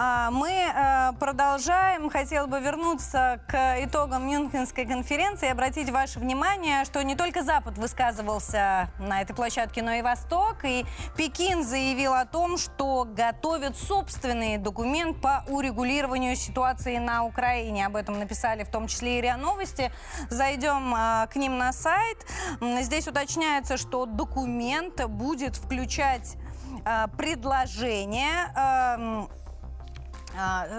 А 0.01 0.31
мы 0.31 0.49
э, 0.51 1.13
продолжаем. 1.19 2.09
Хотел 2.09 2.47
бы 2.47 2.61
вернуться 2.61 3.41
к 3.49 3.83
итогам 3.83 4.29
Мюнхенской 4.29 4.87
конференции 4.87 5.49
и 5.49 5.51
обратить 5.51 5.91
ваше 5.91 6.21
внимание, 6.21 6.85
что 6.85 7.03
не 7.03 7.17
только 7.17 7.43
Запад 7.43 7.77
высказывался 7.79 8.91
на 9.01 9.23
этой 9.23 9.35
площадке, 9.35 9.83
но 9.83 9.91
и 9.95 10.03
Восток. 10.03 10.59
И 10.63 10.87
Пекин 11.17 11.65
заявил 11.65 12.15
о 12.15 12.27
том, 12.27 12.59
что 12.59 13.09
готовит 13.13 13.77
собственный 13.77 14.57
документ 14.57 15.21
по 15.21 15.43
урегулированию 15.49 16.37
ситуации 16.37 16.99
на 16.99 17.25
Украине. 17.25 17.85
Об 17.85 17.97
этом 17.97 18.21
написали 18.21 18.63
в 18.63 18.71
том 18.71 18.87
числе 18.87 19.19
и 19.19 19.21
РИА 19.21 19.37
Новости. 19.37 19.91
Зайдем 20.31 20.95
э, 20.95 21.27
к 21.27 21.35
ним 21.35 21.59
на 21.59 21.73
сайт. 21.73 22.25
Здесь 22.61 23.09
уточняется, 23.09 23.77
что 23.77 24.07
документ 24.07 25.05
будет 25.07 25.57
включать 25.57 26.37
э, 26.85 27.07
предложение 27.17 28.53
эм, 28.55 29.29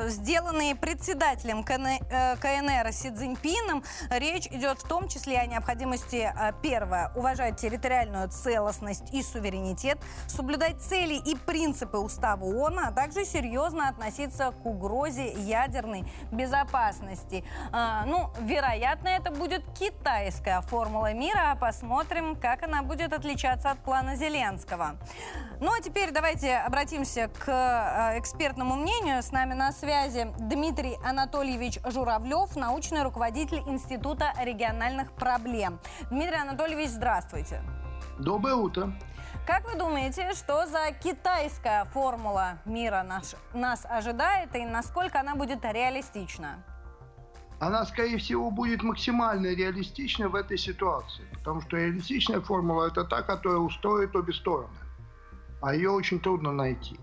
сделанные 0.07 0.75
председателем 0.75 1.63
КНР 1.63 2.87
э, 2.87 2.91
Си 2.91 3.11
Цзиньпином. 3.11 3.83
Речь 4.09 4.47
идет 4.47 4.79
в 4.79 4.87
том 4.87 5.07
числе 5.07 5.39
о 5.39 5.45
необходимости, 5.45 6.31
а, 6.35 6.51
первое, 6.51 7.11
уважать 7.15 7.59
территориальную 7.59 8.29
целостность 8.29 9.13
и 9.13 9.21
суверенитет, 9.21 9.99
соблюдать 10.27 10.81
цели 10.81 11.15
и 11.15 11.35
принципы 11.35 11.97
Устава 11.97 12.43
ООН, 12.45 12.79
а 12.79 12.91
также 12.91 13.25
серьезно 13.25 13.89
относиться 13.89 14.51
к 14.51 14.65
угрозе 14.65 15.33
ядерной 15.33 16.05
безопасности. 16.31 17.43
А, 17.71 18.05
ну, 18.05 18.31
вероятно, 18.41 19.09
это 19.09 19.31
будет 19.31 19.63
китайская 19.77 20.61
формула 20.61 21.13
мира. 21.13 21.57
Посмотрим, 21.59 22.35
как 22.35 22.63
она 22.63 22.83
будет 22.83 23.13
отличаться 23.13 23.71
от 23.71 23.79
плана 23.79 24.15
Зеленского. 24.15 24.97
Ну, 25.59 25.73
а 25.73 25.81
теперь 25.81 26.11
давайте 26.11 26.57
обратимся 26.57 27.29
к 27.39 28.15
экспертному 28.17 28.75
мнению. 28.75 29.21
С 29.21 29.31
нами 29.39 29.51
нами 29.51 29.59
на 29.59 29.71
связи 29.71 30.27
Дмитрий 30.37 30.97
Анатольевич 31.01 31.79
Журавлев, 31.85 32.57
научный 32.57 33.03
руководитель 33.03 33.59
Института 33.67 34.33
региональных 34.43 35.13
проблем. 35.13 35.79
Дмитрий 36.11 36.35
Анатольевич, 36.35 36.89
здравствуйте. 36.89 37.63
Доброе 38.19 38.55
утро. 38.55 38.91
Как 39.47 39.65
вы 39.65 39.79
думаете, 39.79 40.33
что 40.33 40.65
за 40.67 40.91
китайская 40.91 41.85
формула 41.85 42.59
мира 42.65 43.01
нас, 43.03 43.37
нас 43.53 43.85
ожидает 43.89 44.53
и 44.57 44.65
насколько 44.65 45.21
она 45.21 45.35
будет 45.35 45.63
реалистична? 45.63 46.61
Она, 47.61 47.85
скорее 47.85 48.17
всего, 48.17 48.51
будет 48.51 48.83
максимально 48.83 49.55
реалистична 49.55 50.27
в 50.27 50.35
этой 50.35 50.57
ситуации. 50.57 51.23
Потому 51.35 51.61
что 51.61 51.77
реалистичная 51.77 52.41
формула– 52.41 52.87
это 52.91 53.05
та, 53.05 53.21
которая 53.21 53.59
устроит 53.59 54.13
обе 54.17 54.33
стороны. 54.33 54.75
А 55.61 55.73
ее 55.73 55.91
очень 55.91 56.19
трудно 56.19 56.51
найти. 56.51 56.99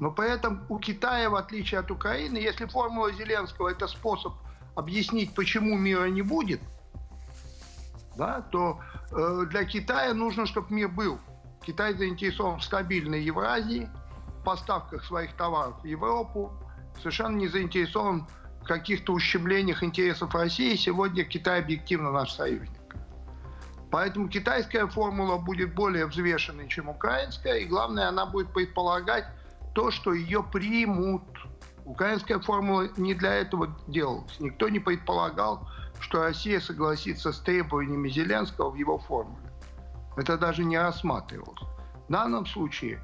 Но 0.00 0.10
поэтому 0.10 0.60
у 0.68 0.78
Китая, 0.78 1.28
в 1.28 1.34
отличие 1.34 1.80
от 1.80 1.90
Украины, 1.90 2.38
если 2.38 2.66
формула 2.66 3.12
Зеленского– 3.12 3.68
это 3.70 3.88
способ 3.88 4.34
объяснить, 4.76 5.34
почему 5.34 5.76
мира 5.76 6.04
не 6.06 6.22
будет, 6.22 6.60
да, 8.16 8.42
то 8.42 8.80
э, 9.10 9.46
для 9.50 9.64
Китая 9.64 10.14
нужно, 10.14 10.46
чтобы 10.46 10.72
мир 10.74 10.88
был. 10.88 11.18
Китай 11.62 11.94
заинтересован 11.94 12.60
в 12.60 12.64
стабильной 12.64 13.22
Евразии, 13.22 13.88
в 14.40 14.44
поставках 14.44 15.04
своих 15.04 15.34
товаров 15.34 15.80
в 15.82 15.84
Европу, 15.84 16.52
совершенно 16.98 17.36
не 17.36 17.48
заинтересован 17.48 18.26
в 18.62 18.64
каких-то 18.64 19.12
ущемлениях 19.12 19.82
интересов 19.82 20.34
России. 20.34 20.76
Сегодня 20.76 21.24
Китай 21.24 21.60
объективно 21.60 22.12
наш 22.12 22.32
союзник. 22.32 22.78
Поэтому 23.90 24.28
китайская 24.28 24.86
формула 24.86 25.38
будет 25.38 25.74
более 25.74 26.06
взвешенной, 26.06 26.68
чем 26.68 26.88
украинская, 26.88 27.58
и 27.58 27.64
главное, 27.64 28.08
она 28.08 28.26
будет 28.26 28.52
предполагать 28.52 29.24
то, 29.74 29.90
что 29.90 30.12
ее 30.12 30.42
примут. 30.42 31.22
Украинская 31.84 32.38
формула 32.38 32.88
не 32.96 33.14
для 33.14 33.34
этого 33.34 33.74
делалась. 33.86 34.38
Никто 34.40 34.68
не 34.68 34.78
предполагал, 34.78 35.68
что 36.00 36.22
Россия 36.22 36.60
согласится 36.60 37.32
с 37.32 37.40
требованиями 37.40 38.08
Зеленского 38.08 38.70
в 38.70 38.74
его 38.74 38.98
формуле. 38.98 39.50
Это 40.16 40.36
даже 40.36 40.64
не 40.64 40.78
рассматривалось. 40.78 41.60
В 42.08 42.12
данном 42.12 42.46
случае 42.46 43.00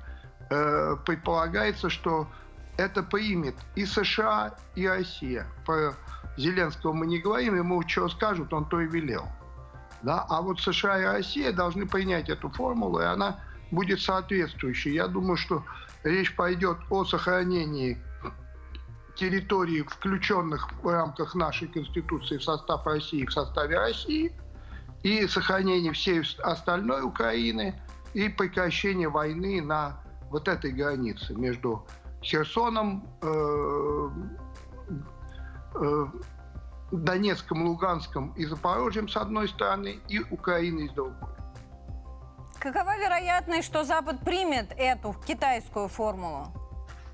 э, 0.50 0.96
предполагается, 1.06 1.88
что 1.88 2.26
это 2.76 3.02
примет 3.02 3.54
и 3.76 3.86
США, 3.86 4.54
и 4.74 4.86
Россия. 4.86 5.46
Про 5.64 5.94
Зеленского 6.36 6.92
мы 6.92 7.06
не 7.06 7.18
говорим, 7.18 7.56
ему 7.56 7.82
что 7.86 8.08
скажут, 8.08 8.52
он 8.52 8.68
то 8.68 8.80
и 8.80 8.86
велел. 8.86 9.26
Да? 10.02 10.26
А 10.28 10.42
вот 10.42 10.60
США 10.60 11.00
и 11.00 11.04
Россия 11.04 11.52
должны 11.52 11.86
принять 11.86 12.28
эту 12.28 12.50
формулу, 12.50 13.00
и 13.00 13.04
она 13.04 13.40
будет 13.74 14.00
соответствующей. 14.00 14.94
Я 14.94 15.08
думаю, 15.08 15.36
что 15.36 15.64
речь 16.02 16.34
пойдет 16.34 16.78
о 16.90 17.04
сохранении 17.04 17.98
территорий, 19.16 19.82
включенных 19.82 20.68
в 20.82 20.88
рамках 20.88 21.34
нашей 21.34 21.68
Конституции 21.68 22.36
в 22.36 22.42
состав 22.42 22.86
России, 22.86 23.24
в 23.24 23.32
составе 23.32 23.78
России, 23.78 24.32
и 25.02 25.26
сохранении 25.26 25.90
всей 25.90 26.22
остальной 26.42 27.02
Украины, 27.02 27.80
и 28.14 28.28
прекращение 28.28 29.08
войны 29.08 29.60
на 29.60 30.00
вот 30.30 30.48
этой 30.48 30.72
границе 30.72 31.34
между 31.34 31.86
Херсоном, 32.22 33.06
э, 33.22 34.08
э, 35.74 36.06
Донецком, 36.90 37.66
Луганском 37.66 38.32
и 38.36 38.46
Запорожьем 38.46 39.08
с 39.08 39.16
одной 39.16 39.48
стороны, 39.48 40.00
и 40.08 40.20
Украиной 40.30 40.88
с 40.88 40.92
другой. 40.92 41.28
Какова 42.64 42.96
вероятность, 42.96 43.66
что 43.68 43.84
Запад 43.84 44.20
примет 44.24 44.72
эту 44.78 45.14
китайскую 45.26 45.86
формулу? 45.86 46.46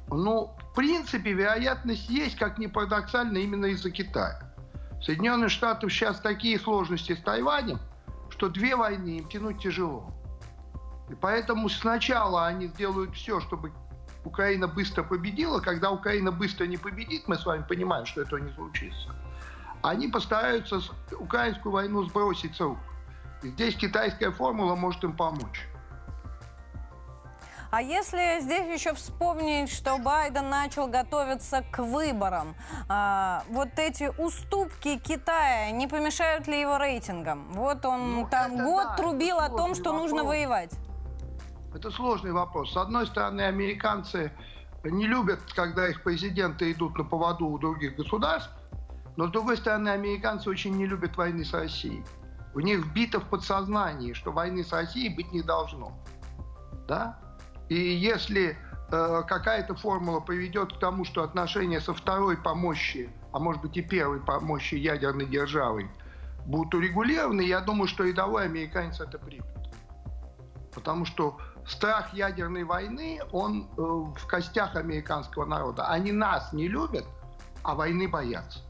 Ну, 0.07 0.55
в 0.71 0.75
принципе, 0.77 1.33
вероятность 1.33 2.09
есть, 2.09 2.37
как 2.37 2.59
ни 2.59 2.69
парадоксально, 2.69 3.39
именно 3.39 3.67
из-за 3.67 3.91
Китая. 3.91 4.55
Соединенные 5.03 5.49
Штаты 5.49 5.91
сейчас 5.91 6.21
такие 6.21 6.57
сложности 6.61 7.17
с 7.17 7.21
Тайванем, 7.21 7.81
что 8.29 8.49
две 8.49 8.77
войны 8.77 9.19
им 9.19 9.29
тянуть 9.29 9.61
тяжело. 9.61 10.13
И 11.09 11.17
поэтому 11.17 11.69
сначала 11.69 12.47
они 12.47 12.69
сделают 12.69 13.17
все, 13.17 13.41
чтобы 13.41 13.73
Украина 14.25 14.69
быстро 14.69 15.03
победила. 15.03 15.59
Когда 15.59 15.91
Украина 15.91 16.31
быстро 16.31 16.67
не 16.67 16.77
победит, 16.77 17.27
мы 17.27 17.37
с 17.37 17.45
вами 17.45 17.65
понимаем, 17.69 18.07
что 18.07 18.23
этого 18.23 18.39
не 18.39 18.53
случится. 18.53 19.17
Они 19.83 20.07
постараются 20.07 20.81
украинскую 21.19 21.73
войну 21.73 22.05
сбросить 22.05 22.55
с 22.55 22.61
рук. 22.61 22.79
Здесь 23.43 23.75
китайская 23.77 24.31
формула 24.31 24.75
может 24.75 25.03
им 25.05 25.17
помочь. 25.17 25.67
А 27.71 27.81
если 27.81 28.41
здесь 28.41 28.67
еще 28.67 28.95
вспомнить, 28.95 29.71
что 29.71 29.97
Байден 29.99 30.51
начал 30.51 30.89
готовиться 30.89 31.63
к 31.71 31.79
выборам, 31.79 32.57
а, 32.89 33.45
вот 33.49 33.69
эти 33.77 34.11
уступки 34.21 34.99
Китая 34.99 35.71
не 35.71 35.87
помешают 35.87 36.49
ли 36.49 36.61
его 36.61 36.79
рейтингам? 36.79 37.53
Вот 37.53 37.85
он 37.87 38.15
ну, 38.17 38.29
там 38.29 38.65
год 38.65 38.89
да, 38.89 38.97
трубил 38.97 39.39
о 39.39 39.49
том, 39.49 39.77
что 39.77 39.93
вопрос. 39.93 40.11
нужно 40.11 40.25
воевать. 40.25 40.73
Это 41.73 41.93
сложный 41.93 42.33
вопрос. 42.33 42.73
С 42.73 42.77
одной 42.77 43.07
стороны, 43.07 43.43
американцы 43.43 44.33
не 44.83 45.07
любят, 45.07 45.41
когда 45.55 45.89
их 45.89 46.03
президенты 46.03 46.73
идут 46.73 46.99
на 46.99 47.05
поводу 47.05 47.47
у 47.47 47.57
других 47.57 47.95
государств, 47.95 48.51
но 49.17 49.29
с 49.29 49.31
другой 49.31 49.57
стороны, 49.57 49.91
американцы 49.91 50.51
очень 50.51 50.77
не 50.77 50.87
любят 50.87 51.17
войны 51.17 51.45
с 51.45 51.53
Россией. 51.53 52.05
У 52.55 52.61
них 52.61 52.85
вбито 52.85 53.21
в 53.21 53.25
подсознании, 53.25 54.13
что 54.13 54.33
войны 54.33 54.65
с 54.65 54.73
Россией 54.73 55.15
быть 55.15 55.33
не 55.33 55.43
должно. 55.43 55.93
Да? 56.89 57.19
И 57.69 57.77
если 57.77 58.59
э, 58.91 59.23
какая-то 59.29 59.75
формула 59.75 60.21
приведет 60.21 60.73
к 60.73 60.81
тому, 60.81 61.05
что 61.05 61.23
отношения 61.23 61.81
со 61.81 61.95
второй 61.95 62.37
по 62.37 62.55
мощи, 62.55 63.11
а 63.33 63.39
может 63.39 63.63
быть 63.63 63.77
и 63.77 63.83
первой 63.83 64.21
по 64.21 64.41
мощи 64.41 64.75
ядерной 64.75 65.27
державой 65.27 65.89
будут 66.47 66.75
урегулированы, 66.75 67.43
я 67.43 67.61
думаю, 67.61 67.87
что 67.87 68.05
рядовой 68.05 68.45
американец 68.47 69.01
это 69.01 69.19
примет. 69.19 69.47
Потому 70.75 71.05
что 71.05 71.39
страх 71.67 72.13
ядерной 72.15 72.65
войны, 72.65 73.21
он 73.31 73.69
э, 73.77 73.81
в 73.81 74.27
костях 74.27 74.75
американского 74.75 75.45
народа. 75.45 75.87
Они 75.87 76.11
нас 76.11 76.53
не 76.53 76.67
любят, 76.67 77.05
а 77.63 77.77
войны 77.77 78.09
боятся. 78.09 78.61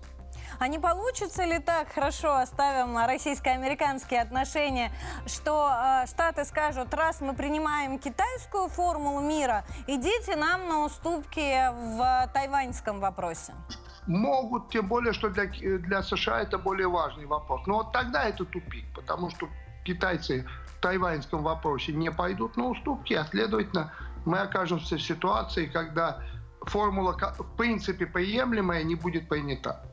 А 0.60 0.68
не 0.68 0.78
получится 0.78 1.44
ли 1.46 1.58
так, 1.58 1.88
хорошо, 1.88 2.36
оставим 2.36 2.98
российско-американские 2.98 4.20
отношения, 4.20 4.92
что 5.26 5.70
э, 5.72 6.06
Штаты 6.06 6.44
скажут, 6.44 6.92
раз 6.92 7.22
мы 7.22 7.34
принимаем 7.34 7.98
китайскую 7.98 8.68
формулу 8.68 9.22
мира, 9.22 9.64
идите 9.86 10.36
нам 10.36 10.68
на 10.68 10.84
уступки 10.84 11.70
в 11.72 12.30
тайваньском 12.34 13.00
вопросе? 13.00 13.54
Могут, 14.06 14.68
тем 14.68 14.86
более, 14.86 15.14
что 15.14 15.30
для, 15.30 15.46
для 15.46 16.02
США 16.02 16.42
это 16.42 16.58
более 16.58 16.88
важный 16.88 17.24
вопрос. 17.24 17.62
Но 17.66 17.76
вот 17.76 17.92
тогда 17.92 18.24
это 18.24 18.44
тупик, 18.44 18.84
потому 18.94 19.30
что 19.30 19.48
китайцы 19.84 20.46
в 20.66 20.80
тайваньском 20.82 21.42
вопросе 21.42 21.94
не 21.94 22.10
пойдут 22.10 22.58
на 22.58 22.66
уступки, 22.66 23.14
а 23.14 23.24
следовательно 23.24 23.94
мы 24.26 24.40
окажемся 24.40 24.96
в 24.96 25.02
ситуации, 25.02 25.64
когда 25.64 26.22
формула 26.66 27.16
в 27.38 27.56
принципе 27.56 28.04
приемлемая 28.04 28.82
не 28.82 28.94
будет 28.94 29.26
принята. 29.26 29.89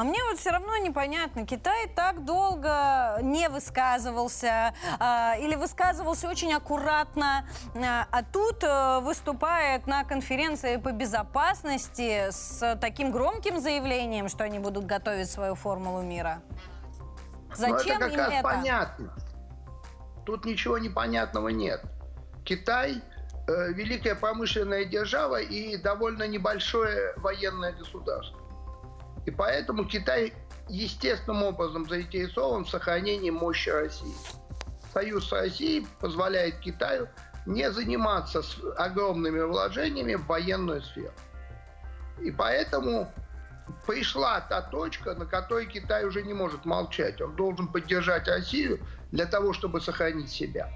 А 0.00 0.02
мне 0.02 0.18
вот 0.30 0.38
все 0.38 0.48
равно 0.48 0.78
непонятно, 0.78 1.44
Китай 1.44 1.86
так 1.86 2.24
долго 2.24 3.18
не 3.20 3.50
высказывался 3.50 4.72
э, 4.98 5.42
или 5.42 5.56
высказывался 5.56 6.26
очень 6.26 6.54
аккуратно, 6.54 7.46
э, 7.74 7.80
а 7.82 8.22
тут 8.32 8.64
э, 8.64 9.00
выступает 9.00 9.86
на 9.86 10.04
конференции 10.04 10.78
по 10.78 10.92
безопасности 10.92 12.30
с 12.30 12.78
таким 12.80 13.10
громким 13.12 13.60
заявлением, 13.60 14.30
что 14.30 14.42
они 14.42 14.58
будут 14.58 14.86
готовить 14.86 15.30
свою 15.30 15.54
формулу 15.54 16.00
мира. 16.00 16.40
Зачем 17.54 17.98
Но 18.00 18.06
это 18.06 18.16
как 18.16 18.32
им 18.32 18.38
это? 18.38 18.42
понятно. 18.42 19.14
Тут 20.24 20.46
ничего 20.46 20.78
непонятного 20.78 21.48
нет. 21.48 21.82
Китай 22.46 23.02
э, 23.46 23.72
великая 23.74 24.14
промышленная 24.14 24.86
держава 24.86 25.42
и 25.42 25.76
довольно 25.76 26.26
небольшое 26.26 27.12
военное 27.18 27.72
государство. 27.72 28.39
И 29.30 29.32
поэтому 29.32 29.84
Китай 29.84 30.32
естественным 30.68 31.44
образом 31.44 31.88
заинтересован 31.88 32.64
в 32.64 32.68
сохранении 32.68 33.30
мощи 33.30 33.68
России. 33.68 34.12
Союз 34.92 35.28
с 35.28 35.32
Россией 35.32 35.86
позволяет 36.00 36.58
Китаю 36.58 37.06
не 37.46 37.70
заниматься 37.70 38.42
огромными 38.76 39.38
вложениями 39.40 40.16
в 40.16 40.26
военную 40.26 40.82
сферу. 40.82 41.12
И 42.20 42.32
поэтому 42.32 43.08
пришла 43.86 44.40
та 44.40 44.62
точка, 44.62 45.14
на 45.14 45.26
которой 45.26 45.66
Китай 45.66 46.04
уже 46.04 46.22
не 46.22 46.34
может 46.34 46.64
молчать. 46.64 47.20
Он 47.20 47.36
должен 47.36 47.68
поддержать 47.68 48.26
Россию 48.26 48.80
для 49.12 49.26
того, 49.26 49.52
чтобы 49.52 49.80
сохранить 49.80 50.30
себя. 50.30 50.72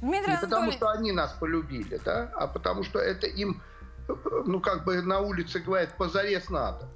Дмитрий 0.00 0.32
не 0.32 0.36
Анатолий... 0.36 0.40
потому, 0.40 0.72
что 0.72 0.88
они 0.88 1.12
нас 1.12 1.32
полюбили, 1.38 2.00
да, 2.04 2.32
а 2.34 2.48
потому 2.48 2.82
что 2.82 2.98
это 2.98 3.28
им, 3.28 3.62
ну 4.08 4.58
как 4.60 4.84
бы 4.84 5.00
на 5.00 5.20
улице 5.20 5.60
говорят, 5.60 5.96
позарез 5.96 6.50
надо. 6.50 6.88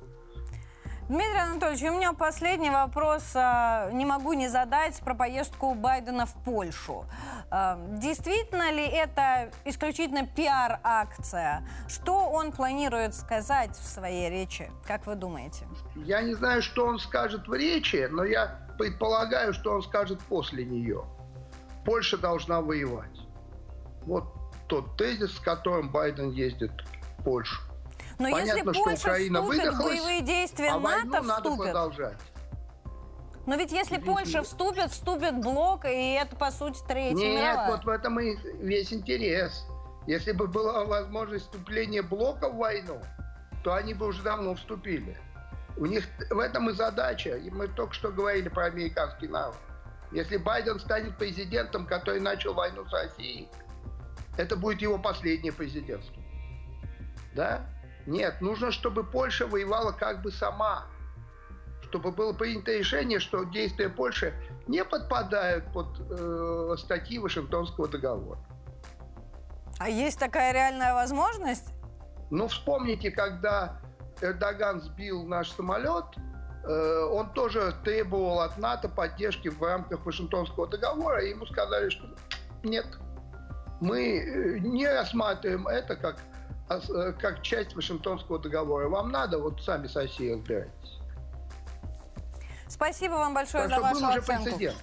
Дмитрий 1.07 1.39
Анатольевич, 1.39 1.83
у 1.83 1.97
меня 1.97 2.15
последний 2.15 2.71
вопрос. 2.71 3.33
А, 3.35 3.91
не 3.91 4.07
могу 4.07 4.33
не 4.33 4.49
задать 4.49 4.99
про 5.01 5.15
поездку 5.15 5.75
Байдена 5.75 6.25
в 6.25 6.33
Польшу. 6.45 7.05
А, 7.51 7.79
действительно 7.99 8.73
ли 8.73 8.87
это 8.87 9.51
исключительно 9.67 10.27
пиар-акция? 10.27 11.63
Что 11.89 12.31
он 12.31 12.53
планирует 12.53 13.15
сказать 13.15 13.73
в 13.73 13.85
своей 13.85 14.31
речи? 14.31 14.71
Как 14.87 15.07
вы 15.07 15.15
думаете? 15.15 15.67
Я 15.95 16.23
не 16.23 16.33
знаю, 16.33 16.63
что 16.63 16.87
он 16.87 16.99
скажет 16.99 17.49
в 17.49 17.53
речи, 17.53 18.09
но 18.11 18.25
я 18.25 18.67
предполагаю, 18.79 19.53
что 19.53 19.73
он 19.73 19.83
скажет 19.83 20.21
после 20.23 20.65
нее. 20.65 21.05
Польша 21.85 22.17
должна 22.17 22.63
воевать. 22.63 23.21
Вот 24.07 24.25
тот 24.69 24.97
тезис, 24.97 25.37
с 25.37 25.39
которым 25.39 25.93
Байден 25.93 26.31
ездит 26.31 26.73
в 27.19 27.25
Польшу. 27.25 27.61
Но 28.19 28.31
Понятно, 28.31 28.59
если 28.59 28.63
Польша 28.63 29.09
Украина 29.09 29.43
вступит 29.43 29.75
в 29.75 29.79
боевые 29.83 30.21
действия, 30.23 30.71
а 30.71 30.79
НАТО 30.79 31.23
вступит. 31.23 31.75
Но 33.47 33.57
ведь 33.57 33.73
если. 33.73 33.99
Польша 33.99 34.43
вступит, 34.43 34.91
вступит 34.91 35.37
блок, 35.41 35.85
и 35.85 36.13
это, 36.13 36.35
по 36.37 36.51
сути, 36.51 36.79
третья 36.87 37.17
Нет, 37.17 37.41
мировая. 37.41 37.71
вот 37.71 37.85
в 37.85 37.89
этом 37.89 38.21
и 38.21 38.37
весь 38.61 38.93
интерес. 38.93 39.67
Если 40.07 40.33
бы 40.33 40.47
была 40.47 40.85
возможность 40.85 41.47
вступления 41.47 42.03
блока 42.03 42.49
в 42.49 42.57
войну, 42.57 43.01
то 43.63 43.75
они 43.75 43.95
бы 43.95 44.07
уже 44.07 44.23
давно 44.23 44.55
вступили. 44.55 45.17
У 45.77 45.87
них 45.87 46.05
в 46.31 46.39
этом 46.39 46.71
и 46.71 46.73
задача. 46.73 47.37
И 47.37 47.51
мы 47.51 47.69
только 47.69 47.95
что 47.95 48.11
говорили 48.11 48.49
про 48.49 48.67
американский 48.67 49.29
народ. 49.29 49.57
Если 50.13 50.37
Байден 50.37 50.79
станет 50.79 51.17
президентом, 51.17 51.87
который 51.87 52.21
начал 52.21 52.55
войну 52.55 52.87
с 52.87 52.93
Россией, 52.93 53.49
это 54.37 54.57
будет 54.57 54.81
его 54.81 54.99
последнее 54.99 55.53
президентство. 55.53 56.23
Да? 57.35 57.67
Нет, 58.07 58.41
нужно, 58.41 58.71
чтобы 58.71 59.05
Польша 59.05 59.47
воевала 59.47 59.93
как 59.93 60.23
бы 60.23 60.31
сама. 60.31 60.87
Чтобы 61.83 62.11
было 62.11 62.33
принято 62.33 62.73
решение, 62.73 63.21
что 63.21 63.45
действия 63.45 63.89
Польши 63.89 64.35
не 64.67 64.85
подпадают 64.85 65.73
под 65.73 65.87
э, 66.11 66.77
статьи 66.79 67.19
Вашингтонского 67.19 67.89
договора. 67.89 68.39
А 69.79 69.89
есть 69.89 70.19
такая 70.19 70.53
реальная 70.53 70.95
возможность? 70.95 71.73
Ну, 72.31 72.49
вспомните, 72.49 73.11
когда 73.11 73.81
Эрдоган 74.21 74.81
сбил 74.81 75.25
наш 75.25 75.51
самолет, 75.53 76.05
э, 76.65 77.09
он 77.13 77.33
тоже 77.33 77.75
требовал 77.85 78.41
от 78.41 78.59
НАТО 78.59 78.89
поддержки 78.89 79.49
в 79.49 79.63
рамках 79.63 80.05
Вашингтонского 80.05 80.67
договора, 80.67 81.25
и 81.25 81.31
ему 81.31 81.47
сказали, 81.47 81.91
что 81.91 82.07
нет, 82.63 82.87
мы 83.81 84.19
э, 84.19 84.59
не 84.61 84.89
рассматриваем 84.89 85.69
это 85.69 85.97
как 85.97 86.17
как 86.69 87.43
часть 87.43 87.75
Вашингтонского 87.75 88.39
договора. 88.39 88.89
Вам 88.89 89.11
надо, 89.11 89.39
вот 89.39 89.63
сами 89.63 89.87
с 89.87 89.97
Россией 89.97 90.35
разбирайтесь. 90.35 90.99
Спасибо 92.69 93.13
вам 93.15 93.35
большое 93.35 93.69
так 93.69 93.77
за 93.77 93.81
вашу 93.81 94.07
оценку. 94.07 94.45
Прецедент. 94.45 94.77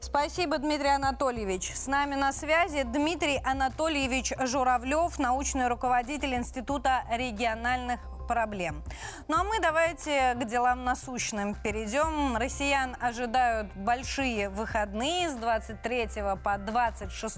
Спасибо, 0.00 0.58
Дмитрий 0.58 0.88
Анатольевич. 0.88 1.72
С 1.74 1.86
нами 1.86 2.16
на 2.16 2.32
связи 2.32 2.82
Дмитрий 2.82 3.40
Анатольевич 3.44 4.32
Журавлев, 4.40 5.18
научный 5.18 5.68
руководитель 5.68 6.34
Института 6.34 7.04
региональных 7.10 8.00
проблем. 8.30 8.84
Ну 9.26 9.40
а 9.40 9.42
мы 9.42 9.58
давайте 9.58 10.34
к 10.36 10.44
делам 10.44 10.84
насущным 10.84 11.56
перейдем. 11.56 12.36
Россиян 12.36 12.96
ожидают 13.00 13.74
большие 13.74 14.48
выходные 14.50 15.28
с 15.30 15.34
23 15.34 16.08
по 16.44 16.56
26 16.56 17.36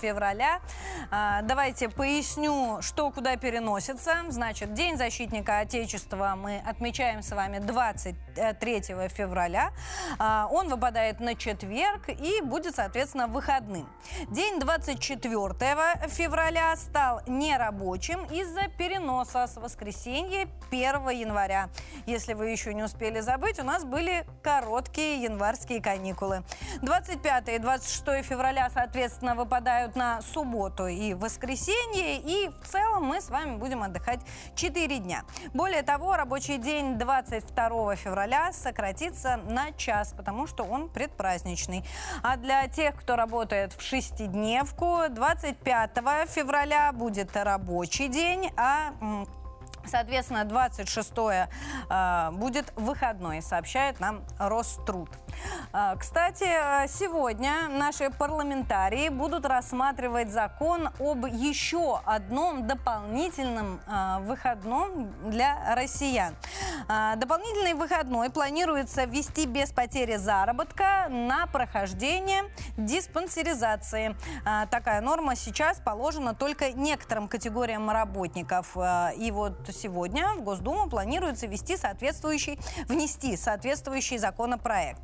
февраля. 0.00 0.60
А, 1.10 1.42
давайте 1.42 1.90
поясню, 1.90 2.78
что 2.80 3.10
куда 3.10 3.36
переносится. 3.36 4.14
Значит, 4.30 4.72
День 4.72 4.96
защитника 4.96 5.58
Отечества 5.58 6.32
мы 6.36 6.62
отмечаем 6.66 7.20
с 7.22 7.30
вами 7.30 7.58
23 7.58 8.80
февраля. 9.08 9.72
А, 10.18 10.48
он 10.50 10.70
выпадает 10.70 11.20
на 11.20 11.34
четверг 11.34 12.08
и 12.08 12.40
будет, 12.40 12.76
соответственно, 12.76 13.26
выходным. 13.26 13.86
День 14.30 14.58
24 14.58 16.08
февраля 16.08 16.74
стал 16.76 17.20
нерабочим 17.26 18.24
из-за 18.30 18.68
переноса 18.68 19.46
с 19.46 19.56
воскресенья 19.58 20.13
воскресенье 20.14 20.48
1 20.70 21.08
января. 21.10 21.68
Если 22.06 22.34
вы 22.34 22.50
еще 22.50 22.72
не 22.72 22.82
успели 22.82 23.20
забыть, 23.20 23.58
у 23.58 23.64
нас 23.64 23.84
были 23.84 24.24
короткие 24.42 25.22
январские 25.22 25.82
каникулы. 25.82 26.44
25 26.82 27.48
и 27.48 27.58
26 27.58 28.24
февраля, 28.24 28.70
соответственно, 28.70 29.34
выпадают 29.34 29.96
на 29.96 30.22
субботу 30.22 30.86
и 30.86 31.14
воскресенье. 31.14 32.18
И 32.18 32.48
в 32.62 32.68
целом 32.68 33.04
мы 33.04 33.20
с 33.20 33.28
вами 33.28 33.56
будем 33.56 33.82
отдыхать 33.82 34.20
4 34.54 34.98
дня. 34.98 35.24
Более 35.52 35.82
того, 35.82 36.16
рабочий 36.16 36.58
день 36.58 36.96
22 36.96 37.96
февраля 37.96 38.52
сократится 38.52 39.36
на 39.36 39.72
час, 39.72 40.14
потому 40.16 40.46
что 40.46 40.64
он 40.64 40.88
предпраздничный. 40.88 41.84
А 42.22 42.36
для 42.36 42.68
тех, 42.68 42.94
кто 42.96 43.16
работает 43.16 43.72
в 43.72 43.80
шестидневку, 43.82 45.02
25 45.10 45.90
февраля 46.28 46.92
будет 46.92 47.36
рабочий 47.36 48.08
день, 48.08 48.52
а 48.56 48.92
Соответственно, 49.86 50.44
26 50.44 51.12
э, 51.18 52.30
будет 52.32 52.72
выходной, 52.76 53.42
сообщает 53.42 54.00
нам 54.00 54.24
Роструд. 54.38 55.10
Э, 55.72 55.94
кстати, 55.98 56.46
сегодня 56.88 57.68
наши 57.68 58.10
парламентарии 58.10 59.08
будут 59.08 59.46
рассматривать 59.46 60.30
закон 60.30 60.88
об 60.98 61.26
еще 61.26 62.00
одном 62.04 62.66
дополнительном 62.66 63.80
выходном 64.20 65.12
для 65.30 65.74
россиян. 65.74 66.34
Дополнительный 67.16 67.74
выходной 67.74 68.30
планируется 68.30 69.04
ввести 69.04 69.46
без 69.46 69.72
потери 69.72 70.16
заработка 70.16 71.06
на 71.08 71.46
прохождение 71.46 72.44
диспансеризации. 72.76 74.16
Такая 74.70 75.00
норма 75.00 75.36
сейчас 75.36 75.80
положена 75.80 76.34
только 76.34 76.72
некоторым 76.72 77.28
категориям 77.28 77.90
работников. 77.90 78.76
И 79.16 79.30
вот 79.30 79.68
сегодня 79.74 80.34
в 80.36 80.42
Госдуму 80.42 80.88
планируется 80.88 81.46
ввести 81.46 81.76
соответствующий, 81.76 82.58
внести 82.88 83.36
соответствующий 83.36 84.18
законопроект. 84.18 85.00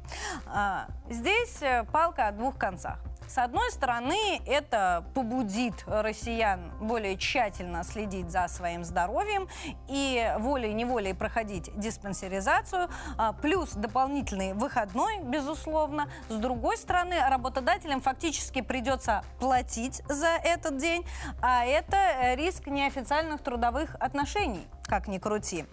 А, 0.46 0.86
здесь 1.10 1.60
э, 1.60 1.84
палка 1.92 2.28
о 2.28 2.32
двух 2.32 2.56
концах. 2.56 3.02
С 3.32 3.38
одной 3.38 3.70
стороны, 3.70 4.40
это 4.44 5.04
побудит 5.14 5.84
россиян 5.86 6.72
более 6.80 7.16
тщательно 7.16 7.84
следить 7.84 8.28
за 8.28 8.48
своим 8.48 8.82
здоровьем 8.82 9.46
и 9.86 10.34
волей-неволей 10.38 11.14
проходить 11.14 11.70
диспансеризацию, 11.78 12.88
а, 13.16 13.32
плюс 13.32 13.74
дополнительный 13.74 14.52
выходной, 14.54 15.20
безусловно. 15.20 16.10
С 16.28 16.34
другой 16.34 16.76
стороны, 16.76 17.20
работодателям 17.28 18.00
фактически 18.00 18.62
придется 18.62 19.22
платить 19.38 20.02
за 20.08 20.30
этот 20.42 20.78
день, 20.78 21.06
а 21.40 21.64
это 21.64 21.96
э, 21.96 22.34
риск 22.34 22.66
неофициальных 22.66 23.42
трудовых 23.42 23.94
отношений 24.00 24.66
как 24.90 25.06
ни 25.06 25.18
крути. 25.18 25.66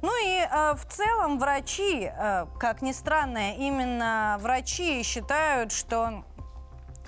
Ну 0.00 0.10
и 0.24 0.40
э, 0.40 0.74
в 0.74 0.86
целом 0.86 1.38
врачи, 1.38 2.10
э, 2.10 2.46
как 2.58 2.80
ни 2.80 2.92
странно, 2.92 3.54
именно 3.54 4.38
врачи 4.40 5.02
считают, 5.02 5.72
что 5.72 6.24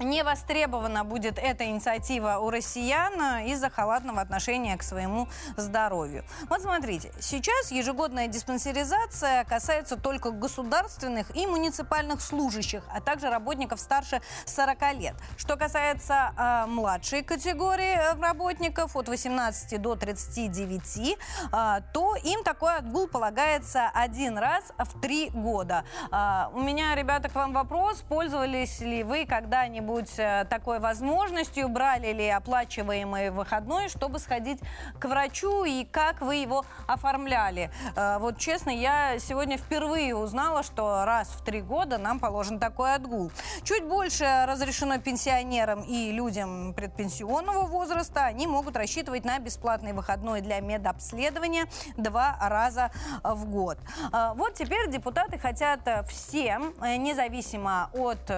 не 0.00 0.22
востребована 0.24 1.04
будет 1.04 1.38
эта 1.38 1.64
инициатива 1.64 2.38
у 2.38 2.50
россиян 2.50 3.46
из-за 3.46 3.70
халатного 3.70 4.20
отношения 4.20 4.76
к 4.76 4.82
своему 4.82 5.28
здоровью. 5.56 6.24
Вот 6.48 6.62
смотрите, 6.62 7.12
сейчас 7.20 7.70
ежегодная 7.70 8.26
диспансеризация 8.26 9.44
касается 9.44 9.96
только 9.96 10.30
государственных 10.30 11.34
и 11.36 11.46
муниципальных 11.46 12.20
служащих, 12.20 12.82
а 12.92 13.00
также 13.00 13.30
работников 13.30 13.80
старше 13.80 14.20
40 14.46 14.94
лет. 14.94 15.14
Что 15.36 15.56
касается 15.56 16.32
э, 16.36 16.66
младшей 16.66 17.22
категории 17.22 17.94
э, 17.94 18.20
работников 18.20 18.96
от 18.96 19.08
18 19.08 19.80
до 19.80 19.96
39, 19.96 21.16
э, 21.52 21.80
то 21.92 22.16
им 22.16 22.42
такой 22.44 22.76
отгул 22.76 23.08
полагается 23.08 23.90
один 23.92 24.38
раз 24.38 24.72
в 24.78 25.00
три 25.00 25.30
года. 25.30 25.84
Э, 26.10 26.46
у 26.52 26.60
меня, 26.60 26.94
ребята, 26.94 27.28
к 27.28 27.34
вам 27.34 27.52
вопрос. 27.52 28.02
Пользовались 28.08 28.80
ли 28.80 29.02
вы 29.02 29.26
когда-нибудь 29.26 29.81
когда-нибудь 29.82 30.18
э, 30.18 30.46
такой 30.48 30.78
возможностью, 30.78 31.68
брали 31.68 32.12
ли 32.12 32.28
оплачиваемый 32.28 33.30
выходной, 33.30 33.88
чтобы 33.88 34.18
сходить 34.18 34.60
к 34.98 35.04
врачу 35.06 35.64
и 35.64 35.84
как 35.84 36.20
вы 36.20 36.36
его 36.36 36.64
оформляли. 36.86 37.70
Э, 37.96 38.18
вот 38.18 38.38
честно, 38.38 38.70
я 38.70 39.18
сегодня 39.18 39.58
впервые 39.58 40.14
узнала, 40.14 40.62
что 40.62 41.04
раз 41.04 41.28
в 41.28 41.42
три 41.44 41.62
года 41.62 41.98
нам 41.98 42.20
положен 42.20 42.58
такой 42.58 42.94
отгул. 42.94 43.32
Чуть 43.64 43.84
больше 43.84 44.24
разрешено 44.46 44.98
пенсионерам 44.98 45.82
и 45.82 46.12
людям 46.12 46.74
предпенсионного 46.74 47.66
возраста. 47.66 48.24
Они 48.24 48.46
могут 48.46 48.76
рассчитывать 48.76 49.24
на 49.24 49.38
бесплатный 49.38 49.92
выходной 49.92 50.40
для 50.40 50.60
медобследования 50.60 51.66
два 51.96 52.36
раза 52.40 52.90
в 53.24 53.46
год. 53.46 53.78
Э, 54.12 54.32
вот 54.34 54.54
теперь 54.54 54.90
депутаты 54.90 55.38
хотят 55.38 55.80
всем, 56.08 56.74
независимо 56.80 57.90
от 57.92 58.30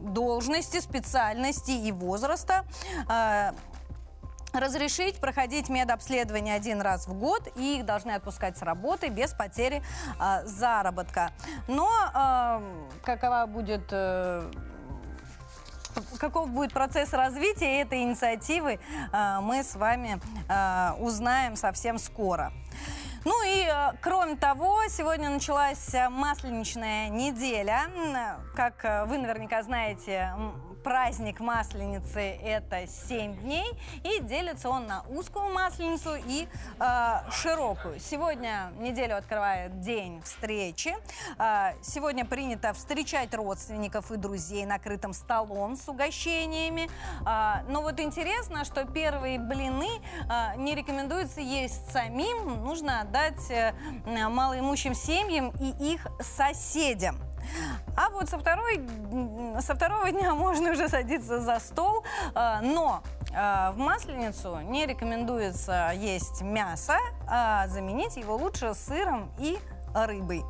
должности, 0.00 0.80
специальности 0.80 1.70
и 1.70 1.92
возраста 1.92 2.64
э, 3.08 3.52
разрешить 4.52 5.20
проходить 5.20 5.68
медобследование 5.68 6.54
один 6.54 6.80
раз 6.80 7.06
в 7.06 7.14
год, 7.14 7.48
и 7.56 7.78
их 7.78 7.86
должны 7.86 8.12
отпускать 8.12 8.58
с 8.58 8.62
работы 8.62 9.08
без 9.08 9.32
потери 9.32 9.82
э, 10.18 10.46
заработка. 10.46 11.30
Но 11.68 11.88
э, 12.14 12.60
какова 13.02 13.46
будет... 13.46 13.88
Э, 13.90 14.50
каков 16.18 16.48
будет 16.50 16.72
процесс 16.72 17.12
развития 17.12 17.80
этой 17.80 18.02
инициативы, 18.02 18.78
э, 19.12 19.38
мы 19.40 19.62
с 19.62 19.74
вами 19.74 20.20
э, 20.48 20.92
узнаем 21.00 21.56
совсем 21.56 21.98
скоро. 21.98 22.52
Ну 23.24 23.34
и, 23.44 23.66
э, 23.68 23.92
кроме 24.00 24.36
того, 24.36 24.80
сегодня 24.88 25.28
началась 25.28 25.94
э, 25.94 26.08
масленичная 26.08 27.10
неделя. 27.10 27.82
Как 28.54 28.82
э, 28.84 29.04
вы 29.04 29.18
наверняка 29.18 29.62
знаете, 29.62 30.30
праздник 30.82 31.40
Масленицы– 31.40 32.20
это 32.42 32.86
7 32.86 33.36
дней, 33.36 33.70
и 34.02 34.20
делится 34.22 34.68
он 34.68 34.86
на 34.86 35.02
узкую 35.08 35.52
Масленицу 35.52 36.14
и 36.26 36.48
э, 36.78 37.30
широкую. 37.30 38.00
Сегодня 38.00 38.72
неделю 38.78 39.16
открывает 39.16 39.80
День 39.80 40.22
встречи. 40.22 40.94
Э, 41.38 41.72
сегодня 41.82 42.24
принято 42.24 42.72
встречать 42.72 43.34
родственников 43.34 44.10
и 44.10 44.16
друзей 44.16 44.64
накрытым 44.64 45.12
столом 45.12 45.76
с 45.76 45.88
угощениями. 45.88 46.88
Э, 47.26 47.62
но 47.68 47.82
вот 47.82 48.00
интересно, 48.00 48.64
что 48.64 48.84
первые 48.84 49.38
блины 49.38 49.88
э, 50.28 50.56
не 50.56 50.74
рекомендуется 50.74 51.40
есть 51.40 51.90
самим, 51.92 52.64
нужно 52.64 53.02
отдать 53.02 53.50
э, 53.50 53.72
малоимущим 54.28 54.94
семьям 54.94 55.52
и 55.60 55.92
их 55.92 56.06
соседям. 56.20 57.29
А 57.96 58.10
вот 58.10 58.28
со, 58.28 58.38
второй, 58.38 58.80
со 59.60 59.74
второго 59.74 60.10
дня 60.10 60.34
можно 60.34 60.70
уже 60.72 60.88
садиться 60.88 61.40
за 61.40 61.58
стол, 61.58 62.04
а, 62.34 62.60
но 62.60 63.02
а, 63.34 63.72
в 63.72 63.78
масленицу 63.78 64.60
не 64.60 64.86
рекомендуется 64.86 65.92
есть 65.94 66.42
мясо, 66.42 66.96
а 67.28 67.66
заменить 67.68 68.16
его 68.16 68.36
лучше 68.36 68.74
сыром 68.74 69.30
и 69.38 69.58
рыбой. 69.94 70.42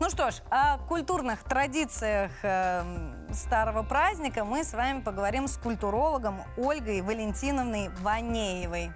Ну 0.00 0.10
что 0.10 0.30
ж, 0.30 0.34
о 0.50 0.78
культурных 0.78 1.44
традициях 1.44 2.32
э, 2.42 2.82
старого 3.32 3.82
праздника 3.82 4.44
мы 4.44 4.64
с 4.64 4.72
вами 4.72 5.00
поговорим 5.02 5.46
с 5.46 5.56
культурологом 5.56 6.40
Ольгой 6.56 7.00
Валентиновной 7.02 7.90
Ванеевой. 8.00 8.90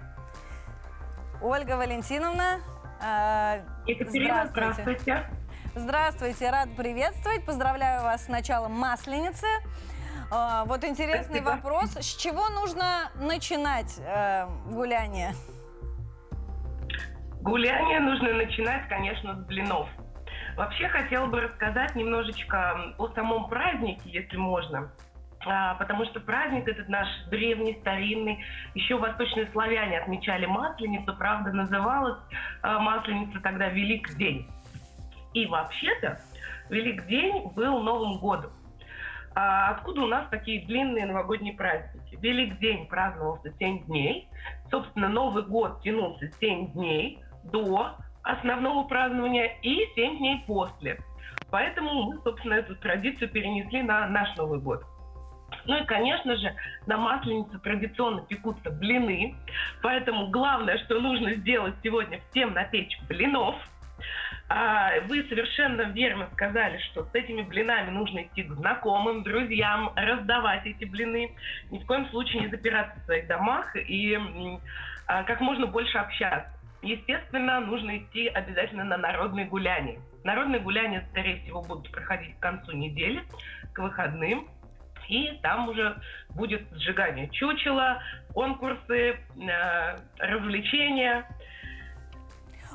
Ольга 1.41 1.77
Валентиновна, 1.77 2.59
э, 3.01 3.61
Екатерина, 3.85 4.47
здравствуйте. 4.49 4.99
здравствуйте. 4.99 5.42
Здравствуйте, 5.75 6.51
рад 6.51 6.69
приветствовать. 6.77 7.43
Поздравляю 7.47 8.03
вас 8.03 8.25
с 8.25 8.27
началом 8.27 8.73
Масленицы. 8.73 9.47
А, 10.31 10.65
вот 10.65 10.83
интересный 10.83 11.39
Спасибо. 11.41 11.49
вопрос. 11.49 11.95
С 11.95 12.15
чего 12.15 12.47
нужно 12.49 13.09
начинать 13.15 13.99
э, 14.05 14.45
гуляние? 14.67 15.31
Гуляние 17.41 18.01
нужно 18.01 18.33
начинать, 18.33 18.87
конечно, 18.87 19.33
с 19.33 19.45
блинов. 19.45 19.89
Вообще 20.55 20.87
хотела 20.89 21.25
бы 21.25 21.41
рассказать 21.41 21.95
немножечко 21.95 22.93
о 22.99 23.07
самом 23.15 23.49
празднике, 23.49 24.11
если 24.11 24.37
можно. 24.37 24.91
А, 25.43 25.73
потому 25.73 26.05
что 26.05 26.19
праздник 26.19 26.67
этот 26.67 26.87
наш 26.87 27.07
древний, 27.31 27.79
старинный, 27.81 28.45
еще 28.75 28.99
восточные 28.99 29.49
славяне 29.51 29.97
отмечали 29.97 30.45
Масленицу, 30.45 31.15
правда, 31.15 31.51
называлась 31.51 32.19
а, 32.61 32.77
Масленица 32.77 33.39
тогда 33.41 33.69
Велик 33.69 34.15
день. 34.17 34.47
И 35.33 35.45
вообще-то 35.45 36.19
Великдень 36.69 37.51
был 37.55 37.81
Новым 37.81 38.19
годом. 38.19 38.51
А 39.35 39.71
откуда 39.71 40.01
у 40.01 40.07
нас 40.07 40.27
такие 40.29 40.65
длинные 40.65 41.07
новогодние 41.07 41.55
праздники? 41.55 42.17
Великдень 42.21 42.85
праздновался 42.85 43.51
7 43.57 43.85
дней. 43.85 44.27
Собственно, 44.69 45.09
Новый 45.09 45.43
год 45.43 45.81
тянулся 45.81 46.31
7 46.39 46.73
дней 46.73 47.19
до 47.45 47.95
основного 48.21 48.87
празднования 48.87 49.57
и 49.63 49.87
7 49.95 50.17
дней 50.19 50.43
после. 50.45 50.99
Поэтому 51.49 52.03
мы, 52.03 52.21
собственно, 52.21 52.53
эту 52.53 52.75
традицию 52.75 53.29
перенесли 53.29 53.81
на 53.81 54.07
наш 54.07 54.35
Новый 54.37 54.59
год. 54.59 54.83
Ну 55.65 55.77
и, 55.77 55.85
конечно 55.85 56.35
же, 56.35 56.55
на 56.85 56.97
Масленице 56.97 57.57
традиционно 57.59 58.21
пекутся 58.21 58.69
блины. 58.69 59.35
Поэтому 59.81 60.27
главное, 60.29 60.77
что 60.79 60.99
нужно 60.99 61.33
сделать 61.35 61.75
сегодня, 61.83 62.21
всем 62.29 62.53
напечь 62.53 62.99
блинов– 63.07 63.55
А, 63.65 63.72
вы 65.07 65.23
совершенно 65.29 65.83
верно 65.83 66.29
сказали, 66.33 66.77
что 66.91 67.05
с 67.05 67.15
этими 67.15 67.41
блинами 67.41 67.89
нужно 67.89 68.23
идти 68.23 68.43
к 68.43 68.51
знакомым, 68.53 69.23
друзьям, 69.23 69.91
раздавать 69.95 70.65
эти 70.65 70.85
блины. 70.85 71.35
Ни 71.71 71.79
в 71.79 71.85
коем 71.85 72.07
случае 72.09 72.41
не 72.41 72.47
запираться 72.47 72.99
в 72.99 73.05
своих 73.05 73.27
домах 73.27 73.75
и 73.75 74.17
а, 75.07 75.23
как 75.23 75.41
можно 75.41 75.65
больше 75.65 75.97
общаться. 75.97 76.49
Естественно, 76.81 77.61
нужно 77.61 77.97
идти 77.97 78.27
обязательно 78.27 78.83
на 78.83 78.97
народные 78.97 79.45
гуляния. 79.45 79.99
Народные 80.25 80.59
гуляния, 80.59 81.07
скорее 81.11 81.41
всего, 81.41 81.61
будут 81.61 81.89
проходить 81.91 82.35
к 82.37 82.39
концу 82.39 82.73
недели, 82.73 83.23
к 83.73 83.79
выходным. 83.79 84.49
И 85.07 85.39
там 85.41 85.69
уже 85.69 85.97
будет 86.29 86.63
сжигание 86.73 87.29
чучела, 87.29 88.01
конкурсы, 88.33 89.15
э, 89.15 89.97
развлечения– 90.19 91.25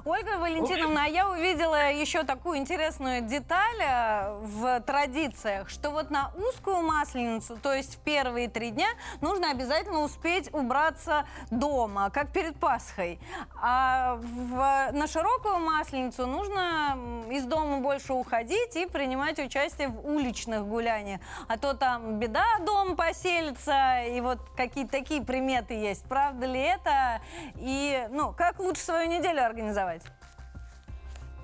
Ольга 0.09 0.39
Валентиновна, 0.39 1.05
а 1.05 1.07
я 1.07 1.29
увидела 1.29 1.93
еще 1.93 2.23
такую 2.23 2.57
интересную 2.57 3.21
деталь 3.21 3.79
э, 3.79 4.39
в 4.43 4.81
традициях, 4.81 5.69
что 5.69 5.91
вот 5.91 6.11
на 6.11 6.33
узкую 6.35 6.81
масленицу, 6.81 7.59
то 7.59 7.75
есть 7.75 7.97
в 7.97 7.99
первые 7.99 8.49
три 8.49 8.71
дня, 8.71 8.89
нужно 9.21 9.51
обязательно 9.51 10.01
успеть 10.01 10.49
убраться 10.55 11.27
дома, 11.51 12.09
как 12.09 12.33
перед 12.33 12.59
Пасхой. 12.59 13.21
А 13.61 14.15
в, 14.17 14.93
на 14.93 15.07
широкую 15.07 15.59
масленицу 15.59 16.27
нужно 16.27 16.97
из 17.31 17.45
дома 17.45 17.81
больше 17.81 18.15
уходить 18.15 18.77
и 18.77 18.87
принимать 18.87 19.39
участие 19.39 19.89
в 19.89 20.09
уличных 20.09 20.65
гуляниях. 20.65 21.21
А 21.49 21.59
то 21.59 21.75
там 21.75 22.19
беда, 22.19 22.47
дом 22.65 22.97
поселится, 22.97 24.05
и 24.05 24.23
вот 24.23 24.39
какие-то 24.57 24.93
такие 24.93 25.23
приметы 25.23 25.75
есть. 25.75 26.05
Правда 26.09 26.47
ли 26.47 26.61
это? 26.61 27.21
И, 27.57 28.09
ну, 28.09 28.33
как 28.33 28.59
лучше 28.59 28.81
свою 28.81 29.11
неделю 29.11 29.45
организовать? 29.45 29.98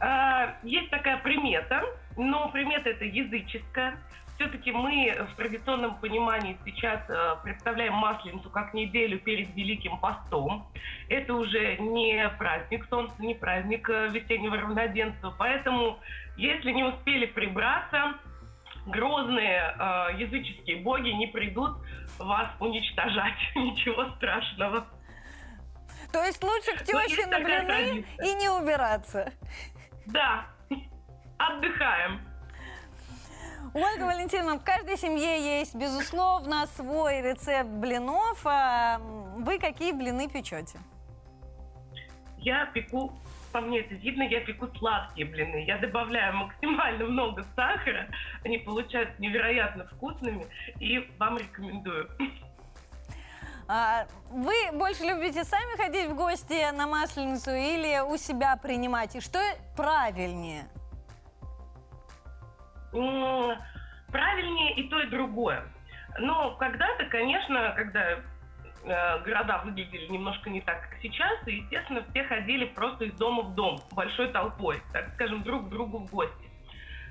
А, 0.06 0.58
есть 0.62 0.90
такая 0.90 1.16
примета, 1.16 1.82
но 2.18 2.50
примета 2.50 2.90
это 2.90 3.06
языческая. 3.06 3.96
Все-таки 4.34 4.70
мы 4.70 5.16
в 5.32 5.36
традиционном 5.36 5.94
понимании 5.94 6.58
сейчас 6.66 7.00
э, 7.08 7.36
представляем 7.42 7.94
Масленицу 7.94 8.50
как 8.50 8.74
неделю 8.74 9.18
перед 9.18 9.54
Великим 9.54 9.96
постом. 9.98 10.68
Это 11.08 11.32
уже 11.32 11.78
не 11.78 12.28
праздник 12.38 12.86
Солнца, 12.90 13.14
не 13.18 13.34
праздник 13.34 13.88
э, 13.88 14.08
весеннего 14.08 14.58
равноденства. 14.58 15.34
Поэтому, 15.38 15.98
если 16.36 16.72
не 16.72 16.84
успели 16.84 17.24
прибраться, 17.24 18.14
грозные 18.84 19.74
э, 19.78 20.18
языческие 20.18 20.82
боги 20.82 21.10
не 21.10 21.28
придут 21.28 21.78
вас 22.18 22.48
уничтожать. 22.60 23.38
Ничего 23.54 24.10
страшного. 24.16 24.86
То 26.14 26.22
есть 26.22 26.44
лучше 26.44 26.76
к 26.76 26.84
теще 26.84 27.26
на 27.26 27.40
блины 27.40 28.04
и 28.22 28.34
не 28.34 28.48
убираться. 28.48 29.32
Да, 30.06 30.46
отдыхаем. 31.38 32.20
Ольга 33.72 34.04
Валентиновна, 34.04 34.58
в 34.58 34.64
каждой 34.64 34.96
семье 34.96 35.58
есть, 35.58 35.74
безусловно, 35.74 36.66
свой 36.66 37.22
рецепт 37.22 37.70
блинов. 37.70 38.40
А 38.44 38.98
вы 39.36 39.58
какие 39.58 39.92
блины 39.92 40.28
печете? 40.28 40.78
Я 42.38 42.66
пеку, 42.66 43.12
по 43.52 43.60
мне 43.60 43.80
это 43.80 43.94
видно, 43.94 44.22
я 44.22 44.40
пеку 44.40 44.68
сладкие 44.76 45.26
блины. 45.26 45.64
Я 45.66 45.78
добавляю 45.78 46.36
максимально 46.36 47.06
много 47.06 47.44
сахара, 47.56 48.06
они 48.44 48.58
получаются 48.58 49.20
невероятно 49.20 49.86
вкусными, 49.86 50.46
и 50.78 51.10
вам 51.18 51.38
рекомендую. 51.38 52.08
А, 53.66 54.06
вы 54.30 54.52
больше 54.72 55.04
любите 55.04 55.42
сами 55.44 55.76
ходить 55.76 56.10
в 56.10 56.14
гости 56.14 56.70
на 56.72 56.86
Масленицу 56.86 57.50
или 57.50 58.00
у 58.00 58.16
себя 58.16 58.56
принимать? 58.56 59.16
И 59.16 59.20
что 59.20 59.38
правильнее? 59.76 60.64
Правильнее 64.12 64.74
и 64.76 64.88
то, 64.88 65.00
и 65.00 65.08
другое. 65.08 65.64
Но 66.18 66.54
когда-то, 66.56 67.06
конечно, 67.06 67.72
когда 67.74 68.10
э, 68.10 69.22
города 69.24 69.62
выглядели 69.64 70.06
немножко 70.06 70.50
не 70.50 70.60
так, 70.60 70.82
как 70.82 70.98
сейчас, 71.02 71.32
и, 71.46 71.56
естественно, 71.56 72.04
все 72.10 72.22
ходили 72.24 72.66
просто 72.66 73.06
из 73.06 73.14
дома 73.14 73.42
в 73.42 73.54
дом, 73.54 73.80
большой 73.92 74.28
толпой, 74.28 74.80
так 74.92 75.12
скажем, 75.14 75.42
друг 75.42 75.66
к 75.66 75.68
другу 75.70 75.98
в 75.98 76.10
гости. 76.10 76.50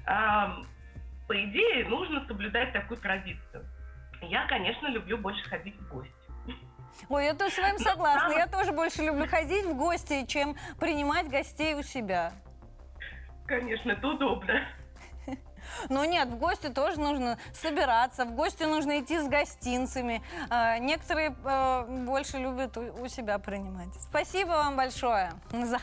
А, 0.06 0.56
по 1.28 1.34
идее, 1.44 1.86
нужно 1.90 2.26
соблюдать 2.28 2.72
такую 2.72 3.00
традицию. 3.02 3.66
Я, 4.22 4.46
конечно, 4.48 4.88
люблю 4.88 5.18
больше 5.18 5.44
ходить 5.50 5.76
в 5.76 5.90
гости. 5.90 6.23
Ой, 7.10 7.26
я 7.26 7.34
тоже 7.34 7.56
с 7.56 7.58
вами 7.58 7.78
согласна. 7.78 8.34
Я 8.34 8.48
тоже 8.48 8.72
больше 8.72 9.04
люблю 9.04 9.28
ходить 9.28 9.66
в 9.66 9.76
гости, 9.76 10.26
чем 10.26 10.56
принимать 10.80 11.28
гостей 11.30 11.76
у 11.76 11.84
себя. 11.84 12.32
Конечно, 13.46 13.92
это 13.92 14.08
удобно. 14.08 14.66
Но 15.90 16.06
нет, 16.06 16.30
в 16.30 16.38
гости 16.38 16.68
тоже 16.68 17.00
нужно 17.00 17.38
собираться, 17.54 18.26
в 18.26 18.32
гости 18.32 18.64
нужно 18.64 19.00
идти 19.00 19.20
с 19.20 19.28
гостинцами. 19.28 20.22
А, 20.50 20.78
некоторые 20.78 21.36
а, 21.44 21.84
больше 21.84 22.38
любят 22.38 22.78
у 22.78 23.08
себя 23.08 23.40
принимать. 23.40 23.90
Спасибо 24.00 24.50
вам 24.50 24.76
большое 24.76 25.34
за, 25.52 25.80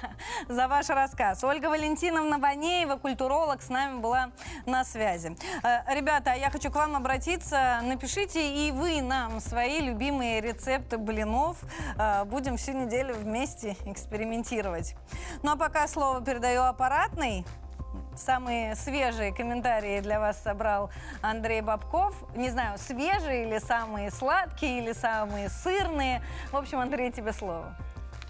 за 0.48 0.68
ваш 0.68 0.88
рассказ. 0.88 1.42
Ольга 1.44 1.66
Валентиновна 1.66 2.38
Банеева, 2.38 2.96
культуролог, 2.96 3.62
с 3.62 3.68
нами 3.68 4.00
была 4.00 4.30
на 4.66 4.84
связи. 4.84 5.36
А, 5.62 5.92
ребята, 5.94 6.32
я 6.34 6.50
хочу 6.50 6.70
к 6.70 6.74
вам 6.74 6.96
обратиться. 6.96 7.80
Напишите 7.82 8.66
и 8.66 8.72
вы 8.72 9.02
нам 9.02 9.40
свои 9.40 9.80
любимые 9.80 10.40
рецепты 10.40 10.98
блинов. 10.98 11.58
Будем 12.26 12.56
всю 12.56 12.72
неделю 12.72 13.14
вместе 13.14 13.76
экспериментировать. 13.84 14.94
Ну 15.42 15.52
а 15.52 15.56
пока 15.56 15.86
слово 15.88 16.20
передаю 16.20 16.62
аппаратной. 16.62 17.44
Самые 18.16 18.74
свежие 18.76 19.32
комментарии 19.32 20.00
для 20.00 20.20
вас 20.20 20.42
собрал 20.42 20.90
Андрей 21.22 21.60
Бабков. 21.60 22.14
Не 22.34 22.50
знаю, 22.50 22.78
свежие 22.78 23.46
или 23.46 23.58
самые 23.58 24.10
сладкие, 24.10 24.78
или 24.78 24.92
самые 24.92 25.48
сырные. 25.48 26.22
В 26.52 26.56
общем, 26.56 26.80
Андрей, 26.80 27.10
тебе 27.10 27.32
слово. 27.32 27.74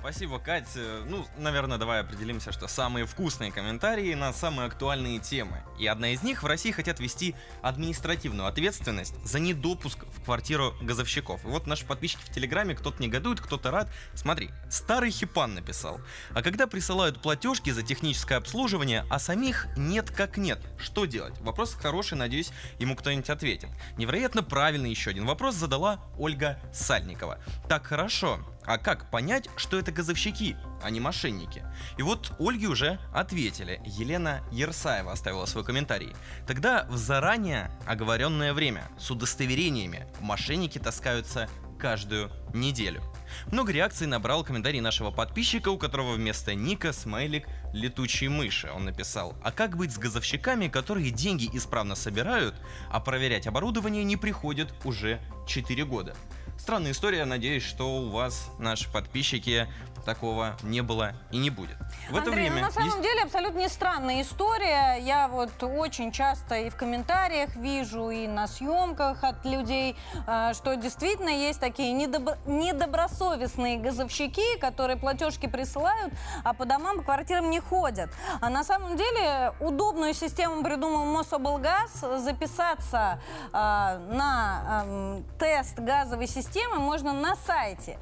Спасибо, 0.00 0.38
Кать. 0.38 0.66
Ну, 1.06 1.26
наверное, 1.36 1.76
давай 1.76 2.00
определимся, 2.00 2.52
что 2.52 2.68
самые 2.68 3.04
вкусные 3.04 3.52
комментарии 3.52 4.14
на 4.14 4.32
самые 4.32 4.66
актуальные 4.66 5.18
темы. 5.18 5.62
И 5.78 5.86
одна 5.86 6.08
из 6.08 6.22
них 6.22 6.42
в 6.42 6.46
России 6.46 6.70
хотят 6.70 7.00
ввести 7.00 7.34
административную 7.60 8.48
ответственность 8.48 9.14
за 9.26 9.38
недопуск 9.40 10.06
в 10.06 10.24
квартиру 10.24 10.74
газовщиков. 10.80 11.44
И 11.44 11.48
вот 11.48 11.66
наши 11.66 11.84
подписчики 11.84 12.22
в 12.22 12.32
Телеграме, 12.32 12.74
кто-то 12.74 13.02
негодует, 13.02 13.42
кто-то 13.42 13.70
рад. 13.70 13.90
Смотри, 14.14 14.50
старый 14.70 15.10
Хипан 15.10 15.54
написал. 15.54 16.00
А 16.34 16.42
когда 16.42 16.66
присылают 16.66 17.20
платежки 17.20 17.68
за 17.68 17.82
техническое 17.82 18.36
обслуживание, 18.36 19.04
а 19.10 19.18
самих 19.18 19.68
нет 19.76 20.10
как 20.10 20.38
нет, 20.38 20.60
что 20.78 21.04
делать? 21.04 21.38
Вопрос 21.40 21.74
хороший, 21.74 22.16
надеюсь, 22.16 22.52
ему 22.78 22.96
кто-нибудь 22.96 23.28
ответит. 23.28 23.68
Невероятно 23.98 24.42
правильный 24.42 24.88
еще 24.88 25.10
один 25.10 25.26
вопрос 25.26 25.56
задала 25.56 26.00
Ольга 26.18 26.58
Сальникова. 26.72 27.38
Так 27.68 27.86
хорошо, 27.86 28.40
а 28.70 28.78
как 28.78 29.10
понять, 29.10 29.48
что 29.56 29.80
это 29.80 29.90
газовщики, 29.90 30.56
а 30.80 30.90
не 30.90 31.00
мошенники? 31.00 31.64
И 31.98 32.02
вот 32.02 32.32
Ольге 32.38 32.68
уже 32.68 33.00
ответили. 33.12 33.82
Елена 33.84 34.42
Ерсаева 34.52 35.10
оставила 35.10 35.44
свой 35.46 35.64
комментарий. 35.64 36.14
Тогда 36.46 36.86
в 36.88 36.96
заранее 36.96 37.72
оговоренное 37.84 38.54
время 38.54 38.84
с 38.96 39.10
удостоверениями 39.10 40.06
мошенники 40.20 40.78
таскаются 40.78 41.48
каждую 41.80 42.30
неделю. 42.54 43.02
Много 43.50 43.72
реакций 43.72 44.06
набрал 44.06 44.44
комментарий 44.44 44.80
нашего 44.80 45.10
подписчика, 45.10 45.70
у 45.70 45.78
которого 45.78 46.12
вместо 46.12 46.54
ника 46.54 46.92
смайлик 46.92 47.48
летучей 47.72 48.28
мыши. 48.28 48.70
Он 48.72 48.84
написал, 48.84 49.34
а 49.42 49.50
как 49.50 49.76
быть 49.76 49.92
с 49.92 49.98
газовщиками, 49.98 50.68
которые 50.68 51.10
деньги 51.10 51.48
исправно 51.52 51.96
собирают, 51.96 52.54
а 52.90 53.00
проверять 53.00 53.48
оборудование 53.48 54.04
не 54.04 54.16
приходят 54.16 54.72
уже 54.84 55.20
4 55.48 55.84
года? 55.84 56.14
Странная 56.60 56.92
история, 56.92 57.24
надеюсь, 57.24 57.62
что 57.62 58.02
у 58.02 58.10
вас, 58.10 58.50
наши 58.58 58.86
подписчики, 58.92 59.66
такого 60.04 60.56
не 60.62 60.82
было 60.82 61.12
и 61.30 61.38
не 61.38 61.50
будет. 61.50 61.76
В 62.10 62.16
Андрей, 62.16 62.20
это 62.22 62.30
время 62.30 62.56
ну, 62.56 62.60
на 62.62 62.70
самом 62.70 62.88
есть... 62.88 63.02
деле 63.02 63.22
абсолютно 63.22 63.58
не 63.58 63.68
странная 63.68 64.22
история. 64.22 64.96
Я 65.00 65.28
вот 65.28 65.50
очень 65.62 66.12
часто 66.12 66.56
и 66.56 66.70
в 66.70 66.76
комментариях 66.76 67.54
вижу, 67.56 68.10
и 68.10 68.26
на 68.26 68.46
съемках 68.46 69.22
от 69.22 69.44
людей, 69.44 69.96
э, 70.26 70.52
что 70.54 70.76
действительно 70.76 71.28
есть 71.28 71.60
такие 71.60 71.92
недобро... 71.92 72.38
недобросовестные 72.46 73.78
газовщики, 73.78 74.58
которые 74.58 74.96
платежки 74.96 75.46
присылают, 75.46 76.12
а 76.44 76.54
по 76.54 76.64
домам, 76.64 76.98
по 76.98 77.02
квартирам 77.02 77.50
не 77.50 77.60
ходят. 77.60 78.10
А 78.40 78.48
на 78.48 78.64
самом 78.64 78.96
деле 78.96 79.52
удобную 79.60 80.14
систему 80.14 80.62
придумал 80.62 81.04
Мособлгаз. 81.06 82.04
Записаться 82.18 83.20
э, 83.52 83.52
на 83.52 84.84
э, 84.84 85.22
тест 85.38 85.78
газовой 85.78 86.26
системы 86.26 86.76
можно 86.76 87.12
на 87.12 87.36
сайте. 87.36 87.98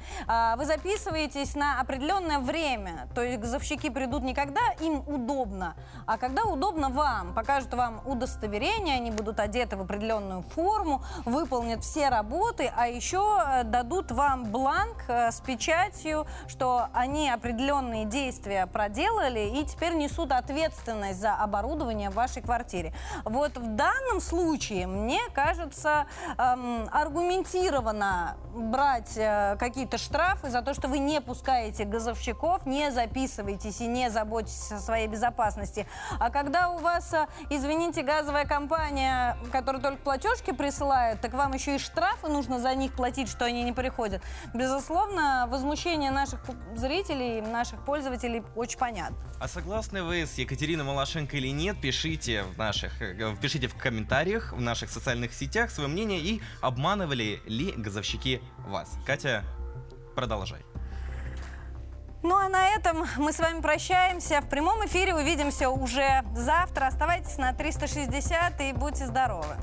Вы 0.57 0.65
записываетесь 0.65 1.55
на 1.55 1.79
определенное 1.89 2.37
время. 2.37 3.07
То 3.15 3.23
есть 3.23 3.39
газовщики 3.39 3.89
придут 3.89 4.21
не 4.21 4.35
когда 4.35 4.61
им 4.79 5.01
удобно, 5.07 5.75
а 6.05 6.19
когда 6.19 6.43
удобно 6.43 6.89
вам. 6.89 7.33
Покажут 7.33 7.73
вам 7.73 8.01
удостоверение, 8.05 8.97
они 8.97 9.09
будут 9.09 9.39
одеты 9.39 9.75
в 9.75 9.81
определенную 9.81 10.43
форму, 10.43 11.01
выполнят 11.25 11.83
все 11.83 12.09
работы, 12.09 12.71
а 12.77 12.87
еще 12.87 13.39
э, 13.43 13.63
дадут 13.63 14.11
вам 14.11 14.51
бланк 14.51 14.97
э, 15.07 15.31
с 15.31 15.41
печатью, 15.41 16.27
что 16.47 16.89
они 16.93 17.27
определенные 17.27 18.05
действия 18.05 18.67
проделали 18.67 19.59
и 19.59 19.65
теперь 19.65 19.95
несут 19.95 20.31
ответственность 20.31 21.19
за 21.19 21.33
оборудование 21.33 22.11
в 22.11 22.13
вашей 22.13 22.43
квартире. 22.43 22.93
Вот 23.25 23.57
в 23.57 23.75
данном 23.75 24.21
случае, 24.21 24.85
мне 24.85 25.21
кажется, 25.33 26.05
эм, 26.37 26.87
аргументированно 26.91 28.37
брать 28.53 29.17
э, 29.17 29.55
какие-то 29.57 29.97
штрафы 29.97 30.51
за 30.51 30.61
то, 30.61 30.75
что 30.75 30.87
вы 30.87 30.99
не 30.99 31.19
пускаете 31.19 31.78
газовщиков, 31.85 32.65
не 32.65 32.91
записываетесь 32.91 33.81
и 33.81 33.87
не 33.87 34.09
заботитесь 34.09 34.71
о 34.71 34.79
своей 34.79 35.07
безопасности. 35.07 35.87
А 36.19 36.29
когда 36.29 36.69
у 36.69 36.79
вас, 36.79 37.13
э, 37.13 37.27
извините, 37.49 38.01
газовая 38.01 38.45
компания, 38.45 39.37
которая 39.51 39.81
только 39.81 39.97
платежки 40.03 40.51
присылает, 40.51 41.21
так 41.21 41.33
вам 41.33 41.53
еще 41.53 41.75
и 41.75 41.79
штрафы 41.79 42.27
нужно 42.27 42.59
за 42.59 42.73
них 42.75 42.93
платить, 42.93 43.29
что 43.29 43.45
они 43.45 43.63
не 43.63 43.73
приходят. 43.73 44.21
Безусловно, 44.53 45.47
возмущение 45.49 46.11
наших 46.11 46.39
зрителей, 46.75 47.41
наших 47.41 47.83
пользователей 47.85 48.43
очень 48.55 48.79
понятно. 48.79 49.17
А 49.39 49.47
согласны 49.47 50.03
вы 50.03 50.25
с 50.25 50.37
Екатериной 50.37 50.83
Малашенко 50.83 51.37
или 51.37 51.47
нет, 51.49 51.79
пишите 51.81 52.43
в 52.43 52.57
наших, 52.57 53.01
э, 53.01 53.35
пишите 53.41 53.67
в 53.67 53.75
комментариях 53.75 54.53
в 54.53 54.61
наших 54.61 54.89
социальных 54.89 55.33
сетях 55.33 55.71
свое 55.71 55.89
мнение 55.89 56.19
и 56.19 56.41
обманывали 56.61 57.41
ли 57.45 57.71
газовщики 57.71 58.41
вас. 58.67 58.91
Катя, 59.05 59.43
продолжай. 60.15 60.68
Ну 62.21 62.35
а 62.35 62.49
на 62.49 62.67
этом 62.69 63.05
мы 63.17 63.31
с 63.31 63.39
вами 63.39 63.61
прощаемся. 63.61 64.41
В 64.41 64.49
прямом 64.49 64.85
эфире 64.85 65.15
увидимся 65.15 65.69
уже 65.69 66.23
завтра. 66.35 66.87
Оставайтесь 66.87 67.37
на 67.37 67.53
360 67.53 68.61
и 68.61 68.73
будьте 68.73 69.05
здоровы. 69.05 69.55